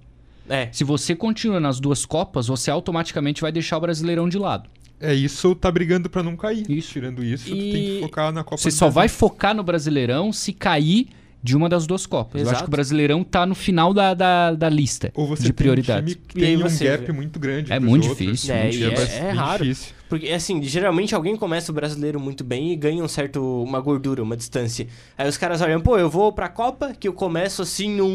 É. 0.49 0.69
Se 0.73 0.85
você 0.85 1.15
continua 1.17 1.59
nas 1.59 1.81
duas 1.81 2.05
Copas, 2.05 2.47
você 2.49 2.71
automaticamente 2.71 3.41
vai 3.41 3.51
deixar 3.51 3.79
o 3.79 3.81
Brasileirão 3.81 4.29
de 4.29 4.39
lado. 4.39 4.69
É 5.01 5.13
isso, 5.13 5.55
tá 5.55 5.71
brigando 5.71 6.09
pra 6.09 6.23
não 6.23 6.37
cair. 6.37 6.71
Isso. 6.71 6.93
Tirando 6.93 7.23
isso, 7.25 7.47
tu 7.49 7.55
E- 7.57 7.73
tem 7.73 7.85
que 7.85 8.01
focar 8.03 8.33
na 8.33 8.45
Copa 8.45 8.59
Você 8.59 8.69
do 8.69 8.73
só 8.75 8.85
Brasil. 8.87 8.95
vai 8.95 9.09
focar 9.09 9.55
no 9.55 9.63
Brasileirão 9.63 10.33
se 10.33 10.53
cair 10.53 11.09
de 11.45 11.55
uma 11.55 11.69
das 11.69 11.87
duas 11.87 12.07
Copas. 12.07 12.41
Eu 12.41 12.47
acho 12.49 12.51
Exato. 12.53 12.65
que 12.65 12.69
o 12.69 12.71
Brasileirão 12.71 13.23
tá 13.23 13.45
no 13.45 13.55
final 13.55 13.93
da, 13.93 14.15
da, 14.15 14.53
da 14.55 14.69
lista 14.71 15.13
Ou 15.15 15.27
você 15.27 15.43
de 15.43 15.49
tem 15.51 15.55
prioridades. 15.55 16.15
um 16.15 16.17
time 16.17 16.27
que 16.27 16.39
aí 16.41 16.47
tem 16.47 16.57
um 16.57 16.61
você 16.69 16.85
gap 16.87 17.05
vê. 17.05 17.13
muito 17.13 17.39
grande 17.39 17.71
É 17.71 17.79
muito 17.79 18.09
outros. 18.09 18.27
difícil, 18.27 18.55
É, 18.55 18.63
muito 18.65 18.83
é, 18.83 19.05
é- 19.05 19.19
é 19.27 19.31
raro. 19.33 19.63
difícil. 19.63 19.93
Porque, 20.09 20.29
assim, 20.31 20.63
geralmente 20.63 21.15
alguém 21.15 21.37
começa 21.37 21.71
o 21.71 21.75
brasileiro 21.75 22.19
muito 22.19 22.43
bem 22.45 22.73
e 22.73 22.77
ganha 22.77 23.03
um 23.05 23.09
certo, 23.09 23.43
uma 23.63 23.79
gordura, 23.81 24.23
uma 24.23 24.37
distância. 24.37 24.87
Aí 25.19 25.29
os 25.29 25.37
caras 25.37 25.61
olham, 25.61 25.81
pô, 25.81 25.99
eu 25.99 26.09
vou 26.09 26.33
pra 26.33 26.49
Copa, 26.49 26.95
que 26.99 27.07
eu 27.09 27.13
começo 27.13 27.61
assim 27.63 27.91
num, 27.95 28.09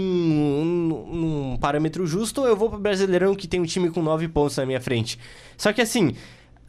num, 0.65 1.15
num 1.51 1.57
parâmetro 1.57 2.07
justo, 2.07 2.41
ou 2.41 2.47
eu 2.47 2.55
vou 2.55 2.69
pro 2.69 2.79
Brasileirão 2.79 3.35
que 3.35 3.47
tem 3.47 3.59
um 3.59 3.65
time 3.65 3.89
com 3.91 4.01
nove 4.01 4.27
pontos 4.27 4.57
na 4.57 4.65
minha 4.65 4.81
frente. 4.81 5.19
Só 5.57 5.71
que 5.73 5.81
assim, 5.81 6.13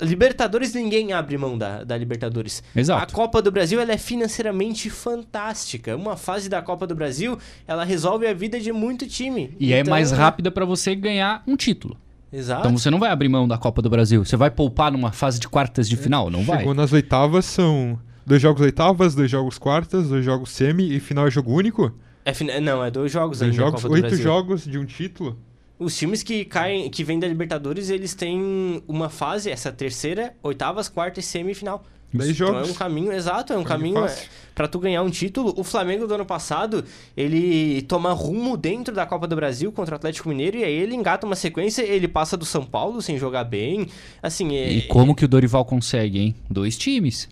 Libertadores 0.01 0.73
ninguém 0.75 1.13
abre 1.13 1.37
mão 1.39 1.57
da, 1.59 1.85
da 1.85 1.97
Libertadores. 1.97 2.63
Exato. 2.75 3.03
A 3.03 3.07
Copa 3.15 3.41
do 3.43 3.51
Brasil 3.51 3.81
ela 3.81 3.93
é 3.93 3.99
financeiramente 3.99 4.89
fantástica. 4.91 5.97
Uma 5.97 6.17
fase 6.17 6.49
da 6.49 6.63
Copa 6.63 6.87
do 6.87 6.95
Brasil, 6.95 7.39
ela 7.67 7.85
resolve 7.85 8.27
a 8.27 8.33
vida 8.35 8.59
de 8.59 8.73
muito 8.73 9.07
time. 9.07 9.55
E 9.59 9.73
é 9.73 9.81
Então, 9.81 9.91
mais 9.91 10.11
rápida 10.11 10.51
pra 10.51 10.65
você 10.65 10.95
ganhar 10.95 11.43
um 11.47 11.57
título. 11.57 11.97
Exato. 12.33 12.61
Então 12.61 12.79
você 12.79 12.91
não 12.91 12.99
vai 12.99 13.11
abrir 13.11 13.29
mão 13.29 13.47
da 13.49 13.59
Copa 13.59 13.83
do 13.83 13.91
Brasil. 13.91 14.25
Você 14.25 14.37
vai 14.37 14.51
poupar 14.51 14.93
numa 14.93 15.11
fase 15.13 15.39
de 15.41 15.49
quartas 15.49 15.89
de 15.89 15.97
final? 15.97 16.31
Não 16.31 16.45
vai. 16.45 16.59
Chegou 16.59 16.75
nas 16.75 16.93
oitavas, 16.93 17.45
são 17.45 17.99
Dois 18.25 18.41
jogos 18.41 18.61
oitavas, 18.63 19.15
dois 19.15 19.31
jogos 19.31 19.59
quartas, 19.59 20.09
dois 20.09 20.25
jogos 20.25 20.51
semi 20.51 20.95
e 20.95 21.01
final 21.01 21.27
é 21.27 21.31
jogo 21.31 21.53
único? 21.53 21.93
É, 22.25 22.33
fina- 22.33 22.61
não, 22.61 22.85
é 22.85 22.91
dois 22.91 23.11
jogos 23.11 23.39
Dois 23.41 23.51
ainda. 23.51 23.63
jogos, 23.65 23.83
Copa 23.83 23.89
do 23.89 23.95
oito 23.95 24.07
Brasil. 24.09 24.23
jogos 24.23 24.65
de 24.65 24.79
um 24.79 24.85
título? 24.85 25.37
Os 25.81 25.97
times 25.97 26.23
que 26.23 26.45
caem, 26.45 26.89
que 26.91 27.03
vêm 27.03 27.19
da 27.19 27.27
Libertadores, 27.27 27.89
eles 27.91 28.15
têm 28.15 28.83
uma 28.87 29.09
fase, 29.09 29.51
essa 29.51 29.73
terceira, 29.73 30.35
oitavas, 30.43 30.89
quartas 30.89 31.25
e 31.25 31.27
semifinal. 31.27 31.83
Então 32.13 32.59
é 32.59 32.65
um 32.65 32.75
caminho, 32.75 33.13
exato, 33.13 33.53
é 33.53 33.57
um 33.57 33.63
Caminho 33.63 33.95
caminho 33.95 34.09
fácil. 34.09 34.27
é, 34.27 34.29
pra 34.53 34.67
tu 34.67 34.81
ganhar 34.81 35.01
um 35.03 35.09
título. 35.11 35.55
O 35.57 35.63
Flamengo 35.63 36.09
do 36.09 36.15
ano 36.15 36.27
passado, 36.27 36.85
ele 37.17 37.83
toma 37.83 38.13
rumo 38.13 38.57
dentro 38.57 38.93
da 38.95 39.07
Copa 39.07 39.29
do 39.29 39.37
Brasil 39.37 39.71
contra 39.71 39.95
o 39.95 39.97
Atlético 39.97 40.29
Mineiro 40.29 40.59
e 40.59 40.65
aí 40.65 40.73
ele 40.73 40.95
engata 40.95 41.25
uma 41.25 41.37
sequência, 41.37 41.83
ele 41.83 42.09
passa 42.09 42.37
do 42.37 42.45
São 42.45 42.65
Paulo 42.65 43.01
sem 43.01 43.17
jogar 43.17 43.45
bem. 43.45 43.87
Assim, 44.23 44.57
é, 44.57 44.73
E 44.73 44.83
como 44.83 45.15
que 45.15 45.25
o 45.25 45.29
Dorival 45.29 45.65
consegue, 45.65 46.19
hein? 46.19 46.35
Dois 46.51 46.77
times. 46.77 47.29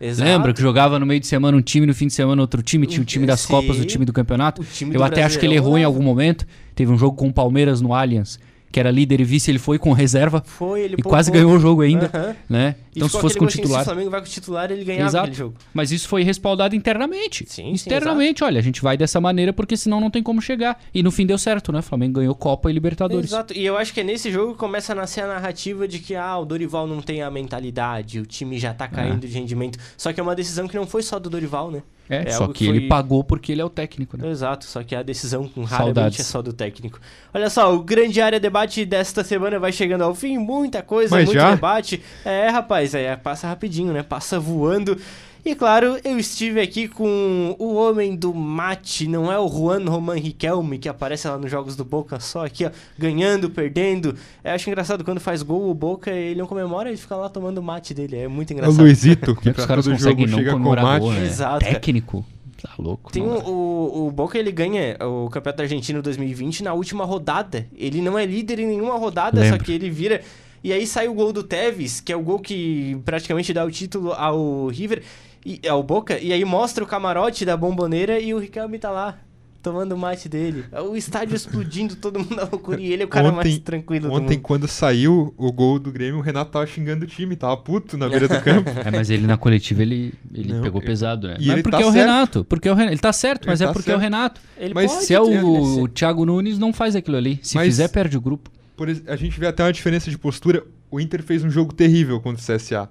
Exato. 0.00 0.30
Lembra 0.30 0.52
que 0.52 0.60
jogava 0.60 0.98
no 0.98 1.06
meio 1.06 1.20
de 1.20 1.26
semana 1.26 1.56
um 1.56 1.62
time, 1.62 1.86
no 1.86 1.94
fim 1.94 2.06
de 2.06 2.12
semana 2.12 2.40
outro 2.40 2.62
time, 2.62 2.86
tinha 2.86 3.02
o 3.02 3.04
time 3.04 3.26
das 3.26 3.40
Sim. 3.40 3.48
Copas, 3.48 3.78
o 3.78 3.84
time 3.84 4.04
do 4.04 4.12
campeonato? 4.12 4.64
Time 4.64 4.94
Eu 4.94 4.98
do 4.98 5.04
até 5.04 5.22
acho 5.22 5.38
que 5.38 5.46
ele 5.46 5.54
errou 5.54 5.78
em 5.78 5.84
algum 5.84 6.02
momento. 6.02 6.46
Teve 6.74 6.92
um 6.92 6.98
jogo 6.98 7.16
com 7.16 7.28
o 7.28 7.32
Palmeiras 7.32 7.80
no 7.80 7.92
Allianz, 7.92 8.38
que 8.70 8.78
era 8.78 8.90
líder 8.90 9.20
e 9.20 9.24
vice, 9.24 9.50
ele 9.50 9.58
foi 9.58 9.78
com 9.78 9.92
reserva 9.92 10.42
Foi, 10.46 10.80
ele 10.82 10.94
e 10.98 11.02
quase 11.02 11.30
poupou. 11.30 11.44
ganhou 11.46 11.58
o 11.58 11.60
jogo 11.60 11.82
ainda, 11.82 12.10
Aham. 12.14 12.36
né? 12.48 12.76
Então 12.94 13.08
se 13.08 13.20
fosse 13.20 13.36
com 13.36 13.44
o 13.44 13.46
gostinho, 13.46 13.50
Se 13.50 13.68
titular... 13.68 13.82
o 13.82 13.84
Flamengo 13.84 14.10
vai 14.10 14.20
com 14.20 14.26
o 14.26 14.30
titular, 14.30 14.70
ele 14.70 14.84
ganhava 14.84 15.08
Exato. 15.08 15.24
aquele 15.24 15.36
jogo. 15.36 15.54
Mas 15.72 15.92
isso 15.92 16.08
foi 16.08 16.22
respaldado 16.22 16.74
internamente. 16.74 17.44
Sim, 17.48 17.76
sim, 17.76 17.88
internamente, 17.88 18.42
olha, 18.44 18.58
a 18.58 18.62
gente 18.62 18.80
vai 18.82 18.96
dessa 18.96 19.20
maneira 19.20 19.52
porque 19.52 19.76
senão 19.76 20.00
não 20.00 20.10
tem 20.10 20.22
como 20.22 20.40
chegar. 20.40 20.80
E 20.94 21.02
no 21.02 21.10
fim 21.10 21.26
deu 21.26 21.38
certo, 21.38 21.72
né? 21.72 21.80
O 21.80 21.82
Flamengo 21.82 22.14
ganhou 22.20 22.34
Copa 22.34 22.70
e 22.70 22.72
Libertadores. 22.72 23.30
Exato, 23.30 23.54
e 23.54 23.64
eu 23.64 23.76
acho 23.76 23.92
que 23.92 24.00
é 24.00 24.04
nesse 24.04 24.30
jogo 24.30 24.52
que 24.52 24.58
começa 24.58 24.92
a 24.92 24.96
nascer 24.96 25.22
a 25.22 25.26
narrativa 25.26 25.86
de 25.86 25.98
que 25.98 26.14
ah, 26.14 26.38
o 26.38 26.44
Dorival 26.44 26.86
não 26.86 27.00
tem 27.00 27.22
a 27.22 27.30
mentalidade, 27.30 28.20
o 28.20 28.26
time 28.26 28.58
já 28.58 28.72
tá 28.74 28.86
caindo 28.88 29.26
de 29.26 29.32
rendimento. 29.38 29.78
Só 29.96 30.12
que 30.12 30.20
é 30.20 30.22
uma 30.22 30.34
decisão 30.34 30.66
que 30.68 30.76
não 30.76 30.86
foi 30.86 31.02
só 31.02 31.18
do 31.18 31.28
Dorival, 31.30 31.70
né? 31.70 31.82
É, 32.10 32.24
É 32.28 32.30
só 32.32 32.48
que, 32.48 32.54
que 32.54 32.66
ele 32.68 32.80
foi- 32.80 32.88
pagou 32.88 33.22
porque 33.22 33.52
ele 33.52 33.60
é 33.60 33.64
o 33.64 33.70
técnico, 33.70 34.16
né? 34.16 34.28
Exato, 34.28 34.64
só 34.64 34.82
que 34.82 34.94
a 34.96 35.02
decisão 35.02 35.46
com 35.48 35.62
raramente 35.62 35.94
Saudades. 35.94 36.20
é 36.20 36.22
só 36.24 36.42
do 36.42 36.52
técnico. 36.52 36.98
Olha 37.32 37.48
só, 37.48 37.72
o 37.74 37.82
grande 37.82 38.20
área 38.20 38.40
debate 38.40 38.84
desta 38.84 39.22
semana 39.22 39.58
vai 39.60 39.70
chegando 39.72 40.02
ao 40.02 40.14
fim, 40.14 40.36
muita 40.36 40.82
coisa, 40.82 41.14
Mas 41.14 41.26
muito 41.26 41.38
já? 41.40 41.54
debate. 41.54 42.02
É, 42.24 42.48
rapaz, 42.48 42.94
é, 42.94 43.14
passa 43.16 43.46
rapidinho, 43.46 43.92
né? 43.92 44.02
Passa 44.02 44.40
voando. 44.40 44.98
E 45.44 45.54
claro, 45.54 45.98
eu 46.04 46.18
estive 46.18 46.60
aqui 46.60 46.86
com 46.86 47.56
o 47.58 47.74
homem 47.74 48.14
do 48.14 48.34
mate, 48.34 49.08
não 49.08 49.32
é 49.32 49.38
o 49.38 49.48
Juan 49.48 49.84
Roman 49.88 50.16
Riquelme, 50.16 50.78
que 50.78 50.88
aparece 50.88 51.26
lá 51.26 51.38
nos 51.38 51.50
jogos 51.50 51.74
do 51.76 51.84
Boca, 51.84 52.20
só 52.20 52.44
aqui, 52.44 52.66
ó, 52.66 52.70
ganhando, 52.98 53.48
perdendo. 53.48 54.14
Eu 54.44 54.52
acho 54.52 54.68
engraçado, 54.68 55.02
quando 55.02 55.18
faz 55.18 55.42
gol 55.42 55.70
o 55.70 55.74
Boca, 55.74 56.10
ele 56.10 56.38
não 56.38 56.46
comemora, 56.46 56.88
ele 56.90 56.98
fica 56.98 57.16
lá 57.16 57.28
tomando 57.28 57.58
o 57.58 57.62
mate 57.62 57.94
dele, 57.94 58.16
é 58.18 58.28
muito 58.28 58.50
É 58.50 58.54
o 58.54 58.56
engraçado. 58.58 58.82
Luizito, 58.82 59.34
que 59.36 59.48
é 59.48 59.52
que 59.54 59.60
os 59.60 59.66
caras 59.66 59.88
conseguem 59.88 60.26
não 60.26 60.38
chega 60.38 60.50
com 60.50 60.56
o 60.56 60.58
comemorar 60.58 60.84
mate. 60.84 61.00
gol, 61.00 61.12
né? 61.12 61.24
Exato, 61.24 61.64
cara. 61.64 61.74
Técnico. 61.74 62.24
Tá 62.62 62.72
louco. 62.78 63.10
Tem 63.10 63.22
um, 63.22 63.38
o, 63.38 64.08
o 64.08 64.10
Boca, 64.10 64.38
ele 64.38 64.52
ganha 64.52 64.98
o 65.00 65.30
Campeonato 65.30 65.62
Argentino 65.62 66.02
2020 66.02 66.62
na 66.62 66.74
última 66.74 67.06
rodada. 67.06 67.66
Ele 67.74 68.02
não 68.02 68.18
é 68.18 68.26
líder 68.26 68.58
em 68.58 68.66
nenhuma 68.66 68.98
rodada, 68.98 69.40
Lembro. 69.40 69.58
só 69.58 69.64
que 69.64 69.72
ele 69.72 69.88
vira... 69.88 70.20
E 70.62 70.74
aí 70.74 70.86
sai 70.86 71.08
o 71.08 71.14
gol 71.14 71.32
do 71.32 71.42
Tevez, 71.42 72.02
que 72.02 72.12
é 72.12 72.16
o 72.16 72.20
gol 72.20 72.38
que 72.38 72.98
praticamente 73.06 73.50
dá 73.50 73.64
o 73.64 73.70
título 73.70 74.12
ao 74.12 74.66
River, 74.66 75.02
e, 75.44 75.60
ao 75.68 75.82
Boca, 75.82 76.18
e 76.18 76.32
aí 76.32 76.44
mostra 76.44 76.82
o 76.84 76.86
camarote 76.86 77.44
da 77.44 77.56
bomboneira 77.56 78.18
e 78.20 78.34
o 78.34 78.38
Riquelme 78.38 78.78
tá 78.78 78.90
lá, 78.90 79.18
tomando 79.62 79.92
o 79.92 79.98
mate 79.98 80.28
dele. 80.28 80.64
O 80.90 80.96
estádio 80.96 81.34
explodindo, 81.36 81.94
todo 81.96 82.18
mundo 82.18 82.34
na 82.36 82.42
loucura, 82.44 82.80
e 82.80 82.92
ele 82.92 83.02
é 83.02 83.06
o 83.06 83.08
cara 83.08 83.30
mais 83.32 83.46
Ontem- 83.48 83.60
tranquilo 83.60 84.08
do 84.08 84.14
Ontem, 84.14 84.38
quando 84.38 84.66
saiu 84.66 85.34
o 85.36 85.52
gol 85.52 85.78
do 85.78 85.92
Grêmio, 85.92 86.18
o 86.18 86.22
Renato 86.22 86.50
tava 86.50 86.66
xingando 86.66 87.04
o 87.04 87.06
time, 87.06 87.36
tava 87.36 87.56
puto 87.58 87.96
na 87.98 88.08
beira 88.08 88.26
do 88.28 88.40
campo. 88.42 88.70
É, 88.70 88.90
mas 88.90 89.10
ele 89.10 89.26
na 89.26 89.36
coletiva 89.36 89.82
ele, 89.82 90.14
ele 90.34 90.52
Não, 90.52 90.62
pegou 90.62 90.80
ele- 90.80 90.86
pesado, 90.86 91.28
né? 91.28 91.36
e 91.38 91.46
Mas 91.46 91.52
ele 91.54 91.62
porque 91.62 91.76
tá 91.78 91.82
é 91.82 91.86
o 91.86 91.92
certo. 91.92 92.06
Renato. 92.06 92.44
Porque 92.44 92.68
é 92.68 92.72
o 92.72 92.74
Renato. 92.74 92.92
Ele 92.94 93.00
tá 93.00 93.12
certo, 93.12 93.46
mas 93.48 93.60
Ele 93.60 93.64
é 93.64 93.68
tá 93.68 93.72
porque 93.74 93.90
é 93.90 93.94
o. 93.96 93.98
Renato. 93.98 94.40
Ele 94.58 94.74
Mas 94.74 94.92
pode 94.92 95.04
Se 95.04 95.14
é 95.14 95.20
ter- 95.20 95.44
o 95.44 95.88
Thiago 95.88 96.24
Nunes, 96.24 96.58
não 96.58 96.72
faz 96.72 96.96
aquilo 96.96 97.16
ali. 97.18 97.38
Se 97.42 97.54
Mas- 97.56 97.66
fizer, 97.66 97.88
perde 97.88 98.16
o 98.16 98.20
grupo. 98.20 98.50
Por 98.76 98.88
a 98.88 99.16
gente 99.16 99.38
vê 99.38 99.46
até 99.46 99.62
uma 99.62 99.72
diferença 99.72 100.10
de 100.10 100.16
postura. 100.16 100.64
O 100.90 100.98
Inter 100.98 101.22
fez 101.22 101.44
um 101.44 101.50
jogo 101.50 101.72
terrível 101.74 102.18
contra 102.18 102.42
o 102.42 102.44
CSA. 102.58 102.88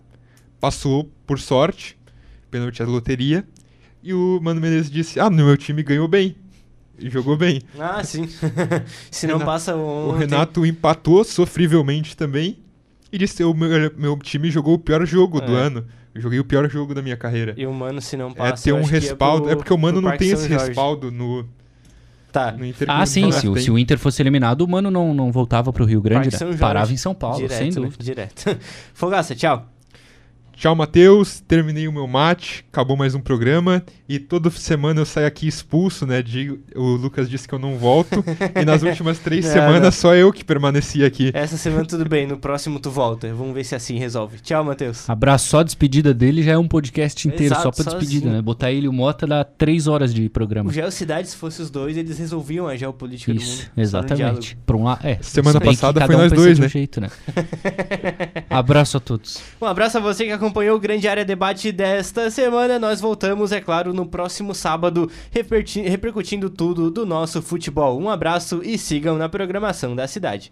Passou, 0.60 1.10
por 1.26 1.40
sorte, 1.40 1.98
pênalti 2.50 2.82
à 2.82 2.86
loteria. 2.86 3.46
E 4.04 4.14
o 4.14 4.40
Mano 4.42 4.60
Menezes 4.62 4.90
disse: 4.90 5.20
Ah, 5.20 5.30
no 5.30 5.46
meu 5.46 5.58
time 5.58 5.84
ganhou 5.84 6.08
bem. 6.08 6.36
E 6.98 7.10
jogou 7.10 7.38
bem. 7.38 7.62
Ah, 7.80 8.04
sim. 8.04 8.28
Se 9.10 9.26
não 9.26 9.36
Renato- 9.36 9.46
passa 9.52 9.76
um... 9.76 10.10
O 10.10 10.12
Renato 10.12 10.66
empatou 10.66 11.24
sofrivelmente 11.24 12.16
também. 12.18 12.60
E 13.12 13.18
disse: 13.18 13.44
O 13.44 13.54
meu, 13.54 13.92
meu 13.98 14.18
time 14.18 14.50
jogou 14.52 14.74
o 14.76 14.80
pior 14.80 15.06
jogo 15.06 15.40
do 15.42 15.56
É. 15.58 15.62
ano. 15.62 15.86
Eu 16.14 16.22
joguei 16.22 16.40
o 16.40 16.44
pior 16.44 16.70
jogo 16.70 16.94
da 16.94 17.02
minha 17.02 17.16
carreira. 17.16 17.54
E 17.56 17.66
o 17.66 17.74
Mano, 17.74 18.02
se 18.02 18.18
não 18.18 18.30
É 18.30 18.34
passa... 18.34 18.64
ter 18.64 18.72
eu 18.72 18.76
um 18.78 18.82
ia 18.82 18.88
respaldo. 18.88 19.44
pro- 19.44 19.52
é 19.52 19.56
porque 19.56 19.74
o 19.74 19.78
Mano 19.78 20.02
não 20.02 20.10
Parque 20.10 20.26
tem 20.26 20.30
São 20.36 20.40
esse 20.40 20.50
Jorge. 20.50 20.66
respaldo 20.68 21.12
no, 21.12 21.46
Tá. 22.32 22.52
no 22.52 22.66
Inter. 22.66 22.90
Ah, 22.90 23.04
o 23.04 23.06
sim. 23.06 23.32
Se, 23.32 23.48
o- 23.48 23.56
se 23.58 23.72
o 23.72 23.78
Inter 23.78 23.98
fosse 23.98 24.22
eliminado, 24.22 24.62
o 24.62 24.68
Mano 24.68 24.90
não, 24.92 25.14
não 25.14 25.32
voltava 25.32 25.72
pro 25.72 25.86
Rio 25.86 26.02
Grande, 26.02 26.30
né? 26.32 26.58
Parava 26.60 26.92
em 26.92 26.98
São 26.98 27.14
Paulo, 27.14 27.38
Direto, 27.38 27.58
sem 27.58 27.68
né? 27.70 27.76
dúvida. 27.76 28.04
Direto. 28.04 28.58
Fogaça, 28.94 29.36
tchau. 29.36 29.68
Tchau, 30.60 30.76
Matheus. 30.76 31.40
Terminei 31.48 31.88
o 31.88 31.94
meu 31.94 32.06
mate. 32.06 32.66
Acabou 32.70 32.98
mais 32.98 33.16
um 33.16 33.22
programa. 33.22 33.82
E 34.10 34.20
toda 34.20 34.50
semana 34.50 35.00
eu 35.00 35.06
saio 35.06 35.26
aqui 35.26 35.48
expulso, 35.48 36.06
né? 36.06 36.22
de- 36.22 36.60
o 36.76 36.98
Lucas 36.98 37.30
disse 37.30 37.48
que 37.48 37.56
eu 37.56 37.60
não 37.60 37.78
volto. 37.78 38.22
e 38.60 38.66
nas 38.66 38.84
últimas 38.84 39.20
três 39.20 39.46
Não, 39.46 39.54
semanas 39.54 39.82
não. 39.84 39.92
só 39.92 40.14
eu 40.16 40.34
que 40.34 40.44
permaneci 40.44 41.06
aqui. 41.06 41.32
Essa 41.34 41.56
semana 41.56 41.86
tudo 41.86 42.04
bem, 42.10 42.28
no 42.28 42.38
próximo 42.38 42.78
tu 42.78 42.92
volta. 42.92 43.34
Vamos 43.34 43.54
ver 43.54 43.64
se 43.64 43.74
assim 43.74 43.98
resolve. 43.98 44.40
Tchau, 44.42 44.62
Matheus. 44.66 45.10
Abraço, 45.10 45.48
só 45.48 45.60
a 45.60 45.64
despedida 45.64 46.14
dele 46.14 46.44
já 46.44 46.52
é 46.52 46.58
um 46.58 46.68
podcast 46.68 47.26
inteiro, 47.26 47.54
Exato, 47.54 47.64
só 47.64 47.72
pra 47.72 47.84
despedida, 47.94 48.24
sozinho. 48.24 48.34
né? 48.34 48.42
Botar 48.42 48.70
ele 48.70 48.88
e 48.88 48.90
o 48.90 48.94
Mota 48.94 49.26
dá 49.26 49.46
três 49.46 49.88
horas 49.88 50.14
de 50.14 50.28
programa. 50.28 50.70
O 50.70 50.74
Geocidade, 50.74 51.30
se 51.30 51.38
fosse 51.38 51.62
os 51.62 51.70
dois, 51.70 51.96
eles 51.96 52.20
resolviam 52.20 52.68
a 52.68 52.76
geopolítica 52.76 53.34
do 53.34 53.40
Isso, 53.40 53.50
mundo. 53.60 53.62
Só 53.64 53.72
no 53.78 53.82
exatamente. 53.82 54.58
Por 54.66 54.76
um 54.76 54.84
lado, 54.84 55.08
é. 55.08 55.20
Semana 55.22 55.62
passada 55.62 56.06
foi 56.06 56.16
um 56.16 56.18
nós 56.18 56.34
dois, 56.34 56.58
de 56.58 56.62
um 56.62 56.66
né? 56.66 56.70
jeito, 56.70 57.00
né? 57.00 57.10
Abraço 58.50 58.98
a 58.98 59.00
todos. 59.00 59.40
Um 59.62 59.66
abraço 59.66 59.98
a 59.98 60.02
você 60.02 60.26
que 60.26 60.32
acompanhou 60.32 60.49
o 60.72 60.80
Grande 60.80 61.08
Área 61.08 61.26
Debate 61.26 61.72
desta 61.72 62.30
semana. 62.30 62.80
Nós 62.80 63.02
voltamos, 63.02 63.52
é 63.52 63.60
claro, 63.60 63.94
no 63.94 64.06
próximo 64.06 64.54
sábado, 64.56 65.10
repercutindo 65.32 66.50
tudo 66.50 66.90
do 66.90 67.06
nosso 67.06 67.42
futebol. 67.42 68.00
Um 68.00 68.10
abraço 68.10 68.62
e 68.64 68.78
sigam 68.78 69.18
na 69.18 69.30
programação 69.30 69.96
da 69.96 70.08
cidade. 70.08 70.52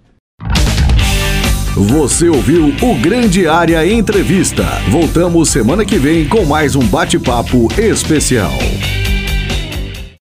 Você 1.75 2.27
ouviu 2.27 2.73
o 2.81 2.95
Grande 2.99 3.47
Área 3.47 3.85
Entrevista. 3.85 4.63
Voltamos 4.89 5.49
semana 5.49 5.85
que 5.85 5.97
vem 5.97 6.27
com 6.27 6.43
mais 6.43 6.75
um 6.75 6.85
bate-papo 6.87 7.67
especial. 7.79 8.51